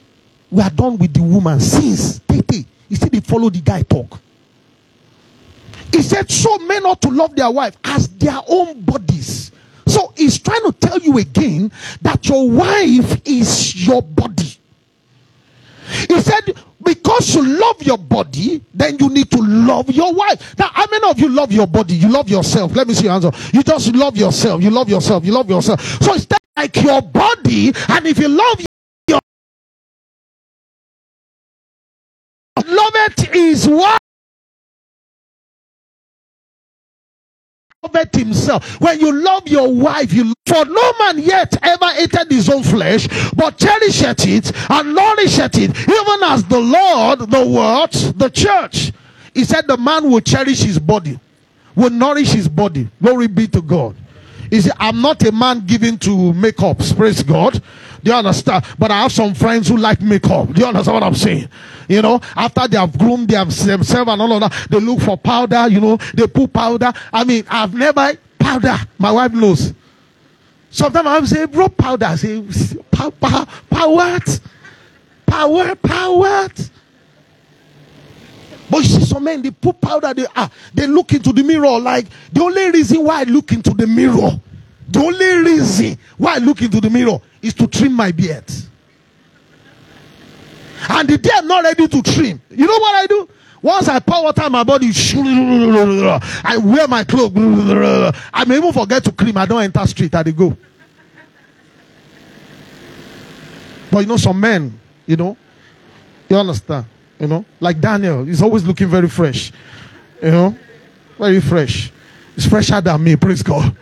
We 0.51 0.63
are 0.63 0.71
done 0.71 0.99
with 0.99 1.13
the 1.15 1.23
woman 1.23 1.61
since. 1.61 2.21
Tete. 2.21 2.67
You 2.89 2.97
see, 2.97 3.09
they 3.09 3.21
follow 3.21 3.51
the 3.51 3.61
guy 3.61 3.83
talk. 3.83 4.21
He 5.93 6.03
said, 6.03 6.31
So 6.31 6.59
men 6.59 6.87
ought 6.87 7.01
to 7.03 7.09
love 7.09 7.35
their 7.35 7.51
wife 7.51 7.77
as 7.85 8.09
their 8.09 8.39
own 8.47 8.83
bodies. 8.83 9.42
So 9.93 10.13
he's 10.17 10.39
trying 10.39 10.63
to 10.63 10.73
tell 10.73 10.99
you 11.01 11.19
again 11.19 11.71
that 12.01 12.27
your 12.27 12.49
wife 12.49 13.21
is 13.27 13.87
your 13.87 14.01
body. 14.03 14.57
He 16.09 16.21
said, 16.21 16.57
because 16.83 17.35
you 17.35 17.47
love 17.47 17.83
your 17.83 17.99
body, 17.99 18.63
then 18.73 18.97
you 18.99 19.11
need 19.11 19.31
to 19.31 19.39
love 19.39 19.91
your 19.91 20.15
wife. 20.15 20.59
Now, 20.59 20.71
how 20.73 20.87
many 20.91 21.11
of 21.11 21.19
you 21.19 21.29
love 21.29 21.53
your 21.53 21.67
body? 21.67 21.95
You 21.95 22.09
love 22.09 22.31
yourself. 22.31 22.75
Let 22.75 22.89
me 22.89 22.95
see 22.95 23.05
your 23.05 23.13
answer. 23.13 23.31
You 23.53 23.63
just 23.63 23.95
love 23.95 24.17
yourself. 24.17 24.63
You 24.63 24.71
love 24.71 24.89
yourself. 24.89 25.27
You 25.27 25.33
love 25.33 25.51
yourself. 25.51 25.83
So 26.03 26.15
it's 26.15 26.27
like 26.57 26.75
your 26.83 27.03
body, 27.03 27.73
and 27.89 28.07
if 28.07 28.19
you 28.19 28.29
love 28.29 28.61
your 29.09 29.21
love 32.57 32.93
it 32.95 33.35
is 33.35 33.69
what 33.69 33.99
loveth 37.83 38.15
himself. 38.15 38.81
When 38.81 39.01
you 39.01 39.13
love 39.13 39.49
your 39.49 39.73
wife, 39.73 40.13
you 40.13 40.33
for 40.47 40.65
no 40.65 40.93
man 41.01 41.19
yet 41.19 41.57
ever 41.63 41.89
hated 41.89 42.31
his 42.31 42.49
own 42.49 42.63
flesh, 42.63 43.09
but 43.35 43.59
cherisheth 43.59 44.27
it 44.27 44.53
and 44.71 44.95
nourisheth 44.95 45.57
it, 45.59 45.71
even 45.71 46.23
as 46.25 46.45
the 46.45 46.61
Lord, 46.61 47.31
the 47.31 47.47
word, 47.47 47.93
the 48.19 48.31
church. 48.31 48.93
He 49.35 49.45
said 49.45 49.67
the 49.67 49.77
man 49.77 50.11
will 50.11 50.21
cherish 50.21 50.61
his 50.63 50.79
body, 50.79 51.19
will 51.75 51.91
nourish 51.91 52.29
his 52.29 52.49
body. 52.49 52.89
Glory 53.03 53.27
be 53.27 53.49
to 53.49 53.63
God. 53.63 53.97
He 54.51 54.61
said, 54.61 54.73
I'm 54.79 55.01
not 55.01 55.27
a 55.27 55.33
man 55.33 55.61
given 55.67 55.99
to 55.99 56.11
makeups, 56.11 56.95
praise 56.97 57.23
God. 57.23 57.63
Do 58.03 58.11
you 58.11 58.17
understand? 58.17 58.65
But 58.79 58.91
I 58.91 59.03
have 59.03 59.13
some 59.13 59.35
friends 59.35 59.69
who 59.69 59.77
like 59.77 60.01
makeup. 60.01 60.53
Do 60.53 60.61
you 60.61 60.67
understand 60.67 60.95
what 60.95 61.03
I'm 61.05 61.15
saying? 61.15 61.49
You 61.89 62.03
know, 62.03 62.21
after 62.37 62.67
they 62.67 62.77
have 62.77 62.97
groomed 62.99 63.29
themselves 63.29 63.91
and 63.93 64.09
all 64.23 64.33
of 64.33 64.41
that, 64.41 64.67
they 64.71 64.81
look 64.81 65.01
for 65.01 65.17
powder, 65.17 65.69
you 65.69 65.81
know, 65.81 65.97
they 66.15 66.27
put 66.27 66.53
powder. 66.53 66.93
I 67.13 67.25
mean, 67.25 67.45
I've 67.49 67.75
never 67.75 68.15
powder. 68.39 68.77
My 68.99 69.13
wife 69.13 69.33
knows. 69.33 69.73
Sometimes 70.71 71.07
I 71.07 71.37
say, 71.37 71.45
bro, 71.45 71.69
powder. 71.69 72.07
I 72.07 72.17
say, 72.17 72.43
power, 72.91 73.11
power, 73.13 73.47
power, 73.71 74.21
power, 75.27 75.75
power. 75.77 76.49
But 78.71 78.79
you 78.79 78.85
see, 78.85 79.05
some 79.05 79.25
men 79.25 79.43
they 79.43 79.51
put 79.51 79.81
powder. 79.81 80.15
They 80.15 80.27
ah, 80.35 80.51
they 80.73 80.87
look 80.87 81.13
into 81.13 81.33
the 81.33 81.43
mirror 81.43 81.79
like 81.79 82.07
the 82.33 82.43
only 82.43 82.71
reason 82.71 83.05
why 83.05 83.21
I 83.21 83.25
look 83.25 83.53
into 83.53 83.71
the 83.75 83.87
mirror, 83.87 84.41
the 84.89 84.99
only 84.99 85.51
reason 85.51 85.99
why 86.17 86.37
I 86.37 86.39
look 86.39 86.63
into 86.63 86.81
the 86.81 86.89
mirror 86.89 87.21
is 87.43 87.55
to 87.55 87.67
trim 87.67 87.93
my 87.93 88.13
beard. 88.13 88.45
And 90.89 91.09
the 91.09 91.19
day 91.19 91.31
I'm 91.35 91.47
not 91.47 91.65
ready 91.65 91.87
to 91.87 92.03
trim, 92.03 92.41
you 92.51 92.67
know 92.67 92.79
what 92.79 92.95
I 92.95 93.07
do? 93.07 93.29
Once 93.61 93.87
I 93.87 94.01
pour 94.01 94.25
water 94.25 94.43
on 94.43 94.53
my 94.53 94.65
body, 94.65 94.91
I 94.93 96.57
wear 96.57 96.89
my 96.89 97.05
clothes. 97.05 97.33
I 98.35 98.45
may 98.45 98.57
even 98.57 98.73
forget 98.73 99.05
to 99.05 99.13
cream. 99.13 99.37
I 99.37 99.47
don't 99.47 99.63
enter 99.63 99.87
street. 99.87 100.13
I 100.17 100.25
go. 100.25 100.57
But 103.89 104.01
you 104.01 104.07
know, 104.07 104.17
some 104.17 104.41
men, 104.41 104.81
you 105.07 105.17
know, 105.17 105.37
you 106.29 106.37
understand, 106.37 106.87
you 107.21 107.27
know, 107.27 107.45
like 107.61 107.79
Daniel, 107.79 108.25
he's 108.25 108.43
always 108.43 108.65
looking 108.65 108.89
very 108.89 109.09
fresh, 109.09 109.53
you 110.23 110.31
know, 110.31 110.57
very 111.19 111.41
fresh. 111.41 111.93
He's 112.35 112.47
fresher 112.47 112.81
than 112.81 113.05
me, 113.05 113.17
praise 113.17 113.43
God. 113.43 113.77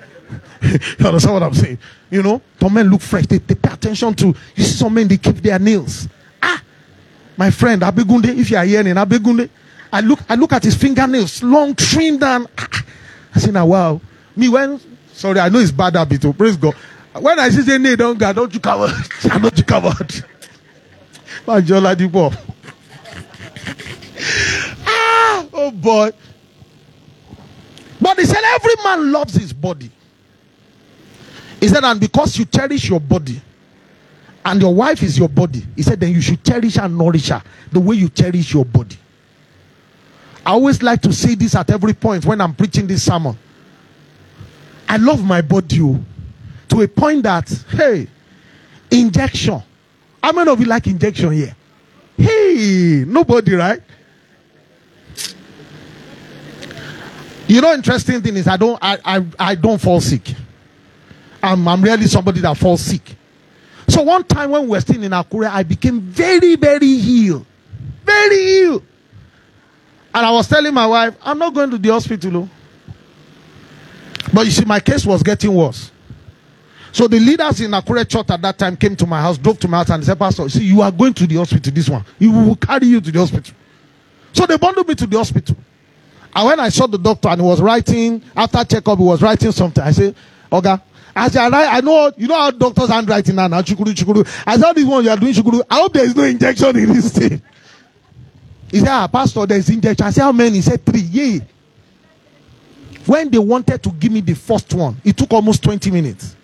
you 0.98 1.06
understand 1.06 1.34
what 1.34 1.42
I'm 1.42 1.54
saying? 1.54 1.78
You 2.10 2.22
know, 2.22 2.42
some 2.60 2.74
men 2.74 2.88
look 2.90 3.00
fresh. 3.00 3.26
They, 3.26 3.38
they 3.38 3.54
pay 3.54 3.72
attention 3.72 4.14
to. 4.14 4.26
You 4.26 4.64
see, 4.64 4.76
some 4.76 4.92
men 4.92 5.08
they 5.08 5.16
keep 5.16 5.36
their 5.36 5.58
nails. 5.58 6.08
Ah, 6.42 6.62
my 7.36 7.50
friend 7.50 7.82
Abegunde, 7.82 8.36
if 8.36 8.50
you 8.50 8.56
are 8.56 8.64
hearing 8.64 8.94
Abegunde, 8.94 9.48
I 9.92 10.00
look, 10.00 10.20
I 10.28 10.34
look 10.34 10.52
at 10.52 10.62
his 10.64 10.74
fingernails, 10.74 11.42
long, 11.42 11.74
trimmed 11.74 12.20
down. 12.20 12.46
I 13.34 13.38
say, 13.38 13.50
now, 13.50 13.66
wow. 13.66 14.00
Me, 14.36 14.48
when, 14.48 14.80
sorry, 15.12 15.40
I 15.40 15.48
know 15.48 15.58
it's 15.58 15.70
bad 15.72 15.96
habit, 15.96 16.24
oh, 16.24 16.32
praise 16.32 16.56
God. 16.56 16.74
When 17.18 17.38
I 17.38 17.48
see 17.50 17.62
say, 17.62 17.78
nay, 17.78 17.96
don't 17.96 18.18
go, 18.18 18.32
don't 18.32 18.54
you 18.54 18.60
cover, 18.60 18.86
I 19.30 19.38
don't 19.38 19.58
you 19.58 19.64
cover. 19.64 19.92
ah, 24.86 25.46
oh 25.52 25.70
boy. 25.72 26.10
But 28.00 28.18
he 28.18 28.24
said, 28.24 28.42
every 28.44 28.74
man 28.84 29.12
loves 29.12 29.34
his 29.34 29.52
body. 29.52 29.90
He 31.60 31.68
said, 31.68 31.84
and 31.84 32.00
because 32.00 32.38
you 32.38 32.46
cherish 32.46 32.88
your 32.88 33.00
body, 33.00 33.40
and 34.44 34.60
your 34.60 34.74
wife 34.74 35.02
is 35.02 35.18
your 35.18 35.28
body, 35.28 35.62
he 35.76 35.82
said, 35.82 36.00
then 36.00 36.12
you 36.12 36.20
should 36.22 36.42
cherish 36.42 36.78
and 36.78 36.96
nourish 36.96 37.28
her 37.28 37.42
the 37.70 37.78
way 37.78 37.96
you 37.96 38.08
cherish 38.08 38.54
your 38.54 38.64
body. 38.64 38.96
I 40.44 40.52
always 40.52 40.82
like 40.82 41.02
to 41.02 41.12
say 41.12 41.34
this 41.34 41.54
at 41.54 41.70
every 41.70 41.92
point 41.92 42.24
when 42.24 42.40
I'm 42.40 42.54
preaching 42.54 42.86
this 42.86 43.04
sermon. 43.04 43.36
I 44.88 44.96
love 44.96 45.22
my 45.22 45.42
body 45.42 45.80
oh, 45.82 46.02
to 46.70 46.80
a 46.80 46.88
point 46.88 47.22
that, 47.24 47.48
hey, 47.70 48.08
injection. 48.90 49.62
How 50.22 50.32
many 50.32 50.50
of 50.50 50.58
you 50.58 50.66
like 50.66 50.86
injection 50.86 51.32
here? 51.32 51.54
Hey, 52.16 53.04
nobody, 53.06 53.54
right? 53.54 53.80
You 57.46 57.60
know, 57.60 57.74
interesting 57.74 58.22
thing 58.22 58.36
is 58.36 58.46
I 58.46 58.56
don't 58.56 58.78
I, 58.80 58.98
I, 59.04 59.26
I 59.38 59.54
don't 59.54 59.80
fall 59.80 60.00
sick. 60.00 60.34
I'm, 61.42 61.66
I'm 61.66 61.82
really 61.82 62.06
somebody 62.06 62.40
that 62.40 62.56
falls 62.56 62.80
sick. 62.82 63.16
So 63.88 64.02
one 64.02 64.24
time 64.24 64.50
when 64.50 64.62
we 64.62 64.68
were 64.68 64.80
still 64.80 65.02
in 65.02 65.10
Akure, 65.10 65.50
I 65.50 65.62
became 65.62 66.00
very, 66.00 66.56
very 66.56 67.00
ill. 67.26 67.46
Very 68.04 68.58
ill. 68.58 68.82
And 70.14 70.26
I 70.26 70.30
was 70.30 70.48
telling 70.48 70.74
my 70.74 70.86
wife, 70.86 71.16
I'm 71.22 71.38
not 71.38 71.54
going 71.54 71.70
to 71.70 71.78
the 71.78 71.88
hospital. 71.90 72.36
Oh. 72.36 72.50
But 74.32 74.46
you 74.46 74.52
see, 74.52 74.64
my 74.64 74.80
case 74.80 75.04
was 75.04 75.22
getting 75.22 75.54
worse. 75.54 75.90
So 76.92 77.06
the 77.06 77.20
leaders 77.20 77.60
in 77.60 77.70
Akure 77.70 78.08
Church 78.08 78.30
at 78.30 78.42
that 78.42 78.58
time 78.58 78.76
came 78.76 78.96
to 78.96 79.06
my 79.06 79.20
house, 79.20 79.38
drove 79.38 79.58
to 79.60 79.68
my 79.68 79.78
house, 79.78 79.90
and 79.90 80.04
said, 80.04 80.18
Pastor, 80.18 80.48
see, 80.48 80.64
you 80.64 80.82
are 80.82 80.90
going 80.90 81.14
to 81.14 81.26
the 81.26 81.36
hospital, 81.36 81.72
this 81.72 81.88
one. 81.88 82.04
He 82.18 82.28
will 82.28 82.56
carry 82.56 82.86
you 82.86 83.00
to 83.00 83.10
the 83.10 83.18
hospital. 83.18 83.54
So 84.32 84.46
they 84.46 84.56
bundled 84.56 84.88
me 84.88 84.94
to 84.96 85.06
the 85.06 85.16
hospital. 85.16 85.56
And 86.34 86.46
when 86.46 86.60
I 86.60 86.68
saw 86.68 86.86
the 86.86 86.98
doctor 86.98 87.28
and 87.28 87.40
he 87.40 87.46
was 87.46 87.60
writing, 87.60 88.22
after 88.36 88.64
checkup, 88.64 88.98
he 88.98 89.04
was 89.04 89.22
writing 89.22 89.52
something, 89.52 89.82
I 89.82 89.90
said, 89.92 90.14
Oga, 90.50 90.82
as 91.14 91.36
I 91.36 91.48
write, 91.48 91.68
I 91.68 91.80
know, 91.80 92.12
you 92.16 92.28
know 92.28 92.36
how 92.36 92.50
doctors 92.50 92.88
handwriting 92.88 93.34
now, 93.34 93.48
now, 93.48 93.62
chukuru, 93.62 93.94
chukuru. 93.94 94.26
I 94.46 94.56
saw 94.58 94.72
this 94.72 94.84
one 94.84 95.04
you 95.04 95.10
are 95.10 95.16
doing 95.16 95.32
chukuru. 95.32 95.62
I 95.68 95.76
hope 95.76 95.92
there 95.92 96.04
is 96.04 96.14
no 96.14 96.24
injection 96.24 96.76
in 96.76 96.92
this 96.92 97.12
thing. 97.12 97.42
He 98.70 98.78
said, 98.78 98.88
ah, 98.88 99.08
Pastor, 99.08 99.46
there's 99.46 99.68
injection. 99.68 100.06
I 100.06 100.10
said, 100.10 100.22
how 100.22 100.32
many? 100.32 100.56
He 100.56 100.62
said, 100.62 100.84
three. 100.84 101.00
Yeah. 101.00 101.40
When 103.06 103.30
they 103.30 103.38
wanted 103.38 103.82
to 103.82 103.90
give 103.90 104.12
me 104.12 104.20
the 104.20 104.34
first 104.34 104.72
one, 104.74 105.00
it 105.04 105.16
took 105.16 105.32
almost 105.32 105.62
20 105.62 105.90
minutes. 105.90 106.36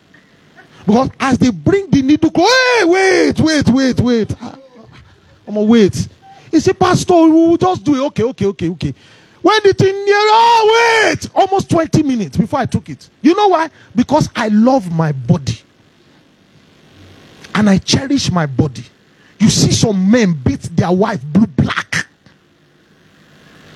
Because 0.85 1.11
as 1.21 1.39
they 1.39 1.51
bring 1.51 1.91
the 1.91 2.03
needle, 2.03 2.31
go, 2.31 2.43
hey, 2.43 2.85
wait, 2.85 3.41
wait, 3.41 3.69
wait, 3.69 4.01
wait. 4.01 4.43
I'm 4.43 5.55
gonna 5.55 5.63
wait. 5.63 6.09
He 6.51 6.61
said, 6.61 6.79
Pastor, 6.79 7.15
we'll 7.15 7.57
just 7.57 7.85
do 7.85 7.95
it. 7.95 8.07
Okay, 8.07 8.23
okay, 8.25 8.47
okay, 8.47 8.69
okay. 8.71 8.95
When 9.47 9.61
the 9.63 9.75
thing 9.75 9.95
near, 10.05 10.17
oh, 10.19 11.05
wait, 11.07 11.31
almost 11.33 11.71
20 11.71 12.03
minutes 12.03 12.37
before 12.37 12.59
I 12.59 12.67
took 12.67 12.89
it. 12.89 13.09
You 13.23 13.33
know 13.33 13.47
why? 13.47 13.71
Because 13.95 14.29
I 14.35 14.49
love 14.49 14.91
my 14.91 15.13
body. 15.13 15.57
And 17.55 17.71
I 17.71 17.79
cherish 17.79 18.33
my 18.33 18.47
body. 18.47 18.83
You 19.39 19.49
see 19.49 19.71
some 19.71 20.11
men 20.11 20.33
beat 20.33 20.63
their 20.63 20.91
wife 20.91 21.25
blue 21.27 21.47
black. 21.47 22.09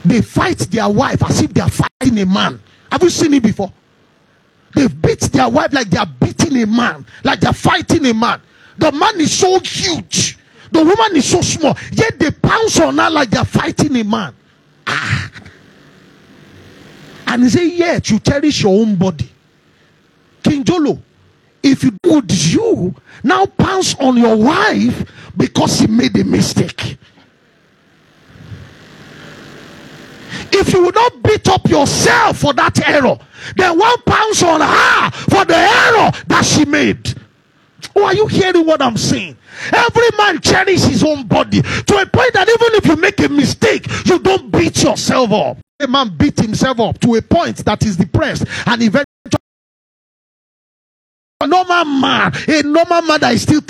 They 0.05 0.23
fight 0.23 0.59
their 0.59 0.89
wife 0.89 1.23
as 1.31 1.41
if 1.41 1.55
they 1.55 1.61
are 1.61 1.71
fighting 1.71 2.19
a 2.19 2.27
man. 2.27 2.61
Have 2.91 3.05
you 3.05 3.11
seen 3.11 3.33
it 3.35 3.43
before? 3.45 3.73
They 4.75 4.89
beat 4.89 5.21
their 5.21 5.49
wife 5.49 5.73
like 5.73 5.89
they 5.89 5.99
are 5.99 6.13
beating 6.19 6.65
a 6.65 6.67
man, 6.67 7.07
like 7.23 7.39
they're 7.39 7.53
fighting 7.53 8.07
a 8.07 8.13
man. 8.13 8.43
The 8.79 8.91
man 8.91 9.21
is 9.21 9.39
so 9.39 9.61
huge, 9.61 10.37
the 10.73 10.83
woman 10.83 11.15
is 11.15 11.31
so 11.31 11.41
small, 11.43 11.79
yet 11.93 12.19
they 12.19 12.33
pounce 12.33 12.81
on 12.81 12.99
her 12.99 13.09
like 13.09 13.31
they're 13.31 13.45
fighting 13.45 13.95
a 13.95 14.03
man. 14.03 14.35
Ah. 14.89 15.31
And 17.31 17.45
he 17.45 17.49
say, 17.49 17.69
Yet 17.69 18.11
you 18.11 18.19
cherish 18.19 18.65
your 18.65 18.81
own 18.81 18.97
body. 18.97 19.31
King 20.43 20.65
Jolo, 20.65 21.01
if 21.63 21.85
you 21.85 21.97
would 22.05 22.33
you 22.53 22.93
now 23.23 23.47
pounce 23.47 23.95
on 24.01 24.17
your 24.17 24.37
wife 24.37 25.09
because 25.37 25.77
she 25.77 25.87
made 25.87 26.19
a 26.19 26.25
mistake. 26.25 26.99
If 30.53 30.73
you 30.73 30.83
would 30.83 30.95
not 30.97 31.23
beat 31.23 31.49
up 31.49 31.69
yourself 31.69 32.39
for 32.39 32.53
that 32.55 32.89
error, 32.89 33.17
then 33.57 33.79
one 33.79 34.03
pounce 34.03 34.43
on 34.43 34.61
her 34.61 35.11
for 35.11 35.45
the 35.45 35.57
error 35.57 36.11
that 36.27 36.45
she 36.45 36.65
made. 36.65 37.15
Oh, 37.95 38.05
are 38.05 38.15
you 38.15 38.27
hearing 38.27 38.67
what 38.67 38.83
I'm 38.83 38.97
saying? 38.97 39.37
Every 39.73 40.09
man 40.19 40.41
cherishes 40.41 40.85
his 40.85 41.05
own 41.05 41.27
body 41.27 41.63
to 41.63 41.97
a 41.97 42.07
point 42.07 42.33
that 42.35 42.49
even 42.49 42.75
if 42.75 42.87
you 42.87 42.97
make 42.97 43.21
a 43.21 43.29
mistake, 43.29 43.87
you 44.07 44.19
don't 44.19 44.51
beat 44.51 44.83
yourself 44.83 45.33
up. 45.33 45.59
A 45.81 45.87
man 45.87 46.15
beat 46.17 46.39
himself 46.39 46.81
up 46.81 46.99
to 47.01 47.15
a 47.15 47.23
point 47.23 47.59
that 47.59 47.85
is 47.85 47.97
depressed 47.97 48.45
and 48.67 48.83
eventually 48.83 49.05
a 51.43 51.47
normal 51.47 51.85
man, 51.87 52.33
a 52.49 52.63
normal 52.63 53.03
man 53.03 53.21
that 53.21 53.33
is 53.33 53.43
still 53.43 53.63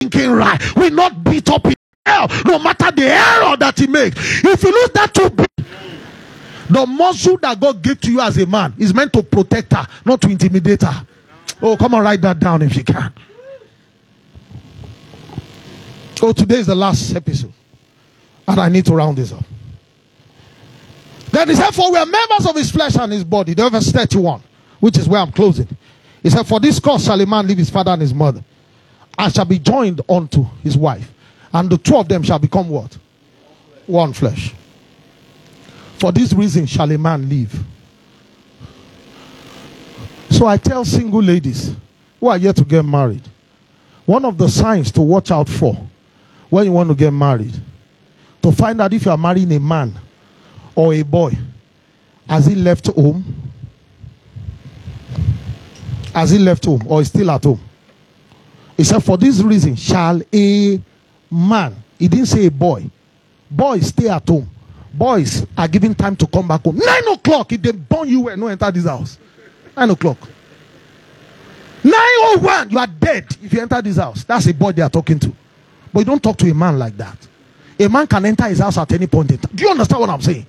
thinking 0.00 0.30
right, 0.30 0.76
will 0.76 0.90
not 0.90 1.22
beat 1.24 1.50
up 1.50 1.62
himself 1.62 2.44
no 2.46 2.58
matter 2.58 2.90
the 2.90 3.04
error 3.04 3.56
that 3.56 3.78
he 3.78 3.86
makes. 3.86 4.16
If 4.42 4.62
you 4.62 4.72
lose 4.72 4.90
that 4.94 5.12
to 5.14 5.30
the 6.70 6.86
muscle 6.86 7.36
that 7.38 7.58
God 7.58 7.82
gave 7.82 8.00
to 8.02 8.12
you 8.12 8.20
as 8.20 8.38
a 8.38 8.46
man 8.46 8.72
is 8.78 8.94
meant 8.94 9.12
to 9.12 9.22
protect 9.22 9.72
her, 9.72 9.86
not 10.04 10.20
to 10.22 10.28
intimidate 10.28 10.82
her. 10.82 11.06
Oh, 11.62 11.76
come 11.76 11.94
on, 11.94 12.02
write 12.02 12.20
that 12.22 12.38
down 12.38 12.62
if 12.62 12.76
you 12.76 12.84
can. 12.84 13.12
Oh, 16.22 16.32
today 16.32 16.58
is 16.58 16.66
the 16.66 16.74
last 16.74 17.14
episode. 17.14 17.52
And 18.46 18.60
I 18.60 18.68
need 18.68 18.86
to 18.86 18.94
round 18.94 19.18
this 19.18 19.32
up. 19.32 19.44
Then 21.30 21.48
he 21.48 21.54
said, 21.54 21.70
For 21.70 21.90
we 21.90 21.98
are 21.98 22.06
members 22.06 22.46
of 22.46 22.56
his 22.56 22.70
flesh 22.70 22.96
and 22.96 23.12
his 23.12 23.24
body. 23.24 23.54
The 23.54 23.68
verse 23.70 23.90
31, 23.90 24.42
which 24.80 24.98
is 24.98 25.08
where 25.08 25.20
I'm 25.20 25.32
closing. 25.32 25.68
He 26.22 26.30
said, 26.30 26.46
For 26.46 26.60
this 26.60 26.80
cause 26.80 27.04
shall 27.04 27.20
a 27.20 27.26
man 27.26 27.46
leave 27.46 27.58
his 27.58 27.70
father 27.70 27.92
and 27.92 28.02
his 28.02 28.12
mother, 28.12 28.44
and 29.16 29.32
shall 29.32 29.44
be 29.44 29.58
joined 29.58 30.00
unto 30.08 30.44
his 30.62 30.76
wife. 30.76 31.10
And 31.52 31.70
the 31.70 31.78
two 31.78 31.96
of 31.96 32.08
them 32.08 32.22
shall 32.22 32.38
become 32.38 32.68
what? 32.68 32.96
One 33.86 34.12
flesh. 34.12 34.54
For 35.98 36.12
this 36.12 36.32
reason 36.32 36.66
shall 36.66 36.90
a 36.90 36.98
man 36.98 37.28
live. 37.28 37.64
So 40.30 40.46
I 40.46 40.56
tell 40.56 40.84
single 40.84 41.22
ladies 41.22 41.74
who 42.18 42.28
are 42.28 42.38
yet 42.38 42.56
to 42.56 42.64
get 42.64 42.84
married, 42.84 43.22
one 44.06 44.24
of 44.24 44.38
the 44.38 44.48
signs 44.48 44.90
to 44.92 45.00
watch 45.00 45.30
out 45.30 45.48
for 45.48 45.76
when 46.48 46.64
you 46.66 46.72
want 46.72 46.88
to 46.88 46.94
get 46.94 47.12
married, 47.12 47.54
to 48.42 48.52
find 48.52 48.80
out 48.80 48.92
if 48.92 49.04
you 49.04 49.10
are 49.10 49.18
marrying 49.18 49.52
a 49.52 49.60
man 49.60 49.92
or 50.74 50.94
a 50.94 51.02
boy, 51.02 51.32
has 52.28 52.46
he 52.46 52.54
left 52.54 52.86
home? 52.86 53.24
Has 56.14 56.30
he 56.30 56.38
left 56.38 56.64
home 56.64 56.82
or 56.86 57.00
is 57.00 57.08
still 57.08 57.30
at 57.30 57.44
home? 57.44 57.60
He 58.76 58.84
said, 58.84 59.00
For 59.00 59.16
this 59.16 59.40
reason 59.40 59.76
shall 59.76 60.20
a 60.32 60.80
man, 61.30 61.76
he 61.98 62.08
didn't 62.08 62.26
say 62.26 62.46
a 62.46 62.50
boy, 62.50 62.90
boys 63.50 63.88
stay 63.88 64.08
at 64.08 64.26
home 64.26 64.48
boys 64.92 65.46
are 65.56 65.68
given 65.68 65.94
time 65.94 66.16
to 66.16 66.26
come 66.26 66.48
back 66.48 66.62
home. 66.62 66.76
Nine 66.76 67.08
o'clock, 67.08 67.52
if 67.52 67.62
they 67.62 67.72
burn 67.72 68.08
you 68.08 68.34
no 68.36 68.48
enter 68.48 68.70
this 68.70 68.84
house. 68.84 69.18
Nine 69.80 69.90
o'clock. 69.92 70.18
Nine 71.82 71.94
oh 71.94 72.38
one, 72.42 72.68
you 72.68 72.78
are 72.78 72.86
dead 72.86 73.26
if 73.42 73.50
you 73.50 73.62
enter 73.62 73.80
this 73.80 73.96
house. 73.96 74.24
That's 74.24 74.46
a 74.46 74.52
boy 74.52 74.72
they 74.72 74.82
are 74.82 74.90
talking 74.90 75.18
to. 75.18 75.32
But 75.90 76.00
you 76.00 76.04
don't 76.04 76.22
talk 76.22 76.36
to 76.36 76.50
a 76.50 76.52
man 76.52 76.78
like 76.78 76.98
that. 76.98 77.16
A 77.78 77.88
man 77.88 78.06
can 78.06 78.26
enter 78.26 78.44
his 78.44 78.58
house 78.58 78.76
at 78.76 78.92
any 78.92 79.06
point 79.06 79.30
in 79.30 79.38
time. 79.38 79.52
Do 79.54 79.64
you 79.64 79.70
understand 79.70 80.02
what 80.02 80.10
I'm 80.10 80.20
saying? 80.20 80.46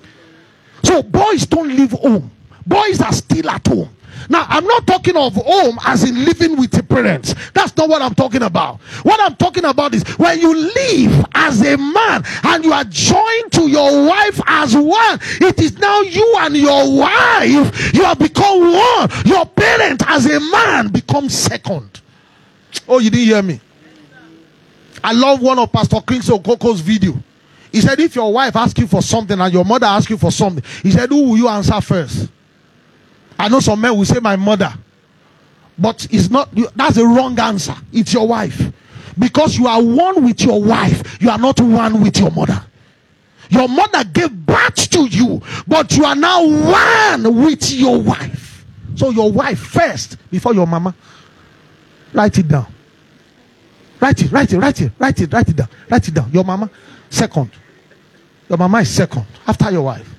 So 0.83 1.01
boys 1.01 1.45
don't 1.45 1.69
leave 1.69 1.91
home. 1.91 2.29
Boys 2.67 2.99
are 2.99 3.13
still 3.13 3.49
at 3.49 3.65
home. 3.65 3.89
Now, 4.29 4.45
I'm 4.47 4.65
not 4.65 4.87
talking 4.87 5.15
of 5.17 5.33
home 5.35 5.77
as 5.85 6.03
in 6.03 6.25
living 6.25 6.57
with 6.57 6.71
the 6.71 6.83
parents. 6.83 7.33
That's 7.53 7.75
not 7.77 7.89
what 7.89 8.01
I'm 8.01 8.15
talking 8.15 8.43
about. 8.43 8.79
What 9.03 9.19
I'm 9.19 9.35
talking 9.35 9.65
about 9.65 9.93
is 9.93 10.03
when 10.17 10.39
you 10.39 10.55
live 10.55 11.25
as 11.33 11.61
a 11.61 11.77
man 11.77 12.23
and 12.43 12.63
you 12.63 12.73
are 12.73 12.83
joined 12.85 13.51
to 13.53 13.67
your 13.69 14.07
wife 14.07 14.39
as 14.45 14.75
one, 14.75 15.19
it 15.41 15.59
is 15.59 15.77
now 15.77 16.01
you 16.01 16.35
and 16.39 16.55
your 16.55 16.97
wife, 16.97 17.93
you 17.93 18.03
have 18.03 18.19
become 18.19 18.73
one. 18.73 19.09
Your 19.25 19.45
parent 19.45 20.03
as 20.07 20.25
a 20.25 20.39
man 20.39 20.89
becomes 20.89 21.37
second. 21.37 22.01
Oh, 22.87 22.99
you 22.99 23.09
didn't 23.09 23.25
hear 23.25 23.41
me? 23.41 23.59
I 25.03 25.13
love 25.13 25.41
one 25.41 25.57
of 25.59 25.71
Pastor 25.71 25.99
Kingsley 26.01 26.37
Okonkwo's 26.37 26.81
video. 26.81 27.15
He 27.71 27.81
said, 27.81 27.99
if 27.99 28.15
your 28.15 28.31
wife 28.31 28.55
asks 28.55 28.79
you 28.79 28.87
for 28.87 29.01
something 29.01 29.39
and 29.39 29.53
your 29.53 29.65
mother 29.65 29.87
asks 29.87 30.09
you 30.09 30.17
for 30.17 30.31
something, 30.31 30.63
he 30.83 30.91
said, 30.91 31.09
who 31.09 31.29
will 31.29 31.37
you 31.37 31.47
answer 31.47 31.79
first? 31.81 32.29
I 33.41 33.47
know 33.47 33.59
some 33.59 33.81
men 33.81 33.97
will 33.97 34.05
say 34.05 34.19
my 34.19 34.35
mother, 34.35 34.71
but 35.75 36.05
it's 36.11 36.29
not. 36.29 36.49
That's 36.75 36.97
a 36.97 37.05
wrong 37.05 37.39
answer. 37.39 37.73
It's 37.91 38.13
your 38.13 38.27
wife, 38.27 38.71
because 39.17 39.57
you 39.57 39.65
are 39.65 39.81
one 39.81 40.23
with 40.23 40.41
your 40.41 40.61
wife. 40.61 41.19
You 41.19 41.31
are 41.31 41.39
not 41.39 41.59
one 41.59 42.03
with 42.03 42.19
your 42.19 42.29
mother. 42.29 42.63
Your 43.49 43.67
mother 43.67 44.03
gave 44.03 44.31
birth 44.31 44.91
to 44.91 45.07
you, 45.07 45.41
but 45.67 45.97
you 45.97 46.05
are 46.05 46.15
now 46.15 46.45
one 46.45 47.43
with 47.43 47.71
your 47.71 47.99
wife. 47.99 48.63
So 48.95 49.09
your 49.09 49.31
wife 49.31 49.57
first 49.57 50.17
before 50.29 50.53
your 50.53 50.67
mama. 50.67 50.93
Write 52.13 52.37
it 52.37 52.47
down. 52.47 52.71
Write 53.99 54.21
it, 54.21 54.31
write 54.31 54.53
it, 54.53 54.59
write 54.59 54.81
it, 54.81 54.91
write 54.99 55.19
it, 55.19 55.33
write 55.33 55.49
it 55.49 55.55
down. 55.55 55.67
Write 55.89 56.07
it 56.07 56.13
down. 56.13 56.29
Your 56.31 56.43
mama, 56.43 56.69
second. 57.09 57.49
Your 58.47 58.59
mama 58.59 58.81
is 58.81 58.89
second 58.91 59.25
after 59.47 59.71
your 59.71 59.81
wife. 59.81 60.15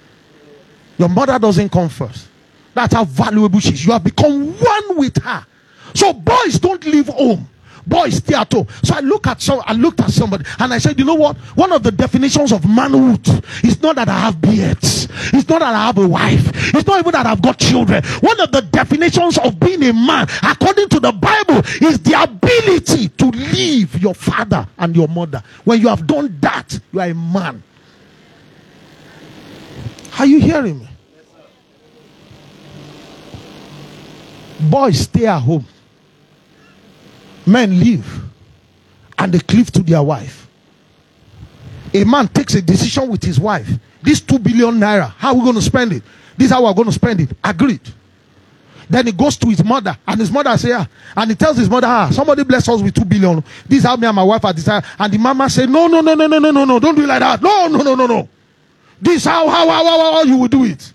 Your 0.98 1.08
mother 1.08 1.38
doesn't 1.38 1.70
come 1.70 1.88
first. 1.88 2.30
That's 2.74 2.94
how 2.94 3.04
valuable 3.04 3.60
she 3.60 3.70
is. 3.74 3.84
You 3.84 3.92
have 3.92 4.04
become 4.04 4.52
one 4.52 4.96
with 4.96 5.22
her. 5.22 5.46
So 5.94 6.12
boys 6.12 6.58
don't 6.58 6.84
leave 6.86 7.08
home. 7.08 7.48
Boys 7.86 8.16
stay 8.16 8.34
at 8.34 8.52
home. 8.52 8.68
So 8.84 8.94
I 8.94 9.00
look 9.00 9.26
at 9.26 9.40
some 9.40 9.60
I 9.66 9.72
looked 9.72 10.00
at 10.00 10.10
somebody 10.10 10.44
and 10.58 10.72
I 10.72 10.78
said, 10.78 10.98
you 10.98 11.04
know 11.04 11.14
what? 11.16 11.36
One 11.56 11.72
of 11.72 11.82
the 11.82 11.90
definitions 11.90 12.52
of 12.52 12.68
manhood 12.68 13.26
is 13.64 13.82
not 13.82 13.96
that 13.96 14.08
I 14.08 14.18
have 14.20 14.40
beards. 14.40 15.08
It's 15.32 15.48
not 15.48 15.60
that 15.60 15.74
I 15.74 15.86
have 15.86 15.98
a 15.98 16.06
wife. 16.06 16.74
It's 16.74 16.86
not 16.86 17.00
even 17.00 17.12
that 17.12 17.26
I've 17.26 17.42
got 17.42 17.58
children. 17.58 18.04
One 18.20 18.40
of 18.40 18.52
the 18.52 18.62
definitions 18.62 19.36
of 19.38 19.58
being 19.58 19.82
a 19.82 19.92
man, 19.92 20.28
according 20.42 20.88
to 20.90 21.00
the 21.00 21.12
Bible, 21.12 21.58
is 21.86 21.98
the 22.00 22.22
ability 22.22 23.08
to 23.08 23.26
leave 23.26 24.00
your 24.00 24.14
father 24.14 24.66
and 24.78 24.94
your 24.94 25.08
mother. 25.08 25.42
When 25.64 25.80
you 25.80 25.88
have 25.88 26.06
done 26.06 26.38
that, 26.40 26.78
you 26.92 27.00
are 27.00 27.08
a 27.08 27.14
man. 27.14 27.62
Are 30.18 30.26
you 30.26 30.40
hearing 30.40 30.78
me? 30.78 30.88
Boys 34.70 35.00
stay 35.00 35.26
at 35.26 35.40
home. 35.40 35.66
Men 37.46 37.78
leave 37.78 38.22
and 39.18 39.32
they 39.32 39.40
cleave 39.40 39.70
to 39.72 39.82
their 39.82 40.02
wife. 40.02 40.48
A 41.94 42.04
man 42.04 42.28
takes 42.28 42.54
a 42.54 42.62
decision 42.62 43.08
with 43.08 43.22
his 43.22 43.38
wife. 43.38 43.68
This 44.02 44.20
two 44.20 44.38
billion 44.38 44.74
naira, 44.74 45.10
how 45.10 45.30
are 45.30 45.34
we 45.34 45.42
going 45.42 45.56
to 45.56 45.62
spend 45.62 45.92
it? 45.92 46.02
This 46.36 46.46
is 46.46 46.52
how 46.52 46.64
we're 46.64 46.74
going 46.74 46.86
to 46.86 46.92
spend 46.92 47.20
it. 47.20 47.30
Agreed. 47.44 47.80
Then 48.88 49.06
he 49.06 49.12
goes 49.12 49.36
to 49.38 49.48
his 49.48 49.64
mother, 49.64 49.96
and 50.06 50.20
his 50.20 50.30
mother 50.30 50.56
say, 50.58 50.72
ah, 50.72 50.86
and 51.16 51.30
he 51.30 51.36
tells 51.36 51.56
his 51.56 51.68
mother, 51.68 51.86
ah, 51.86 52.10
somebody 52.10 52.44
bless 52.44 52.68
us 52.68 52.82
with 52.82 52.94
two 52.94 53.04
billion. 53.04 53.42
This 53.66 53.78
is 53.78 53.84
how 53.84 53.96
me 53.96 54.06
and 54.06 54.16
my 54.16 54.22
wife 54.22 54.44
are 54.44 54.52
decided. 54.52 54.88
And 54.98 55.12
the 55.12 55.18
mama 55.18 55.48
say, 55.48 55.66
no, 55.66 55.86
no, 55.86 56.00
no, 56.00 56.14
no, 56.14 56.26
no, 56.26 56.38
no, 56.38 56.50
no, 56.50 56.64
no, 56.64 56.78
don't 56.78 56.94
do 56.94 57.04
it 57.04 57.06
like 57.06 57.20
that. 57.20 57.40
No, 57.40 57.68
no, 57.68 57.78
no, 57.78 57.94
no, 57.94 58.06
no. 58.06 58.28
This 59.00 59.24
how 59.24 59.48
how 59.48 59.68
how 59.68 59.84
how, 59.84 60.12
how 60.12 60.22
you 60.22 60.36
will 60.36 60.48
do 60.48 60.64
it. 60.64 60.92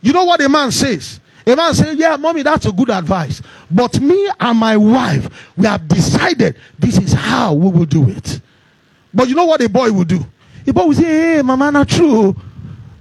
You 0.00 0.12
know 0.12 0.24
what 0.24 0.40
a 0.40 0.48
man 0.48 0.70
says? 0.70 1.20
A 1.46 1.54
man 1.54 1.74
say, 1.74 1.94
Yeah, 1.94 2.16
mommy, 2.16 2.42
that's 2.42 2.66
a 2.66 2.72
good 2.72 2.90
advice. 2.90 3.40
But 3.70 4.00
me 4.00 4.30
and 4.40 4.58
my 4.58 4.76
wife, 4.76 5.52
we 5.56 5.66
have 5.66 5.86
decided 5.86 6.56
this 6.78 6.98
is 6.98 7.12
how 7.12 7.54
we 7.54 7.70
will 7.70 7.84
do 7.86 8.08
it. 8.08 8.40
But 9.14 9.28
you 9.28 9.34
know 9.34 9.46
what 9.46 9.62
a 9.62 9.68
boy 9.68 9.92
will 9.92 10.04
do? 10.04 10.24
A 10.66 10.72
boy 10.72 10.86
will 10.86 10.94
say, 10.94 11.04
Hey, 11.36 11.42
mama, 11.42 11.70
not 11.70 11.88
true. 11.88 12.34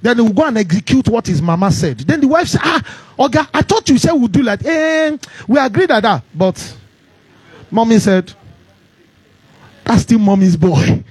Then 0.01 0.17
he 0.17 0.21
will 0.21 0.33
go 0.33 0.45
and 0.45 0.57
execute 0.59 1.07
what 1.07 1.25
his 1.25 1.41
mama 1.41 1.71
said. 1.71 1.97
Then 1.99 2.21
the 2.21 2.27
wife 2.27 2.49
said, 2.49 2.61
Ah, 2.63 3.13
okay, 3.17 3.41
I 3.51 3.63
thought 3.63 3.89
you 3.89 3.97
said 3.97 4.13
we'll 4.13 4.27
do 4.27 4.43
like, 4.43 4.63
eh, 4.63 5.17
we 5.47 5.57
agreed 5.57 5.89
at 5.89 6.03
that. 6.03 6.23
But 6.33 6.77
mommy 7.71 7.97
said, 7.97 8.31
That's 9.83 10.03
still 10.03 10.19
mommy's 10.19 10.55
boy. 10.55 11.03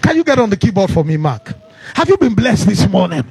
Can 0.00 0.16
you 0.16 0.22
get 0.22 0.38
on 0.38 0.48
the 0.48 0.56
keyboard 0.56 0.92
for 0.92 1.02
me, 1.04 1.16
Mark? 1.16 1.52
Have 1.94 2.08
you 2.08 2.16
been 2.16 2.34
blessed 2.34 2.68
this 2.68 2.86
morning? 2.88 3.24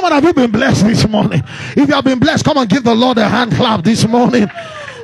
Come 0.00 0.14
on, 0.14 0.22
have 0.22 0.24
you 0.24 0.32
been 0.32 0.50
blessed 0.50 0.86
this 0.86 1.06
morning? 1.06 1.42
If 1.76 1.86
you 1.86 1.94
have 1.94 2.04
been 2.04 2.18
blessed, 2.18 2.42
come 2.42 2.56
on, 2.56 2.66
give 2.68 2.84
the 2.84 2.94
Lord 2.94 3.18
a 3.18 3.28
hand 3.28 3.52
clap 3.52 3.84
this 3.84 4.08
morning. 4.08 4.48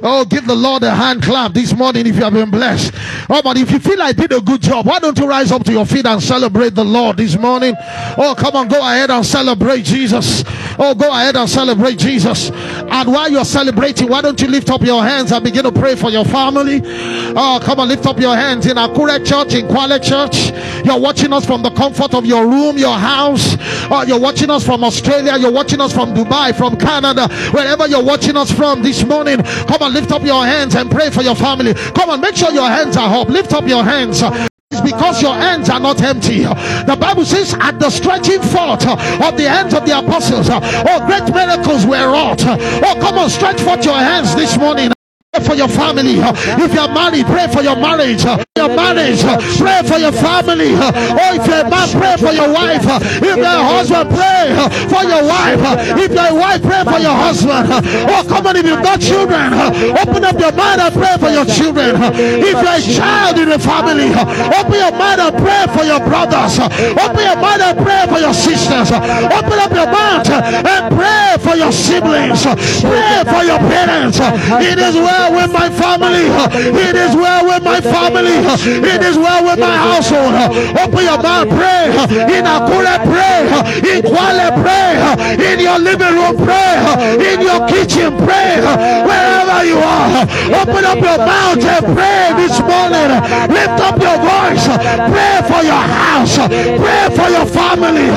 Oh, 0.02 0.24
give 0.24 0.46
the 0.46 0.54
Lord 0.54 0.82
a 0.82 0.94
hand 0.94 1.22
clap 1.22 1.52
this 1.52 1.74
morning 1.74 2.06
if 2.06 2.16
you 2.16 2.24
have 2.24 2.32
been 2.32 2.50
blessed. 2.50 2.92
Oh, 3.28 3.40
but 3.42 3.56
if 3.56 3.70
you 3.70 3.78
feel 3.78 4.00
I 4.00 4.12
did 4.12 4.32
a 4.32 4.40
good 4.40 4.60
job, 4.60 4.86
why 4.86 4.98
don't 4.98 5.18
you 5.18 5.26
rise 5.26 5.50
up 5.52 5.64
to 5.64 5.72
your 5.72 5.86
feet 5.86 6.06
and 6.06 6.22
celebrate 6.22 6.74
the 6.74 6.84
Lord 6.84 7.16
this 7.16 7.38
morning? 7.38 7.74
Oh, 8.18 8.34
come 8.36 8.56
on, 8.56 8.68
go 8.68 8.78
ahead 8.78 9.10
and 9.10 9.24
celebrate 9.24 9.84
Jesus. 9.84 10.44
Oh, 10.78 10.94
go 10.94 11.10
ahead 11.10 11.36
and 11.36 11.48
celebrate 11.48 11.98
Jesus. 11.98 12.50
And 12.50 13.12
while 13.12 13.30
you're 13.30 13.44
celebrating, 13.44 14.08
why 14.08 14.20
don't 14.20 14.40
you 14.40 14.48
lift 14.48 14.70
up 14.70 14.82
your 14.82 15.02
hands 15.02 15.32
and 15.32 15.42
begin 15.42 15.64
to 15.64 15.72
pray 15.72 15.96
for 15.96 16.10
your 16.10 16.24
family? 16.24 16.80
Oh, 16.84 17.60
come 17.62 17.80
on, 17.80 17.88
lift 17.88 18.06
up 18.06 18.18
your 18.20 18.36
hands 18.36 18.66
in 18.66 18.76
Akure 18.76 19.24
Church, 19.26 19.54
in 19.54 19.66
Kwale 19.66 20.02
Church. 20.02 20.52
You're 20.84 21.00
watching 21.00 21.32
us 21.32 21.46
from 21.46 21.62
the 21.62 21.70
comfort 21.70 22.14
of 22.14 22.26
your 22.26 22.46
room, 22.46 22.78
your 22.78 22.96
house. 22.96 23.56
Oh, 23.90 24.04
you're 24.06 24.20
watching 24.20 24.50
us 24.50 24.64
from 24.64 24.84
Australia. 24.84 25.36
You're 25.38 25.52
watching 25.52 25.80
us 25.80 25.92
from 25.92 26.14
Dubai, 26.14 26.54
from 26.56 26.76
Canada, 26.76 27.28
wherever 27.52 27.86
you're 27.86 28.04
watching 28.04 28.36
us 28.36 28.50
from 28.52 28.82
this 28.82 29.04
morning. 29.04 29.42
Come 29.42 29.82
on, 29.82 29.85
lift 29.92 30.12
up 30.12 30.22
your 30.22 30.44
hands 30.44 30.74
and 30.74 30.90
pray 30.90 31.10
for 31.10 31.22
your 31.22 31.34
family. 31.34 31.74
Come 31.74 32.10
on, 32.10 32.20
make 32.20 32.36
sure 32.36 32.50
your 32.50 32.68
hands 32.68 32.96
are 32.96 33.20
up. 33.20 33.28
Lift 33.28 33.52
up 33.52 33.66
your 33.66 33.84
hands. 33.84 34.22
It's 34.70 34.80
because 34.80 35.22
your 35.22 35.34
hands 35.34 35.70
are 35.70 35.78
not 35.78 36.02
empty. 36.02 36.42
The 36.42 36.96
Bible 36.98 37.24
says, 37.24 37.54
at 37.54 37.78
the 37.78 37.88
stretching 37.88 38.42
forth 38.42 38.86
of 38.86 39.36
the 39.36 39.48
hands 39.48 39.74
of 39.74 39.86
the 39.86 39.96
apostles, 39.98 40.48
oh, 40.50 41.06
great 41.06 41.32
miracles 41.32 41.86
were 41.86 42.10
wrought. 42.12 42.42
Oh, 42.44 42.96
come 43.00 43.18
on, 43.18 43.30
stretch 43.30 43.60
forth 43.60 43.84
your 43.84 43.94
hands 43.94 44.34
this 44.34 44.58
morning 44.58 44.95
for 45.40 45.54
your 45.54 45.68
family. 45.68 46.18
If 46.18 46.74
you're 46.74 46.88
married, 46.92 47.26
pray 47.26 47.48
for 47.48 47.62
your 47.62 47.76
marriage. 47.76 48.24
Your 48.56 48.72
marriage, 48.72 49.20
pray 49.58 49.82
for 49.84 49.98
your 49.98 50.12
family. 50.12 50.72
Or 50.72 51.28
if 51.36 51.44
you're 51.46 51.64
a 51.64 51.70
man, 51.70 51.88
pray 51.92 52.16
for 52.16 52.32
your 52.32 52.48
wife. 52.52 52.84
If 53.20 53.36
you're 53.36 53.44
a 53.44 53.64
husband, 53.64 54.10
pray 54.10 54.56
for 54.88 55.04
your 55.04 55.22
wife. 55.28 55.60
If 56.00 56.12
you're 56.12 56.32
a 56.32 56.34
wife, 56.34 56.62
pray 56.62 56.82
for 56.84 56.98
your 56.98 57.16
husband. 57.16 57.68
Oh, 58.08 58.24
come 58.26 58.46
on, 58.46 58.56
if 58.56 58.64
you've 58.64 58.82
got 58.82 59.00
children, 59.00 59.52
open 60.00 60.24
up 60.24 60.38
your 60.40 60.52
mind 60.52 60.80
and 60.80 60.92
pray 60.94 61.16
for 61.20 61.30
your 61.30 61.44
children. 61.44 62.00
If 62.16 62.56
you're 62.56 62.80
a 62.80 62.80
child 62.80 63.38
in 63.38 63.48
the 63.50 63.58
family, 63.58 64.08
open 64.12 64.76
your 64.76 64.94
mind 64.96 65.20
and 65.20 65.36
pray 65.36 65.66
for 65.76 65.84
your 65.84 66.00
brothers. 66.00 66.58
Open 66.58 67.22
your 67.22 67.36
mind 67.36 67.60
and 67.60 67.76
pray 67.84 68.06
for 68.08 68.20
your 68.20 68.34
sisters. 68.34 68.88
Open 68.92 69.58
up 69.60 69.72
your 69.72 69.90
mind 69.92 70.28
and 70.32 70.82
pray 70.96 71.36
for 71.44 71.56
your 71.56 71.72
siblings. 71.72 72.42
Pray 72.80 73.20
for 73.28 73.44
your 73.44 73.60
parents. 73.68 74.18
It 74.64 74.78
is 74.78 74.96
well 74.96 75.25
well 75.30 75.42
with 75.42 75.52
my 75.52 75.68
family. 75.70 76.26
It 76.54 76.96
is 76.96 77.14
well 77.14 77.44
with 77.46 77.62
my 77.62 77.80
family. 77.80 78.36
It 78.66 79.02
is 79.02 79.16
well 79.16 79.44
with 79.44 79.58
my 79.58 79.76
household. 79.76 80.34
Open 80.76 81.04
your 81.04 81.22
mouth, 81.22 81.48
pray. 81.48 81.90
In 82.36 82.44
Akure, 82.44 82.96
pray. 83.10 83.46
In 83.90 84.02
Kwale, 84.02 84.48
pray. 84.62 85.52
In 85.52 85.60
your 85.60 85.78
living 85.78 86.14
room, 86.14 86.36
pray. 86.36 86.76
In 87.18 87.40
your 87.40 87.66
kitchen, 87.68 88.16
pray. 88.24 88.60
Wherever 89.06 89.64
you 89.64 89.78
are, 89.78 90.22
open 90.62 90.84
up 90.84 90.98
your 91.00 91.18
mouth 91.18 91.62
and 91.62 91.84
pray 91.96 92.32
this 92.36 92.58
morning. 92.60 93.10
Lift 93.50 93.80
up 93.80 93.96
your 94.00 94.18
voice. 94.20 94.66
Pray 95.10 95.36
for 95.50 95.62
your 95.64 95.84
house. 96.02 96.36
Pray 96.36 97.04
for 97.14 97.28
your 97.30 97.46
family. 97.46 98.08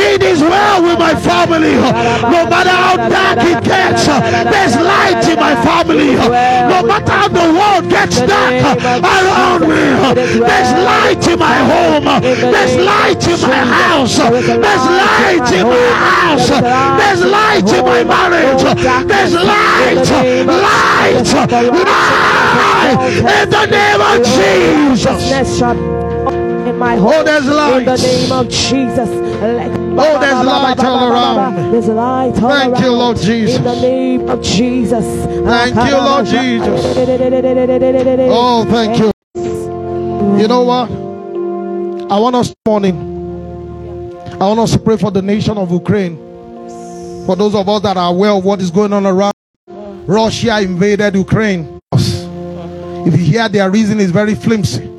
It 0.00 0.22
is 0.22 0.40
well 0.40 0.82
with 0.82 0.98
my 0.98 1.14
family. 1.14 1.76
No 1.76 2.46
matter 2.48 2.70
how 2.70 2.96
dark 2.96 3.38
it 3.44 3.64
gets, 3.64 4.06
there's 4.06 4.76
light 4.76 5.24
in 5.28 5.38
my 5.38 5.54
family. 5.64 6.16
No 6.70 6.82
matter 6.86 7.12
how 7.12 7.28
the 7.28 7.46
world 7.58 7.90
gets 7.90 8.16
dark 8.20 8.52
around 9.04 9.62
me, 9.62 10.14
there's 10.14 10.72
light 10.90 11.26
in 11.26 11.38
my 11.38 11.58
home. 11.70 12.04
There's 12.22 12.76
light 12.76 13.26
in 13.26 13.40
my 13.40 13.62
house. 13.64 14.16
There's 14.16 14.48
light 14.48 15.52
in 15.52 15.66
my 15.66 15.90
house. 16.06 16.48
There's 16.48 17.22
light 17.24 17.70
in 17.72 17.84
my 17.84 18.02
marriage. 18.04 18.62
There's 19.08 19.34
light, 19.34 20.08
light, 20.46 21.28
light 21.90 23.00
in 23.18 23.50
the 23.50 23.66
name 23.66 24.00
of 24.00 24.24
Jesus. 24.24 25.20
In 25.60 26.76
my 26.78 26.96
home, 26.96 27.12
oh, 27.14 27.24
there's 27.24 27.46
light. 27.46 27.78
In 27.78 27.84
the 27.84 27.96
name 27.96 28.32
of 28.32 28.48
Jesus. 28.48 29.29
Oh, 29.42 30.20
there's 30.20 30.44
light 30.44 30.78
all 30.80 31.10
around. 31.10 31.72
There's 31.72 31.88
light 31.88 32.42
all 32.42 32.50
Thank 32.50 32.74
around. 32.74 32.82
you, 32.82 32.90
Lord 32.90 33.16
Jesus. 33.16 33.56
In 33.56 33.64
the 33.64 33.80
name 33.80 34.28
of 34.28 34.42
Jesus. 34.42 35.04
Thank 35.24 35.74
you, 35.76 35.96
Lord 35.96 36.26
ah, 36.26 36.30
Jesus. 36.30 36.84
Oh, 38.30 38.64
thank 38.66 38.98
you. 38.98 39.10
You 40.40 40.46
know 40.46 40.62
what? 40.62 40.90
I 42.10 42.18
want 42.18 42.36
us 42.36 42.54
morning. 42.66 42.96
I 44.32 44.48
want 44.48 44.60
us 44.60 44.72
to 44.72 44.78
pray 44.78 44.98
for 44.98 45.10
the 45.10 45.22
nation 45.22 45.56
of 45.56 45.70
Ukraine. 45.70 46.16
For 47.24 47.34
those 47.34 47.54
of 47.54 47.68
us 47.68 47.82
that 47.82 47.96
are 47.96 48.10
aware 48.10 48.32
of 48.32 48.44
what 48.44 48.60
is 48.60 48.70
going 48.70 48.92
on 48.92 49.06
around, 49.06 49.32
Russia 50.06 50.60
invaded 50.60 51.14
Ukraine. 51.14 51.80
If 51.92 53.18
you 53.18 53.24
hear 53.24 53.48
their 53.48 53.70
reason 53.70 54.00
is 54.00 54.10
very 54.10 54.34
flimsy, 54.34 54.90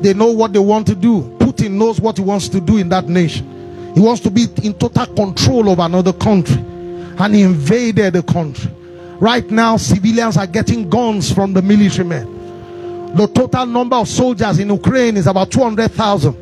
they 0.00 0.14
know 0.14 0.32
what 0.32 0.54
they 0.54 0.58
want 0.58 0.86
to 0.86 0.94
do. 0.94 1.36
Putin 1.38 1.72
knows 1.72 2.00
what 2.00 2.16
he 2.16 2.24
wants 2.24 2.48
to 2.48 2.60
do 2.60 2.78
in 2.78 2.88
that 2.88 3.08
nation. 3.08 3.61
He 3.94 4.00
wants 4.00 4.20
to 4.22 4.30
be 4.30 4.46
in 4.62 4.74
total 4.74 5.06
control 5.06 5.68
of 5.70 5.78
another 5.78 6.12
country. 6.12 6.56
And 6.56 7.34
he 7.34 7.42
invaded 7.42 8.14
the 8.14 8.22
country. 8.22 8.70
Right 9.20 9.48
now, 9.50 9.76
civilians 9.76 10.36
are 10.36 10.46
getting 10.46 10.88
guns 10.88 11.32
from 11.32 11.52
the 11.52 11.62
military 11.62 12.08
men. 12.08 13.14
The 13.14 13.26
total 13.28 13.66
number 13.66 13.96
of 13.96 14.08
soldiers 14.08 14.58
in 14.58 14.70
Ukraine 14.70 15.16
is 15.16 15.26
about 15.26 15.50
200,000. 15.50 16.36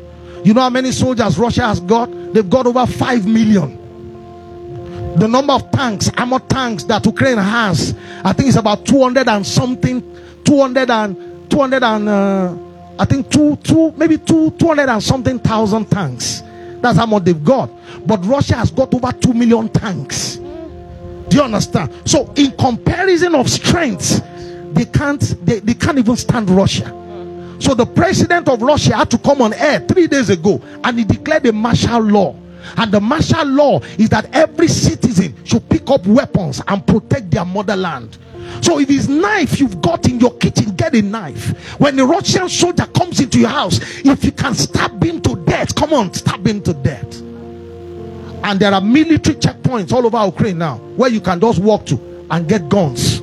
You 0.45 0.53
know 0.53 0.61
how 0.61 0.69
many 0.69 0.91
soldiers 0.91 1.37
Russia 1.37 1.63
has 1.67 1.79
got? 1.79 2.09
They've 2.33 2.49
got 2.49 2.65
over 2.65 2.85
5 2.85 3.27
million. 3.27 3.77
The 5.17 5.27
number 5.27 5.53
of 5.53 5.69
tanks, 5.71 6.09
armored 6.17 6.49
tanks 6.49 6.85
that 6.85 7.05
Ukraine 7.05 7.37
has, 7.37 7.93
I 8.23 8.31
think 8.31 8.47
it's 8.47 8.57
about 8.57 8.85
200 8.85 9.27
and 9.27 9.45
something, 9.45 10.01
200 10.45 10.89
and 10.89 11.49
200 11.51 11.83
and 11.83 12.09
uh, 12.09 12.55
I 12.97 13.05
think 13.05 13.29
two, 13.29 13.57
two, 13.57 13.91
maybe 13.97 14.17
two, 14.17 14.51
200 14.51 14.87
and 14.89 15.03
something 15.03 15.37
thousand 15.39 15.91
tanks. 15.91 16.41
That's 16.81 16.97
how 16.97 17.05
much 17.05 17.23
they've 17.23 17.43
got. 17.43 17.69
But 18.07 18.25
Russia 18.25 18.55
has 18.55 18.71
got 18.71 18.93
over 18.93 19.11
2 19.11 19.33
million 19.33 19.69
tanks. 19.69 20.37
Do 20.37 21.37
you 21.37 21.43
understand? 21.43 21.93
So, 22.05 22.31
in 22.35 22.51
comparison 22.57 23.35
of 23.35 23.49
strength, 23.49 24.21
they 24.73 24.85
can't 24.85 25.21
they, 25.45 25.59
they 25.59 25.73
can't 25.73 25.97
even 25.97 26.15
stand 26.15 26.49
Russia. 26.49 26.97
So 27.59 27.75
the 27.75 27.85
president 27.85 28.49
of 28.49 28.61
Russia 28.61 28.95
had 28.95 29.11
to 29.11 29.19
come 29.19 29.41
on 29.41 29.53
air 29.53 29.79
three 29.81 30.07
days 30.07 30.29
ago 30.29 30.61
and 30.83 30.97
he 30.97 31.05
declared 31.05 31.45
a 31.45 31.53
martial 31.53 31.99
law. 31.99 32.35
And 32.77 32.91
the 32.91 32.99
martial 32.99 33.45
law 33.45 33.79
is 33.99 34.09
that 34.09 34.33
every 34.33 34.67
citizen 34.67 35.35
should 35.45 35.67
pick 35.69 35.89
up 35.89 36.05
weapons 36.07 36.61
and 36.67 36.85
protect 36.85 37.29
their 37.29 37.45
motherland. 37.45 38.17
So 38.61 38.79
if 38.79 38.89
it's 38.89 39.07
knife 39.07 39.59
you've 39.59 39.81
got 39.81 40.07
in 40.07 40.19
your 40.19 40.33
kitchen, 40.35 40.75
get 40.75 40.95
a 40.95 41.01
knife. 41.01 41.79
When 41.79 41.97
a 41.99 42.05
Russian 42.05 42.49
soldier 42.49 42.85
comes 42.85 43.19
into 43.19 43.39
your 43.39 43.49
house, 43.49 43.79
if 44.03 44.23
you 44.23 44.31
can 44.31 44.53
stab 44.53 45.03
him 45.03 45.21
to 45.21 45.35
death, 45.45 45.73
come 45.75 45.93
on, 45.93 46.13
stab 46.13 46.45
him 46.45 46.61
to 46.63 46.73
death. 46.73 47.21
And 48.43 48.59
there 48.59 48.73
are 48.73 48.81
military 48.81 49.35
checkpoints 49.35 49.91
all 49.91 50.05
over 50.05 50.25
Ukraine 50.25 50.57
now 50.57 50.77
where 50.95 51.09
you 51.09 51.21
can 51.21 51.39
just 51.39 51.59
walk 51.59 51.85
to 51.87 52.27
and 52.29 52.47
get 52.47 52.69
guns. 52.69 53.21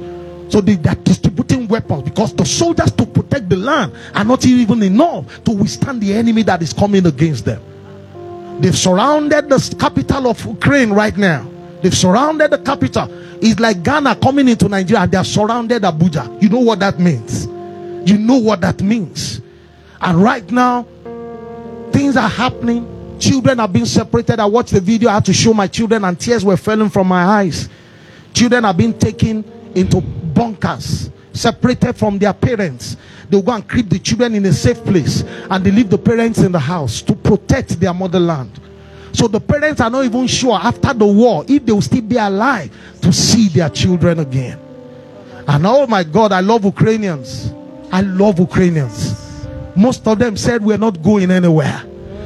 So 0.50 0.60
they, 0.60 0.74
are 0.88 0.94
distributing 0.94 1.68
weapons 1.68 2.02
because 2.04 2.34
the 2.34 2.44
soldiers 2.44 2.90
to 2.92 3.06
protect 3.06 3.48
the 3.48 3.56
land 3.56 3.92
are 4.14 4.24
not 4.24 4.46
even 4.46 4.82
enough 4.82 5.44
to 5.44 5.52
withstand 5.52 6.00
the 6.00 6.14
enemy 6.14 6.42
that 6.44 6.62
is 6.62 6.72
coming 6.72 7.04
against 7.06 7.44
them. 7.44 7.62
They've 8.60 8.76
surrounded 8.76 9.48
the 9.48 9.76
capital 9.78 10.28
of 10.28 10.44
Ukraine 10.44 10.90
right 10.90 11.16
now. 11.16 11.48
They've 11.82 11.96
surrounded 11.96 12.50
the 12.50 12.58
capital. 12.58 13.08
It's 13.40 13.60
like 13.60 13.82
Ghana 13.82 14.16
coming 14.16 14.48
into 14.48 14.68
Nigeria 14.68 15.06
they 15.06 15.16
are 15.16 15.24
surrounded 15.24 15.82
Abuja. 15.82 16.42
You 16.42 16.48
know 16.48 16.60
what 16.60 16.80
that 16.80 16.98
means? 16.98 17.46
You 18.08 18.18
know 18.18 18.36
what 18.36 18.60
that 18.62 18.82
means. 18.82 19.40
And 20.00 20.22
right 20.22 20.48
now, 20.50 20.86
things 21.92 22.16
are 22.16 22.28
happening. 22.28 23.18
Children 23.18 23.60
are 23.60 23.68
being 23.68 23.84
separated. 23.86 24.40
I 24.40 24.46
watched 24.46 24.72
the 24.72 24.80
video. 24.80 25.10
I 25.10 25.14
had 25.14 25.24
to 25.26 25.32
show 25.32 25.52
my 25.52 25.66
children, 25.66 26.04
and 26.04 26.18
tears 26.18 26.44
were 26.44 26.56
falling 26.56 26.88
from 26.88 27.08
my 27.08 27.24
eyes. 27.24 27.68
Children 28.32 28.64
are 28.64 28.74
being 28.74 28.96
taken 28.96 29.44
into 29.74 30.00
bunkers, 30.00 31.10
separated 31.32 31.96
from 31.96 32.18
their 32.18 32.32
parents. 32.32 32.96
They'll 33.28 33.42
go 33.42 33.52
and 33.52 33.68
keep 33.68 33.88
the 33.88 33.98
children 33.98 34.34
in 34.34 34.46
a 34.46 34.52
safe 34.52 34.82
place 34.84 35.22
and 35.50 35.64
they 35.64 35.70
leave 35.70 35.90
the 35.90 35.98
parents 35.98 36.38
in 36.38 36.52
the 36.52 36.58
house 36.58 37.02
to 37.02 37.14
protect 37.14 37.78
their 37.80 37.92
motherland. 37.92 38.58
So 39.12 39.28
the 39.28 39.40
parents 39.40 39.80
are 39.80 39.90
not 39.90 40.04
even 40.04 40.26
sure 40.26 40.58
after 40.58 40.92
the 40.94 41.06
war 41.06 41.44
if 41.48 41.64
they 41.64 41.72
will 41.72 41.82
still 41.82 42.02
be 42.02 42.16
alive 42.16 42.70
to 43.02 43.12
see 43.12 43.48
their 43.48 43.68
children 43.68 44.20
again. 44.20 44.58
And 45.46 45.66
oh 45.66 45.86
my 45.86 46.04
God, 46.04 46.32
I 46.32 46.40
love 46.40 46.64
Ukrainians. 46.64 47.52
I 47.90 48.02
love 48.02 48.38
Ukrainians. 48.38 49.46
Most 49.74 50.06
of 50.06 50.18
them 50.18 50.36
said 50.36 50.62
we're 50.62 50.78
not 50.78 51.02
going 51.02 51.30
anywhere. 51.30 51.82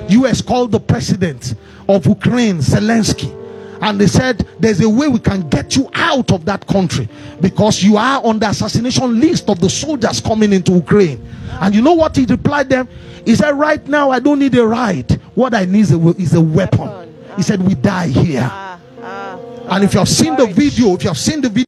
US 0.09 0.41
called 0.43 0.73
the 0.73 0.81
president 0.81 1.55
of 1.89 2.07
Ukraine, 2.07 2.59
Zelensky 2.59 3.41
and 3.83 4.01
they 4.01 4.07
said 4.07 4.39
there's 4.61 4.81
a 4.81 4.89
way 4.89 5.09
we 5.09 5.19
can 5.19 5.49
get 5.49 5.75
you 5.75 5.91
out 5.95 6.31
of 6.31 6.45
that 6.45 6.65
country 6.69 7.09
because 7.41 7.83
you 7.83 7.97
are 7.97 8.25
on 8.25 8.39
the 8.39 8.49
assassination 8.49 9.21
list 9.21 9.51
of 9.51 9.61
the 9.61 9.69
soldiers 9.69 10.21
coming 10.21 10.53
into 10.53 10.73
Ukraine. 10.73 11.21
And 11.61 11.75
you 11.75 11.83
know 11.83 11.95
what 11.95 12.17
he 12.17 12.25
replied 12.25 12.69
them? 12.69 12.89
He 13.25 13.35
said, 13.35 13.51
Right 13.51 13.87
now, 13.89 14.11
I 14.11 14.21
don't 14.21 14.39
need 14.39 14.57
a 14.57 14.65
ride. 14.65 15.11
What 15.35 15.53
I 15.53 15.65
need 15.65 15.81
is 15.81 15.93
a, 15.93 16.09
is 16.11 16.35
a 16.35 16.41
weapon. 16.41 17.13
He 17.37 17.43
said, 17.43 17.61
We 17.61 17.75
die 17.75 18.09
here. 18.09 18.49
Ah, 18.51 18.81
ah. 19.03 19.39
And 19.71 19.85
if 19.85 19.95
you 19.95 19.99
have 19.99 20.09
seen 20.09 20.37
the 20.37 20.47
video, 20.47 20.95
if 20.95 21.03
you 21.03 21.09
have 21.09 21.19
seen 21.19 21.41
the 21.41 21.49
video, 21.49 21.67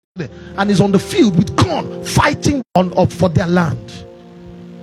and 0.57 0.71
he's 0.71 0.81
on 0.81 0.93
the 0.93 0.99
field 0.99 1.37
with 1.37 1.57
corn 1.57 2.05
fighting 2.05 2.63
on 2.77 2.97
up 2.97 3.13
for 3.13 3.29
their 3.29 3.49
land, 3.49 3.93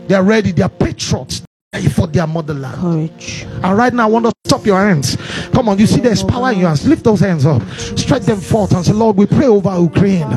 they 0.08 0.16
are 0.16 0.24
ready, 0.24 0.52
they 0.52 0.64
are 0.64 0.70
patriots 0.70 1.44
for 1.80 2.06
their 2.06 2.28
motherland. 2.28 2.76
Courage. 2.76 3.44
And 3.64 3.78
right 3.78 3.94
now, 3.94 4.04
I 4.04 4.12
want 4.12 4.26
to 4.26 4.34
stop 4.46 4.66
your 4.66 4.78
hands. 4.78 5.16
Come 5.54 5.70
on, 5.70 5.80
you 5.80 5.88
see 5.88 6.02
there's 6.02 6.22
power 6.22 6.52
in 6.52 6.60
your 6.60 6.68
hands. 6.68 6.86
Lift 6.86 7.06
those 7.06 7.22
hands 7.22 7.46
up, 7.46 7.62
stretch 7.98 8.24
them 8.24 8.42
forth, 8.42 8.74
and 8.74 8.86
say, 8.86 8.92
Lord, 8.92 9.16
we 9.16 9.26
pray 9.26 9.48
over 9.48 9.80
Ukraine. 9.80 10.28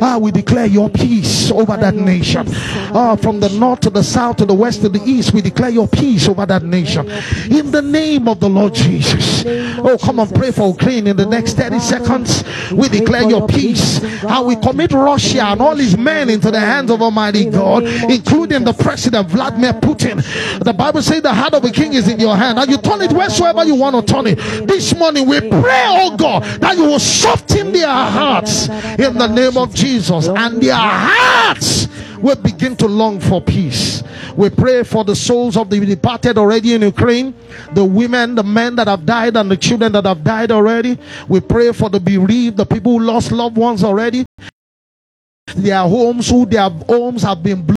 Ah, 0.00 0.16
we 0.16 0.30
declare 0.30 0.66
your 0.66 0.88
peace 0.88 1.50
over 1.50 1.76
that 1.76 1.96
nation. 1.96 2.46
Ah, 2.94 3.16
from 3.16 3.40
the 3.40 3.48
north 3.48 3.80
to 3.80 3.90
the 3.90 4.04
south 4.04 4.36
to 4.36 4.46
the 4.46 4.54
west 4.54 4.82
to 4.82 4.88
the 4.88 5.02
east, 5.04 5.34
we 5.34 5.40
declare 5.40 5.70
your 5.70 5.88
peace 5.88 6.28
over 6.28 6.46
that 6.46 6.62
nation. 6.62 7.10
In 7.50 7.72
the 7.72 7.82
name 7.82 8.28
of 8.28 8.38
the 8.38 8.48
Lord 8.48 8.72
Jesus. 8.74 9.44
Oh, 9.44 9.98
come 10.00 10.20
on, 10.20 10.28
pray 10.30 10.52
for 10.52 10.68
Ukraine 10.68 11.08
in 11.08 11.16
the 11.16 11.26
next 11.26 11.54
30 11.54 11.80
seconds. 11.80 12.44
We 12.70 12.88
declare 12.88 13.28
your 13.28 13.48
peace. 13.48 14.00
And 14.22 14.46
we 14.46 14.54
commit 14.54 14.92
Russia 14.92 15.46
and 15.46 15.60
all 15.60 15.74
his 15.74 15.96
men 15.96 16.30
into 16.30 16.52
the 16.52 16.60
hands 16.60 16.92
of 16.92 17.02
Almighty 17.02 17.50
God, 17.50 17.82
including 17.84 18.62
the 18.62 18.72
President 18.72 19.28
Vladimir 19.28 19.72
Putin. 19.72 20.22
The 20.62 20.75
Bible 20.76 21.02
says 21.02 21.22
the 21.22 21.32
heart 21.32 21.54
of 21.54 21.64
a 21.64 21.70
king 21.70 21.94
is 21.94 22.08
in 22.08 22.20
your 22.20 22.36
hand, 22.36 22.58
and 22.58 22.70
you 22.70 22.78
turn 22.78 23.00
it 23.02 23.12
wheresoever 23.12 23.64
you 23.64 23.74
want 23.74 23.96
to 23.96 24.12
turn 24.12 24.26
it. 24.26 24.36
This 24.66 24.94
morning 24.94 25.26
we 25.26 25.40
pray, 25.40 25.84
oh 25.88 26.16
God, 26.16 26.42
that 26.60 26.76
you 26.76 26.84
will 26.84 26.98
soften 26.98 27.72
their 27.72 27.88
hearts 27.88 28.68
in 28.68 29.14
the 29.14 29.26
name 29.26 29.56
of 29.56 29.74
Jesus, 29.74 30.28
and 30.28 30.60
their 30.60 30.74
hearts 30.74 31.88
will 32.18 32.36
begin 32.36 32.76
to 32.76 32.86
long 32.86 33.20
for 33.20 33.40
peace. 33.40 34.02
We 34.36 34.50
pray 34.50 34.82
for 34.82 35.04
the 35.04 35.16
souls 35.16 35.56
of 35.56 35.70
the 35.70 35.80
departed 35.80 36.38
already 36.38 36.74
in 36.74 36.82
Ukraine, 36.82 37.34
the 37.72 37.84
women, 37.84 38.34
the 38.34 38.42
men 38.42 38.76
that 38.76 38.86
have 38.86 39.06
died, 39.06 39.36
and 39.36 39.50
the 39.50 39.56
children 39.56 39.92
that 39.92 40.04
have 40.04 40.22
died 40.22 40.50
already. 40.50 40.98
We 41.28 41.40
pray 41.40 41.72
for 41.72 41.88
the 41.88 42.00
bereaved, 42.00 42.56
the 42.56 42.66
people 42.66 42.98
who 42.98 43.04
lost 43.04 43.32
loved 43.32 43.56
ones 43.56 43.82
already. 43.82 44.26
Their 45.54 45.82
homes, 45.82 46.28
who 46.28 46.44
their 46.44 46.68
homes 46.68 47.22
have 47.22 47.42
been 47.42 47.75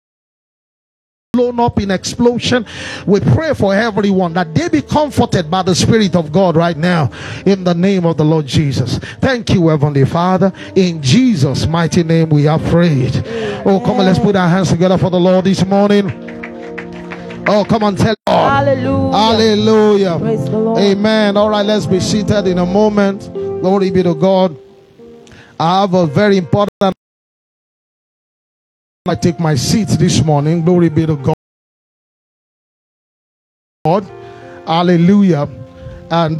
blown 1.38 1.60
up 1.60 1.78
in 1.78 1.92
explosion. 1.92 2.66
We 3.06 3.20
pray 3.20 3.54
for 3.54 3.72
everyone 3.72 4.32
that 4.32 4.52
they 4.52 4.68
be 4.68 4.82
comforted 4.82 5.48
by 5.48 5.62
the 5.62 5.72
Spirit 5.72 6.16
of 6.16 6.32
God 6.32 6.56
right 6.56 6.76
now 6.76 7.12
in 7.46 7.62
the 7.62 7.74
name 7.74 8.04
of 8.04 8.16
the 8.16 8.24
Lord 8.24 8.44
Jesus. 8.44 8.98
Thank 9.20 9.50
you, 9.50 9.68
Heavenly 9.68 10.04
Father. 10.04 10.52
In 10.74 11.00
Jesus' 11.00 11.64
mighty 11.68 12.02
name 12.02 12.30
we 12.30 12.48
are 12.48 12.58
prayed. 12.58 13.22
Oh, 13.64 13.80
come 13.84 14.00
on, 14.00 14.06
let's 14.06 14.18
put 14.18 14.34
our 14.34 14.48
hands 14.48 14.70
together 14.70 14.98
for 14.98 15.10
the 15.10 15.20
Lord 15.20 15.44
this 15.44 15.64
morning. 15.64 16.10
Oh, 17.46 17.64
come 17.64 17.84
on, 17.84 17.94
tell 17.94 18.16
God. 18.26 18.66
Hallelujah. 18.66 20.18
Hallelujah. 20.18 20.76
Amen. 20.76 21.36
All 21.36 21.50
right, 21.50 21.64
let's 21.64 21.86
be 21.86 22.00
seated 22.00 22.48
in 22.48 22.58
a 22.58 22.66
moment. 22.66 23.32
Glory 23.32 23.90
be 23.90 24.02
to 24.02 24.14
God. 24.14 24.56
I 25.60 25.82
have 25.82 25.94
a 25.94 26.04
very 26.06 26.36
important 26.36 26.96
I 29.08 29.14
take 29.14 29.40
my 29.40 29.54
seat 29.54 29.88
this 29.88 30.22
morning. 30.22 30.62
Glory 30.62 30.90
be 30.90 31.06
to 31.06 31.16
God. 31.16 31.34
Hallelujah. 34.66 35.48
And 36.10 36.36